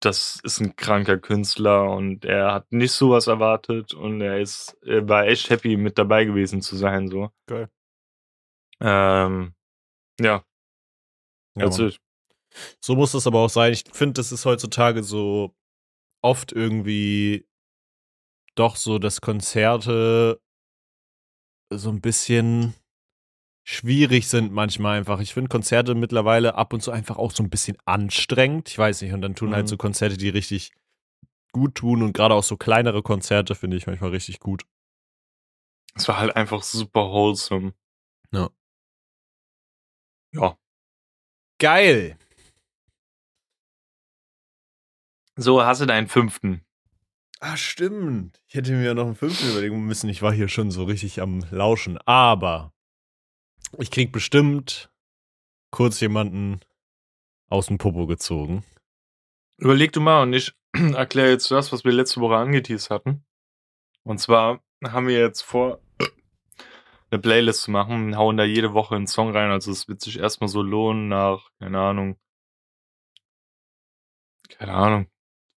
[0.01, 5.09] das ist ein kranker Künstler und er hat nicht sowas erwartet und er ist, er
[5.09, 7.31] war echt happy, mit dabei gewesen zu sein, so.
[7.47, 7.69] Geil.
[8.81, 9.55] Ähm,
[10.21, 10.45] ja,
[11.57, 11.71] Ja.
[12.81, 13.73] So muss das aber auch sein.
[13.73, 15.57] Ich finde, das ist heutzutage so
[16.23, 17.49] oft irgendwie
[18.55, 20.41] doch so, dass Konzerte
[21.73, 22.75] so ein bisschen
[23.67, 25.21] schwierig sind manchmal einfach.
[25.21, 28.69] Ich finde Konzerte mittlerweile ab und zu einfach auch so ein bisschen anstrengend.
[28.69, 29.13] Ich weiß nicht.
[29.13, 29.69] Und dann tun halt Mhm.
[29.69, 30.73] so Konzerte, die richtig
[31.53, 34.65] gut tun und gerade auch so kleinere Konzerte finde ich manchmal richtig gut.
[35.97, 37.73] es war halt einfach super wholesome.
[38.33, 38.51] Ja.
[40.33, 40.59] Ja.
[41.61, 42.19] Geil.
[45.37, 46.65] So, hast du deinen fünften.
[47.47, 48.41] Ah, stimmt.
[48.49, 50.09] Ich hätte mir noch einen Film überlegen müssen.
[50.09, 51.99] Ich war hier schon so richtig am Lauschen.
[52.07, 52.73] Aber
[53.77, 54.91] ich krieg bestimmt
[55.71, 56.61] kurz jemanden
[57.51, 58.65] aus dem Popo gezogen.
[59.59, 63.27] Überleg du mal und ich erkläre jetzt das, was wir letzte Woche angeteased hatten.
[64.05, 65.83] Und zwar haben wir jetzt vor,
[67.11, 69.51] eine Playlist zu machen, hauen da jede Woche einen Song rein.
[69.51, 72.19] Also es wird sich erstmal so lohnen nach, keine Ahnung,
[74.49, 75.11] keine Ahnung,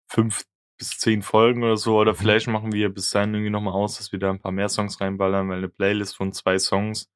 [0.10, 0.44] fünf
[0.78, 1.98] bis zehn Folgen oder so.
[2.00, 2.18] Oder Mhm.
[2.18, 5.00] vielleicht machen wir bis dahin irgendwie nochmal aus, dass wir da ein paar mehr Songs
[5.02, 7.10] reinballern, weil eine Playlist von zwei Songs,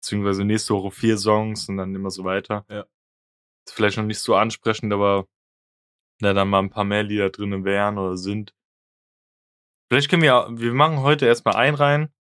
[0.00, 2.64] beziehungsweise nächste Woche vier Songs und dann immer so weiter.
[2.68, 2.86] Ja.
[3.66, 5.26] Ist vielleicht noch nicht so ansprechend, aber
[6.20, 8.54] da dann mal ein paar mehr Lieder drin wären oder sind.
[9.90, 12.12] Vielleicht können wir, wir machen heute erstmal ein rein.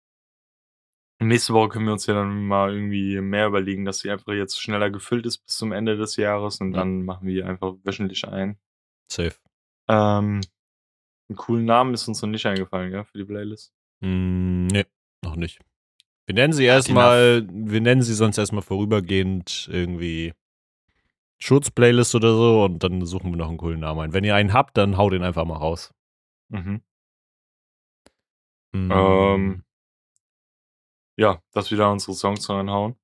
[1.20, 4.62] Nächste Woche können wir uns ja dann mal irgendwie mehr überlegen, dass sie einfach jetzt
[4.62, 6.80] schneller gefüllt ist bis zum Ende des Jahres und Ja.
[6.80, 8.60] dann machen wir einfach wöchentlich ein.
[9.12, 9.36] Safe.
[9.90, 10.42] Ähm,
[11.30, 13.74] einen coolen Namen ist uns noch nicht eingefallen, ja, für die Playlist.
[14.02, 14.86] Mm, nee,
[15.24, 15.60] noch nicht.
[16.26, 20.34] Wir nennen sie erstmal, wir nennen sie sonst erstmal vorübergehend irgendwie
[21.40, 24.14] Schutzplaylist oder so und dann suchen wir noch einen coolen Namen ein.
[24.14, 25.94] Wenn ihr einen habt, dann haut den einfach mal raus.
[26.50, 26.82] Mhm.
[28.74, 29.64] Mm, Ähm,
[31.18, 32.96] ja, dass wir da unsere Songs reinhauen.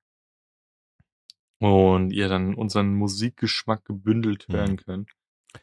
[1.59, 4.53] Und ihr dann unseren Musikgeschmack gebündelt Mhm.
[4.53, 5.11] hören könnt.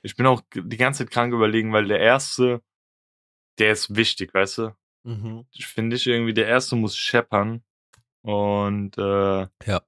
[0.02, 2.62] Ich bin auch die ganze Zeit krank überlegen, weil der erste,
[3.58, 4.76] der ist wichtig, weißt du?
[5.04, 5.46] mhm.
[5.52, 7.62] Ich finde ich irgendwie, der erste muss scheppern.
[8.22, 9.82] Und äh, Ja.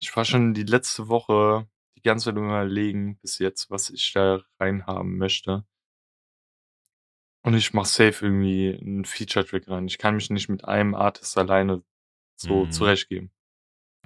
[0.00, 4.40] ich war schon die letzte Woche die ganze Zeit überlegen, bis jetzt, was ich da
[4.60, 5.64] reinhaben möchte.
[7.44, 9.86] Und ich mach safe irgendwie einen Feature-Track rein.
[9.86, 11.82] Ich kann mich nicht mit einem Artist alleine
[12.36, 12.70] so Mhm.
[12.70, 13.32] zurechtgeben.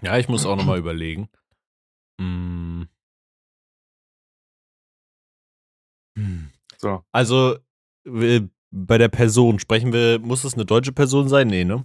[0.02, 1.28] Ja, ich muss auch nochmal überlegen.
[2.18, 2.84] Mm.
[6.16, 6.50] Hm.
[6.78, 7.04] So.
[7.12, 7.56] Also,
[8.04, 11.48] bei der Person sprechen wir, muss es eine deutsche Person sein?
[11.48, 11.84] Nee, ne?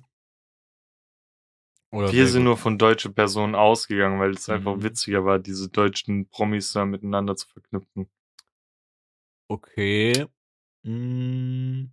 [1.91, 4.83] Oder Wir sind nur von deutsche Personen ausgegangen, weil es einfach Mhm.
[4.83, 8.09] witziger war, diese deutschen Promis da miteinander zu verknüpfen.
[9.49, 10.25] Okay.
[10.83, 11.85] Mm.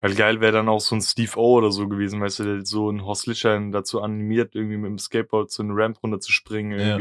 [0.00, 2.66] Weil geil wäre dann auch so ein Steve O oder so gewesen, weißt du, der
[2.66, 6.32] so ein Horst Lichtstein dazu animiert, irgendwie mit dem Skateboard so eine Ramp runter zu
[6.32, 6.98] springen Ja.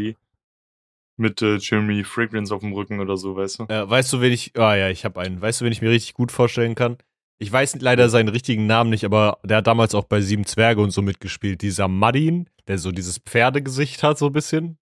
[1.21, 3.65] Mit äh, Jeremy Fragrance auf dem Rücken oder so, weißt du?
[3.69, 4.57] Ja, weißt du, wen ich.
[4.57, 5.39] Ah ja, ich habe einen.
[5.39, 6.97] Weißt du, wen ich mir richtig gut vorstellen kann?
[7.37, 10.81] Ich weiß leider seinen richtigen Namen nicht, aber der hat damals auch bei Sieben Zwerge
[10.81, 11.61] und so mitgespielt.
[11.61, 14.77] Dieser Madin, der so dieses Pferdegesicht hat, so ein bisschen.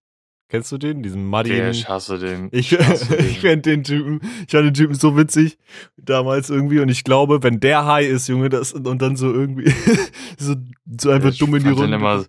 [0.50, 1.02] Kennst du den?
[1.02, 1.54] Diesen Madin.
[1.54, 2.48] Der, ich hasse den.
[2.50, 3.26] Ich, hasse den.
[3.26, 5.58] ich fand den Typen, ich fand den Typen so witzig
[5.96, 9.72] damals irgendwie und ich glaube, wenn der High ist, Junge, das und dann so irgendwie
[10.38, 10.56] so,
[11.00, 11.96] so einfach Ich dumm in die den Runde.
[11.96, 12.24] Immer,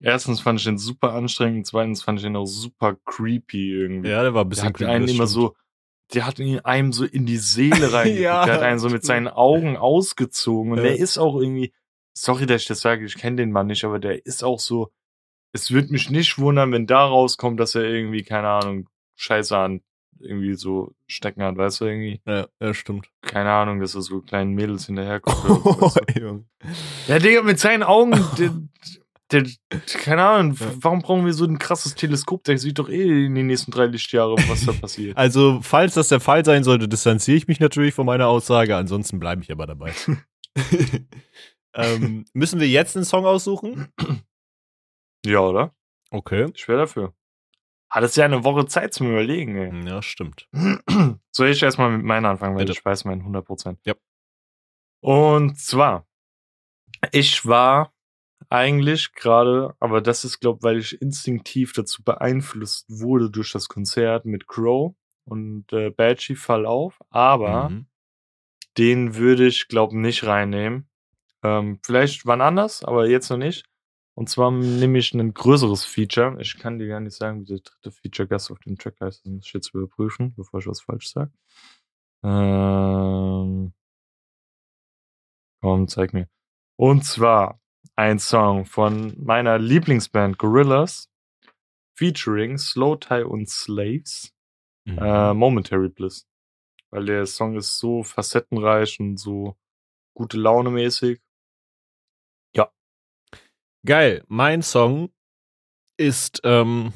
[0.00, 4.08] erstens fand ich den super anstrengend, zweitens fand ich den auch super creepy irgendwie.
[4.10, 5.28] ja, der war ein der bisschen hat creepy, einen immer stimmt.
[5.28, 5.56] so,
[6.14, 8.22] der hat ihn einem so in die Seele reingeguckt.
[8.22, 10.84] Ja, der hat einen so mit seinen Augen ausgezogen und Ja.
[10.84, 11.72] der ist auch irgendwie,
[12.14, 14.90] sorry, dass ich das sage, ich kenne den Mann nicht, aber der ist auch so,
[15.52, 19.82] es würde mich nicht wundern, wenn da rauskommt, dass er irgendwie, keine Ahnung, Scheiße an
[20.22, 23.08] irgendwie so stecken hat, weißt du, irgendwie, Ja, ja, stimmt.
[23.22, 25.36] keine Ahnung, dass er so kleinen Mädels hinterherkommt.
[25.64, 26.44] so, weißt du.
[27.08, 28.12] Ja, Digga, mit seinen Augen,
[29.32, 29.46] der,
[30.02, 30.66] keine Ahnung, Ja.
[30.80, 32.44] warum brauchen wir so ein krasses Teleskop?
[32.44, 35.16] Der sieht doch eh in den nächsten drei Lichtjahre, was da passiert.
[35.16, 39.18] Also, falls das der Fall sein sollte, distanziere ich mich natürlich von meiner Aussage, ansonsten
[39.20, 39.92] bleibe ich aber dabei.
[41.74, 43.88] ähm, müssen wir jetzt einen Song aussuchen?
[45.24, 45.74] ja, oder?
[46.10, 46.46] Okay.
[46.54, 47.14] Ich wäre dafür.
[47.92, 49.88] Hattest ja eine Woche Zeit zum Überlegen, ey.
[49.88, 50.48] Ja, stimmt.
[51.32, 52.78] Soll ich erstmal mit meinen anfangen, weil Bitte.
[52.78, 53.78] ich weiß meinen 100%.
[53.84, 53.94] Ja.
[55.02, 56.06] Und zwar,
[57.12, 57.92] ich war
[58.48, 64.24] eigentlich gerade, aber das ist, glaube weil ich instinktiv dazu beeinflusst wurde durch das Konzert
[64.24, 67.86] mit Crow und äh, Badgie Fall auf, aber Mhm.
[68.78, 70.88] den würde ich, glaube nicht reinnehmen.
[71.42, 73.66] Ähm, vielleicht wann anders, aber jetzt noch nicht.
[74.14, 76.36] Und zwar nehme ich ein größeres Feature.
[76.40, 79.24] Ich kann dir gar nicht sagen, wie der dritte Feature-Gast auf dem Track heißt.
[79.24, 81.32] Das muss ich jetzt überprüfen, bevor ich was falsch sage.
[82.24, 83.72] Ähm,
[85.62, 86.28] komm, zeig mir.
[86.76, 87.59] Und zwar
[87.96, 91.08] ein Song von meiner Lieblingsband Gorillaz
[91.94, 94.32] featuring Slow Tie und Slaves.
[94.84, 94.98] Mhm.
[94.98, 96.26] Äh, Momentary Bliss.
[96.90, 99.56] Weil der Song ist so facettenreich und so
[100.14, 101.20] gute Laune mäßig.
[103.84, 104.24] Geil.
[104.28, 105.10] Mein Song
[105.96, 106.92] ist, ähm,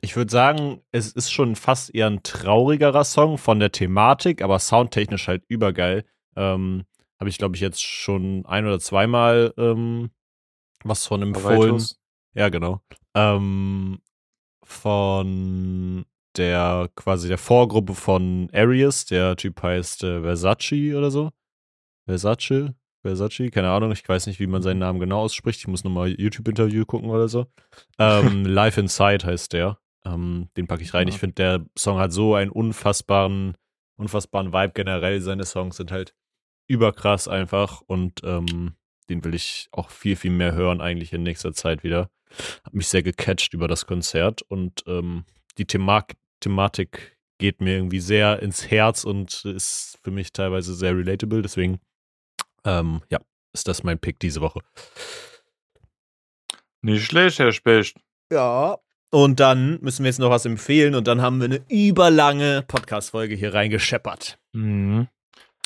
[0.00, 4.58] ich würde sagen, es ist schon fast eher ein traurigerer Song von der Thematik, aber
[4.58, 6.04] soundtechnisch halt übergeil.
[6.36, 6.84] Ähm,
[7.20, 10.10] Habe ich, glaube ich, jetzt schon ein oder zweimal ähm,
[10.82, 11.82] was von empfohlen.
[12.34, 12.80] Ja, genau.
[13.14, 14.00] Ähm,
[14.64, 16.04] von
[16.36, 19.06] der quasi der Vorgruppe von Arius.
[19.06, 21.30] Der Typ heißt äh, Versace oder so.
[22.06, 22.74] Versace?
[23.02, 23.50] Versace?
[23.50, 25.60] Keine Ahnung, ich weiß nicht, wie man seinen Namen genau ausspricht.
[25.60, 27.46] Ich muss nochmal YouTube-Interview gucken oder so.
[27.98, 29.78] Ähm, Life Inside heißt der.
[30.04, 31.08] Ähm, den packe ich rein.
[31.08, 31.14] Ja.
[31.14, 33.56] Ich finde, der Song hat so einen unfassbaren,
[33.96, 35.20] unfassbaren Vibe generell.
[35.20, 36.14] Seine Songs sind halt
[36.66, 38.74] überkrass einfach und ähm,
[39.08, 42.10] den will ich auch viel, viel mehr hören, eigentlich in nächster Zeit wieder.
[42.64, 45.24] Hat mich sehr gecatcht über das Konzert und ähm,
[45.58, 46.04] die Thema
[46.40, 51.42] Thematik geht mir irgendwie sehr ins Herz und ist für mich teilweise sehr relatable.
[51.42, 51.80] Deswegen,
[52.64, 53.20] ähm, ja,
[53.52, 54.60] ist das mein Pick diese Woche.
[56.82, 57.98] Nicht schlecht, Herr Specht.
[58.30, 58.78] Ja.
[59.10, 63.36] Und dann müssen wir jetzt noch was empfehlen und dann haben wir eine überlange Podcast-Folge
[63.36, 64.38] hier reingescheppert.
[64.52, 65.08] Mhm.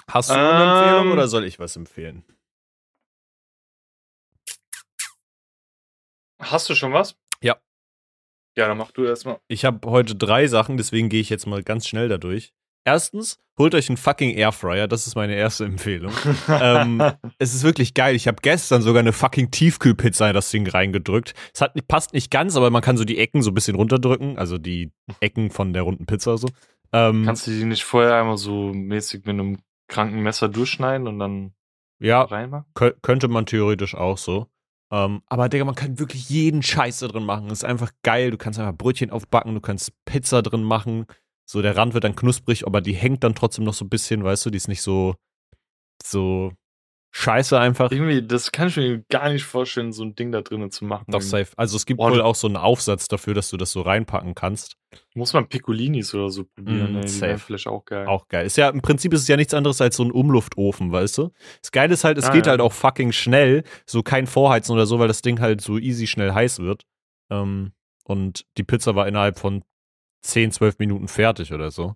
[0.09, 1.13] Hast du eine Empfehlung Ähm.
[1.13, 2.25] oder soll ich was empfehlen?
[6.41, 7.17] Hast du schon was?
[7.43, 7.57] Ja.
[8.57, 9.39] Ja, dann mach du erstmal.
[9.49, 12.53] Ich habe heute drei Sachen, deswegen gehe ich jetzt mal ganz schnell dadurch.
[12.85, 16.13] Erstens, holt euch einen fucking Airfryer, das ist meine erste Empfehlung.
[16.49, 17.03] ähm,
[17.39, 18.15] es ist wirklich geil.
[18.15, 21.35] Ich habe gestern sogar eine fucking Tiefkühlpizza in das Ding reingedrückt.
[21.53, 24.39] Es hat, passt nicht ganz, aber man kann so die Ecken so ein bisschen runterdrücken,
[24.39, 24.91] also die
[25.21, 26.49] Ecken von der runden Pizza so.
[26.93, 31.19] Ähm, Kannst du die nicht vorher einmal so mäßig mit einem kranken Messer durchschneiden und
[31.19, 31.53] dann
[31.99, 32.67] ja, reinmachen?
[32.75, 34.47] Kö könnte man theoretisch auch so.
[34.91, 37.51] Ähm, aber Digga, man kann wirklich jeden Scheiß da drin machen.
[37.51, 38.31] ist einfach geil.
[38.31, 41.07] Du kannst einfach Brötchen aufbacken, du kannst Pizza drin machen.
[41.45, 44.23] So, der Rand wird dann knusprig, aber die hängt dann trotzdem noch so ein bisschen,
[44.23, 45.15] weißt du, die ist nicht so,
[46.03, 46.53] so
[47.11, 47.91] scheiße einfach.
[47.91, 51.07] Irgendwie, das kann ich mir gar nicht vorstellen, so ein Ding da drinnen zu machen.
[51.09, 51.49] Doch safe.
[51.57, 54.35] Also es gibt Boah, wohl auch so einen Aufsatz dafür, dass du das so reinpacken
[54.35, 54.77] kannst.
[55.15, 57.09] Muss man Piccolinis oder so probieren, Mm, ne?
[57.09, 57.39] Safe.
[57.39, 58.07] vielleicht auch geil.
[58.07, 58.47] Auch geil.
[58.47, 61.31] Ist ja, im Prinzip ist es ja nichts anderes als so ein Umluftofen, weißt du?
[61.63, 62.51] Das Geile ist halt, es Ah, geht ja.
[62.51, 63.65] halt auch fucking schnell.
[63.87, 66.85] So kein Vorheizen oder so, weil das Ding halt so easy schnell heiß wird.
[67.31, 67.73] Ähm,
[68.05, 69.65] und die Pizza war innerhalb von
[70.23, 71.95] 10, 12 Minuten fertig oder so.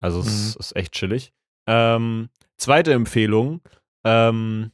[0.00, 0.60] Also es Mhm.
[0.60, 1.32] ist echt chillig.
[1.66, 2.28] Ähm,
[2.58, 3.60] zweite Empfehlung,
[4.04, 4.72] ähm,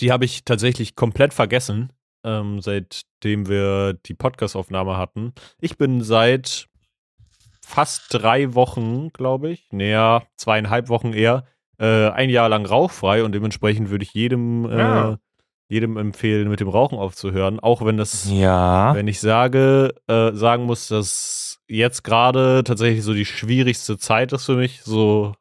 [0.00, 1.92] die habe ich tatsächlich komplett vergessen,
[2.24, 5.32] ähm, seitdem wir die Podcast-Aufnahme hatten.
[5.60, 6.66] Ich bin seit
[7.64, 11.44] fast drei Wochen, glaube ich, näher zweieinhalb Wochen eher,
[11.78, 15.18] äh, ein Jahr lang rauchfrei und dementsprechend würde ich jedem, äh, Ja.
[15.68, 18.92] jedem empfehlen, mit dem Rauchen aufzuhören, auch wenn das Ja.
[18.94, 24.46] wenn ich sage, äh, sagen muss, dass jetzt gerade tatsächlich so die schwierigste Zeit ist
[24.46, 25.34] für mich, so,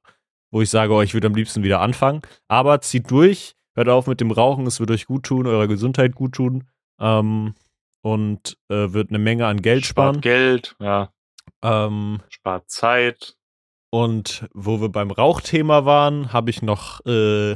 [0.52, 2.22] wo ich sage, oh, ich würde am liebsten wieder anfangen.
[2.48, 6.16] Aber zieht durch, hört auf mit dem Rauchen, es wird euch gut tun, eurer Gesundheit
[6.16, 6.66] gut tun
[7.00, 7.54] ähm,
[8.02, 10.22] und äh, wird eine Menge an Geld Spart sparen.
[10.22, 11.12] Geld, ja.
[11.62, 13.36] Ähm, Spart Zeit.
[13.92, 17.56] und wo wir beim Rauchthema waren, habe ich noch äh,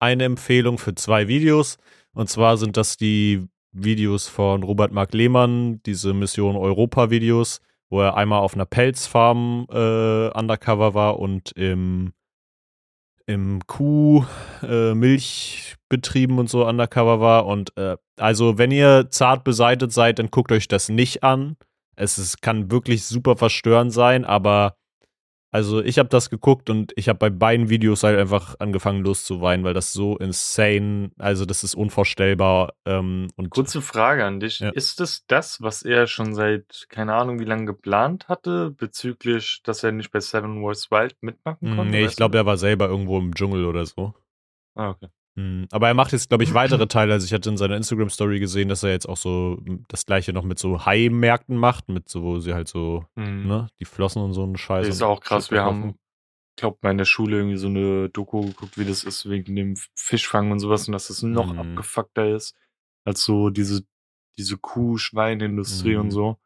[0.00, 1.78] eine Empfehlung für zwei Videos.
[2.12, 8.16] Und zwar sind das die Videos von Robert Mark Lehmann, diese Mission Europa-Videos, wo er
[8.16, 12.12] einmal auf einer Pelzfarm äh, undercover war und im,
[13.32, 17.44] im Kuh-Milchbetrieben und so undercover war.
[17.46, 21.56] Und äh, also, wenn ihr zart beseitet seid, dann guckt euch das nicht an.
[21.96, 24.76] Es ist, kann wirklich super verstörend sein, aber
[25.52, 29.64] also ich habe das geguckt und ich habe bei beiden Videos halt einfach angefangen loszuweinen,
[29.64, 32.72] weil das so insane, also das ist unvorstellbar.
[32.86, 34.60] Ähm, und Kurze Frage an dich.
[34.60, 34.70] Ja.
[34.70, 39.84] Ist es das, was er schon seit keine Ahnung wie lange geplant hatte, bezüglich, dass
[39.84, 41.90] er nicht bei Seven Wars Wild mitmachen Mm, konnte?
[41.92, 44.14] nee, ich glaube, er war selber irgendwo im Dschungel oder so.
[44.74, 45.08] Ah, okay.
[45.34, 47.12] Mm, Aber er macht jetzt, glaube ich, weitere Teile.
[47.14, 50.32] Also ich hatte in seiner Instagram-Story gesehen, dass er jetzt auch so mm, das gleiche
[50.32, 53.46] noch mit so Hai-Märkten macht, mit so, wo sie halt so, Mhm.
[53.46, 54.86] ne, die Flossen und so einen Scheiß.
[54.86, 55.50] Das ist auch krass.
[55.50, 55.94] Wir haben,
[56.50, 59.56] ich glaube, mal in der Schule irgendwie so eine Doku geguckt, wie das ist wegen
[59.56, 61.58] dem Fischfang und sowas und dass das noch Mhm.
[61.58, 62.54] abgefuckter ist
[63.04, 63.84] als so diese,
[64.36, 66.00] diese Kuh-Schweinindustrie Mhm.
[66.00, 66.36] und so.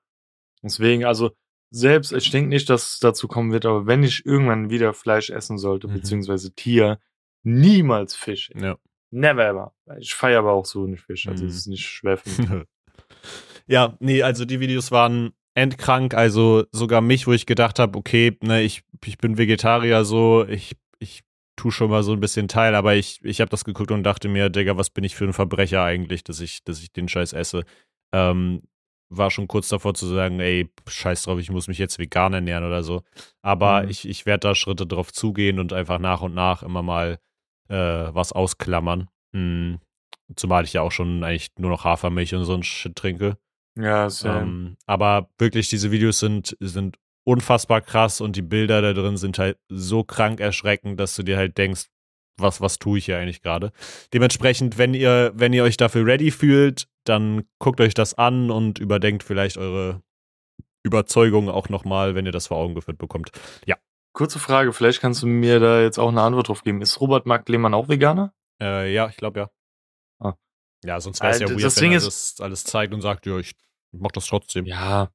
[0.63, 1.33] Deswegen, also
[1.71, 5.31] selbst, ich denke nicht, dass es dazu kommen wird, aber wenn ich irgendwann wieder Fleisch
[5.31, 5.93] essen sollte, Mhm.
[5.95, 6.99] beziehungsweise Tier,
[7.47, 8.51] niemals Fisch.
[8.55, 8.77] Ja.
[9.11, 9.73] Never ever.
[9.99, 11.51] Ich feiere aber auch so nicht Fisch, also Mhm.
[11.51, 12.39] es ist nicht schwer für mich.
[13.67, 18.37] ja, nee, also die Videos waren endkrank, also sogar mich, wo ich gedacht habe, okay,
[18.43, 21.23] ne, ich, ich bin Vegetarier so, ich, ich
[21.57, 24.29] tu schon mal so ein bisschen teil, aber ich, ich habe das geguckt und dachte
[24.29, 27.33] mir, Digga, was bin ich für ein Verbrecher eigentlich, dass ich, dass ich den Scheiß
[27.33, 27.65] esse.
[28.13, 28.63] Ähm,
[29.09, 32.65] war schon kurz davor zu sagen, ey, scheiß drauf, ich muss mich jetzt vegan ernähren
[32.65, 33.03] oder so.
[33.41, 33.89] Aber Mhm.
[33.89, 37.19] ich, ich werde da Schritte drauf zugehen und einfach nach und nach immer mal
[37.69, 39.09] äh, was ausklammern.
[39.35, 39.79] Hm.
[40.35, 43.39] Zumal ich ja auch schon eigentlich nur noch Hafermilch und so ein Shit trinke.
[43.79, 44.41] Ja, same.
[44.41, 49.39] Ähm, aber wirklich, diese Videos sind, sind unfassbar krass und die Bilder da drin sind
[49.39, 51.87] halt so krank erschreckend, dass du dir halt denkst,
[52.39, 53.73] was, was tue ich hier eigentlich gerade?
[54.13, 58.79] Dementsprechend, wenn ihr, wenn ihr euch dafür ready fühlt, dann guckt euch das an und
[58.79, 60.03] überdenkt vielleicht eure,
[60.87, 63.33] Überzeugung auch nochmal, wenn ihr das vor Augen geführt bekommt.
[63.67, 63.77] Ja.
[64.17, 66.81] Kurze Frage, vielleicht kannst du mir da jetzt auch eine Antwort drauf geben.
[66.81, 68.33] Ist Robert Mark Lehmann auch Veganer?
[68.59, 69.51] Äh, ja, ich glaube ja.
[70.19, 70.33] Ah.
[70.83, 72.07] Ja, sonst wäre es ja Äh, weird, das wenn Ding er ist-
[72.39, 73.53] das alles zeigt und sagt, ja, ich
[73.93, 74.65] mach das trotzdem.
[74.65, 75.11] Ja.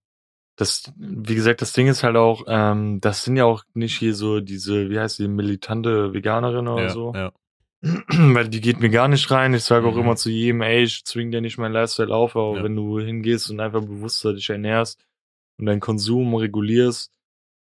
[0.56, 4.14] Das, wie gesagt, das Ding ist halt auch, ähm, das sind ja auch nicht hier
[4.14, 7.14] so diese, wie heißt die, militante Veganerin oder ja, so.
[7.16, 7.32] ja.
[7.82, 9.56] Weil die geht mir gar nicht rein.
[9.56, 10.02] Ich sage auch Mhm.
[10.02, 12.64] immer zu jedem, ey, ich zwing dir nicht meinen Lifestyle auf, aber Ja.
[12.64, 15.04] wenn du hingehst und einfach bewusster dich ernährst
[15.58, 17.12] und deinen Konsum regulierst,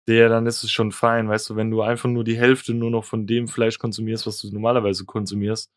[0.07, 1.27] der, dann ist es schon fein.
[1.30, 4.40] Weißt du, wenn du einfach nur die Hälfte nur noch von dem Fleisch konsumierst, was
[4.41, 5.72] du normalerweise konsumierst,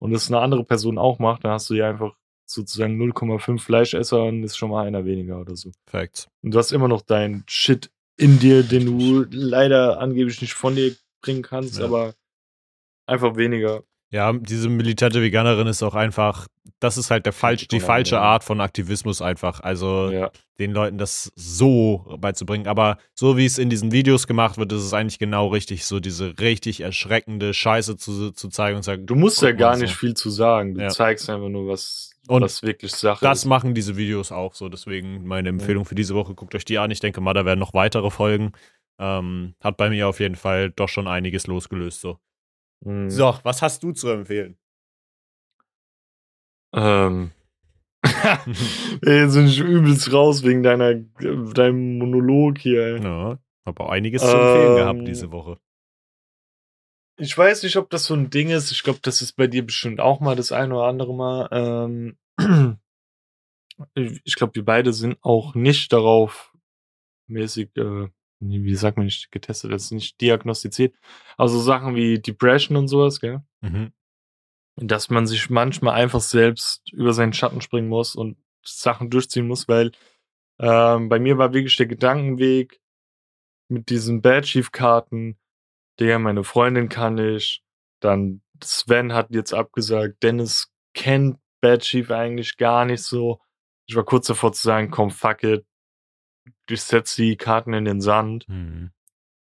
[0.00, 2.14] und das eine andere Person auch macht, dann hast du ja einfach
[2.46, 5.70] sozusagen 0,5 Fleischesser und ist schon mal einer weniger oder so.
[5.86, 6.28] Facts.
[6.42, 10.74] Und du hast immer noch deinen Shit in dir, den du leider angeblich nicht von
[10.74, 11.86] dir bringen kannst, Ja.
[11.86, 12.14] aber
[13.06, 13.82] einfach weniger.
[14.14, 16.46] Ja, diese militante Veganerin ist auch einfach,
[16.78, 18.20] das ist halt der falsch, die falsche.
[18.20, 19.58] Art von Aktivismus einfach.
[19.60, 20.30] Also Ja.
[20.60, 22.68] den Leuten das so beizubringen.
[22.68, 25.98] Aber so wie es in diesen Videos gemacht wird, ist es eigentlich genau richtig, so
[25.98, 29.96] diese richtig erschreckende Scheiße zu, zu zeigen und sagen, Du musst ja gar nicht so.
[29.96, 30.74] viel zu sagen.
[30.74, 30.90] Du Ja.
[30.90, 33.44] zeigst einfach nur, was, Und was wirklich Sache Das ist.
[33.46, 34.68] machen diese Videos auch so.
[34.68, 36.92] Deswegen meine Empfehlung für diese Woche, guckt euch die an.
[36.92, 38.52] Ich denke mal, da werden noch weitere Folgen.
[39.00, 42.00] Ähm, hat bei mir auf jeden Fall doch schon einiges losgelöst.
[42.00, 42.18] So.
[42.84, 43.10] Mhm.
[43.10, 44.56] so, was hast du zu empfehlen?
[46.74, 47.30] Ähm.
[49.02, 52.82] Jetzt bin ich übelst raus wegen deiner, deinem Monolog hier.
[52.82, 53.02] ey.
[53.02, 55.58] Ja, habe auch einiges zu empfehlen Ähm, gehabt diese Woche.
[57.16, 58.72] Ich weiß nicht, ob das so ein Ding ist.
[58.72, 61.48] Ich glaube, das ist bei dir bestimmt auch mal das eine oder andere Mal.
[61.52, 62.18] Ähm,
[64.24, 66.52] ich glaube, wir beide sind auch nicht darauf
[67.28, 68.08] mäßig, äh,
[68.50, 70.94] wie sagt man nicht, getestet, das ist nicht diagnostiziert.
[71.36, 73.42] Also Sachen wie Depression und sowas, gell?
[73.60, 73.92] Mhm.
[74.76, 79.68] dass man sich manchmal einfach selbst über seinen Schatten springen muss und Sachen durchziehen muss,
[79.68, 79.92] weil
[80.58, 82.80] ähm, bei mir war wirklich der Gedankenweg
[83.68, 85.38] mit diesen Bad Chief Karten,
[85.98, 87.62] der meine Freundin kann ich,
[88.00, 93.40] dann Sven hat jetzt abgesagt, Dennis kennt Bad Chief eigentlich gar nicht so.
[93.86, 95.64] Ich war kurz davor zu sagen, komm, fuck it,
[96.68, 98.48] ich setz die Karten in den Sand.
[98.48, 98.90] Mhm.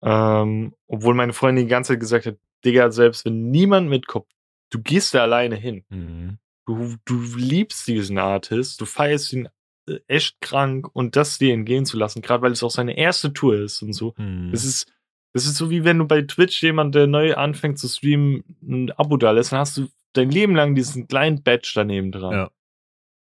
[0.02, 4.26] Ähm, obwohl meine Freundin die ganze Zeit gesagt hat, Digga, selbst wenn niemand mitkommt,
[4.70, 5.84] du gehst da alleine hin.
[5.88, 6.38] Mhm.
[6.66, 9.48] Du, du liebst diesen Artist, du feierst ihn
[9.88, 13.32] äh, echt krank und das dir entgehen zu lassen, gerade weil es auch seine erste
[13.32, 14.14] Tour ist und so.
[14.16, 14.51] Mhm.
[14.51, 14.93] Das ist,
[15.32, 18.90] das ist so wie wenn du bei Twitch jemand, der neu anfängt zu streamen, ein
[18.93, 22.32] Abo da lässt, dann hast du dein Leben lang diesen kleinen Badge daneben dran.
[22.32, 22.51] Ja.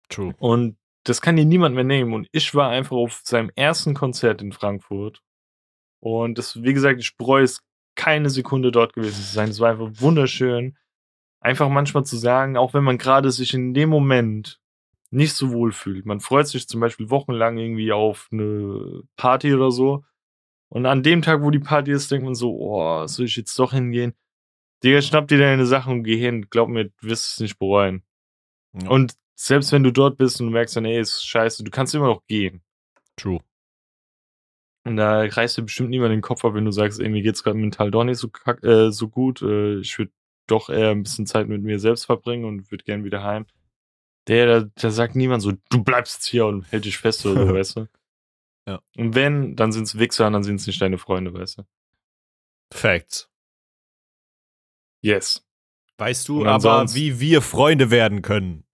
[0.10, 0.34] True.
[0.38, 0.78] Und
[1.08, 2.14] das kann dir niemand mehr nehmen.
[2.14, 5.22] Und ich war einfach auf seinem ersten Konzert in Frankfurt.
[6.00, 7.62] Und das, wie gesagt, ich bereue es
[7.96, 9.50] keine Sekunde dort gewesen zu sein.
[9.50, 10.78] Es war einfach wunderschön.
[11.40, 14.60] Einfach manchmal zu sagen, auch wenn man gerade sich in dem Moment
[15.10, 16.06] nicht so wohl fühlt.
[16.06, 20.04] Man freut sich zum Beispiel wochenlang irgendwie auf eine Party oder so.
[20.70, 23.58] Und an dem Tag, wo die Party ist, denkt man so, oh, soll ich jetzt
[23.58, 24.14] doch hingehen?
[24.84, 26.48] Digga, schnapp dir deine Sachen und geh hin.
[26.50, 28.04] Glaub mir, du wirst es nicht bereuen.
[28.74, 28.90] Ja.
[28.90, 31.94] Und selbst wenn du dort bist und du merkst dann, ey, ist scheiße, du kannst
[31.94, 32.62] immer noch gehen.
[33.16, 33.40] True.
[34.84, 37.44] Und da reißt dir bestimmt niemand den Kopf ab, wenn du sagst, ey, mir geht's
[37.44, 39.42] gerade mental doch nicht so, kack, äh, so gut.
[39.42, 40.12] Äh, ich würde
[40.48, 43.46] doch eher ein bisschen Zeit mit mir selbst verbringen und würde gern wieder heim.
[44.28, 47.54] Der, da, da sagt niemand so, du bleibst hier und hält dich fest oder so,
[47.54, 47.88] weißt du?
[48.68, 48.82] Ja.
[48.98, 51.64] Und wenn, dann sind's Wichser und dann sind's nicht deine Freunde, weißt du?
[52.74, 53.30] Facts.
[55.02, 55.46] Yes.
[55.98, 58.67] Weißt du aber, wie wir Freunde werden können?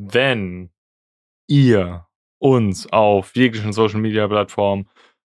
[0.00, 0.70] Wenn
[1.46, 2.06] ihr
[2.38, 4.88] uns auf jeglichen Social Media Plattformen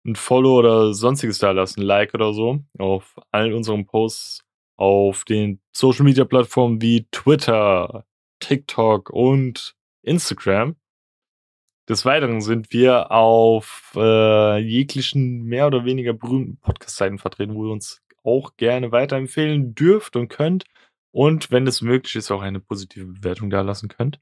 [0.05, 4.43] ein Follow oder sonstiges da lassen, Like oder so, auf allen unseren Posts
[4.77, 8.05] auf den Social Media Plattformen wie Twitter,
[8.39, 10.75] TikTok und Instagram.
[11.89, 17.71] Des Weiteren sind wir auf äh, jeglichen mehr oder weniger berühmten Podcast-Seiten vertreten, wo ihr
[17.71, 20.65] uns auch gerne weiterempfehlen dürft und könnt.
[21.11, 24.19] Und wenn es möglich ist, auch eine positive Bewertung da lassen könnt.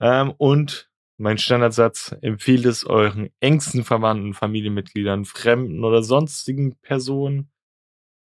[0.00, 7.50] Ähm, und mein Standardsatz, empfiehlt es euren engsten Verwandten, Familienmitgliedern, Fremden oder sonstigen Personen.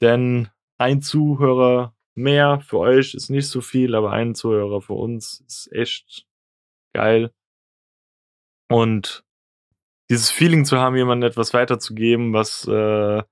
[0.01, 5.41] Denn ein Zuhörer mehr für euch ist nicht so viel, aber ein Zuhörer für uns
[5.41, 6.25] ist echt
[6.93, 7.31] geil.
[8.69, 9.25] Und
[10.09, 13.23] dieses Feeling zu haben, jemandem etwas weiterzugeben, was äh,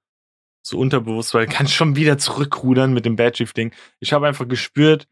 [0.66, 3.74] so unterbewusst war, kann schon wieder zurückrudern mit dem Bad Ding.
[4.00, 5.08] Ich habe einfach gespürt,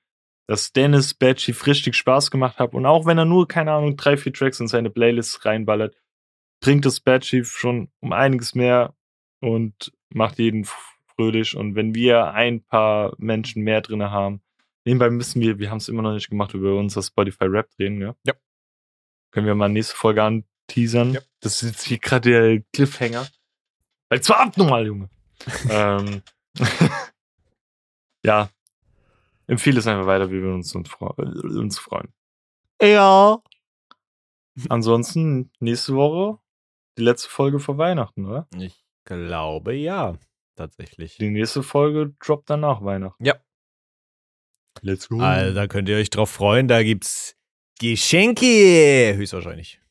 [0.51, 2.73] dass Dennis Bad Chief richtig Spaß gemacht hat.
[2.73, 5.95] Und auch wenn er nur, keine Ahnung, drei, vier Tracks in seine Playlist reinballert,
[6.59, 8.93] bringt das Bad Chief schon um einiges mehr
[9.39, 10.65] und macht jeden
[11.15, 11.55] fröhlich.
[11.55, 14.41] Und wenn wir ein paar Menschen mehr drinne haben,
[14.83, 18.01] nebenbei müssen wir, wir haben es immer noch nicht gemacht, über unser Spotify Rap reden,
[18.01, 18.13] ja?
[18.25, 18.33] Ja.
[19.31, 21.13] Können wir mal nächste Folge teasern.
[21.13, 21.21] Ja.
[21.39, 23.25] Das ist jetzt hier gerade der Cliffhanger.
[24.09, 25.09] Weil zwar abnormal, Junge.
[25.69, 26.21] ähm,
[28.25, 28.49] ja.
[29.51, 32.13] Empfehle es einfach weiter, wie wir uns, uns, freu- äh, uns freuen.
[32.81, 33.41] Ja.
[34.69, 36.39] Ansonsten nächste Woche
[36.97, 38.47] die letzte Folge vor Weihnachten, oder?
[38.57, 40.17] Ich glaube ja,
[40.55, 41.17] tatsächlich.
[41.17, 43.23] Die nächste Folge droppt dann nach Weihnachten.
[43.23, 43.35] Ja.
[44.81, 45.19] Let's go.
[45.19, 47.35] Also, da könnt ihr euch drauf freuen, da gibt's
[47.79, 49.13] Geschenke.
[49.15, 49.81] Höchstwahrscheinlich.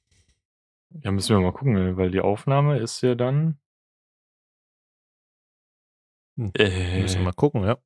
[1.02, 3.58] Ja, müssen wir mal gucken, weil die Aufnahme ist ja dann.
[6.38, 7.76] Hm, Äh, Müssen wir mal gucken, ja.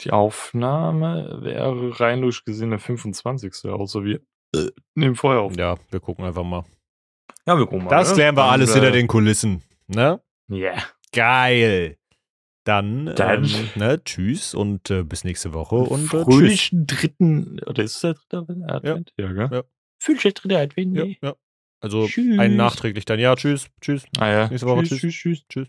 [0.00, 3.70] Die Aufnahme wäre rein durch gesehen der 25.
[3.70, 4.20] Außer wir
[4.54, 5.56] äh, nehmen vorher auf.
[5.56, 6.64] Ja, wir gucken einfach mal.
[7.46, 7.90] Ja, wir gucken mal.
[7.90, 8.14] Das ne?
[8.16, 9.62] klären wir alles äh, hinter den Kulissen.
[9.86, 10.20] Ne?
[10.48, 10.74] Ja.
[11.12, 11.98] Geil.
[12.64, 16.24] Dann, Dann- ähm, ne, tschüss und äh, bis nächste Woche und äh, tschüss.
[16.24, 19.12] Fröhlichen dritten, oder ist es der dritte Advent?
[19.18, 19.48] Ja, gell?
[19.50, 19.62] Ja.
[20.00, 21.18] Fröhlicher dritter Advent, Ja, nee.
[21.22, 21.34] ja.
[21.80, 22.38] Also Tschüss.
[22.38, 23.18] ein nachträglich dann.
[23.18, 24.04] Ja, tschüss, tschüss.
[24.18, 24.48] Ah ja.
[24.48, 24.84] Nächste Woche.
[24.84, 25.44] Tschüss, tschüss, tschüss.
[25.48, 25.68] Tschüss.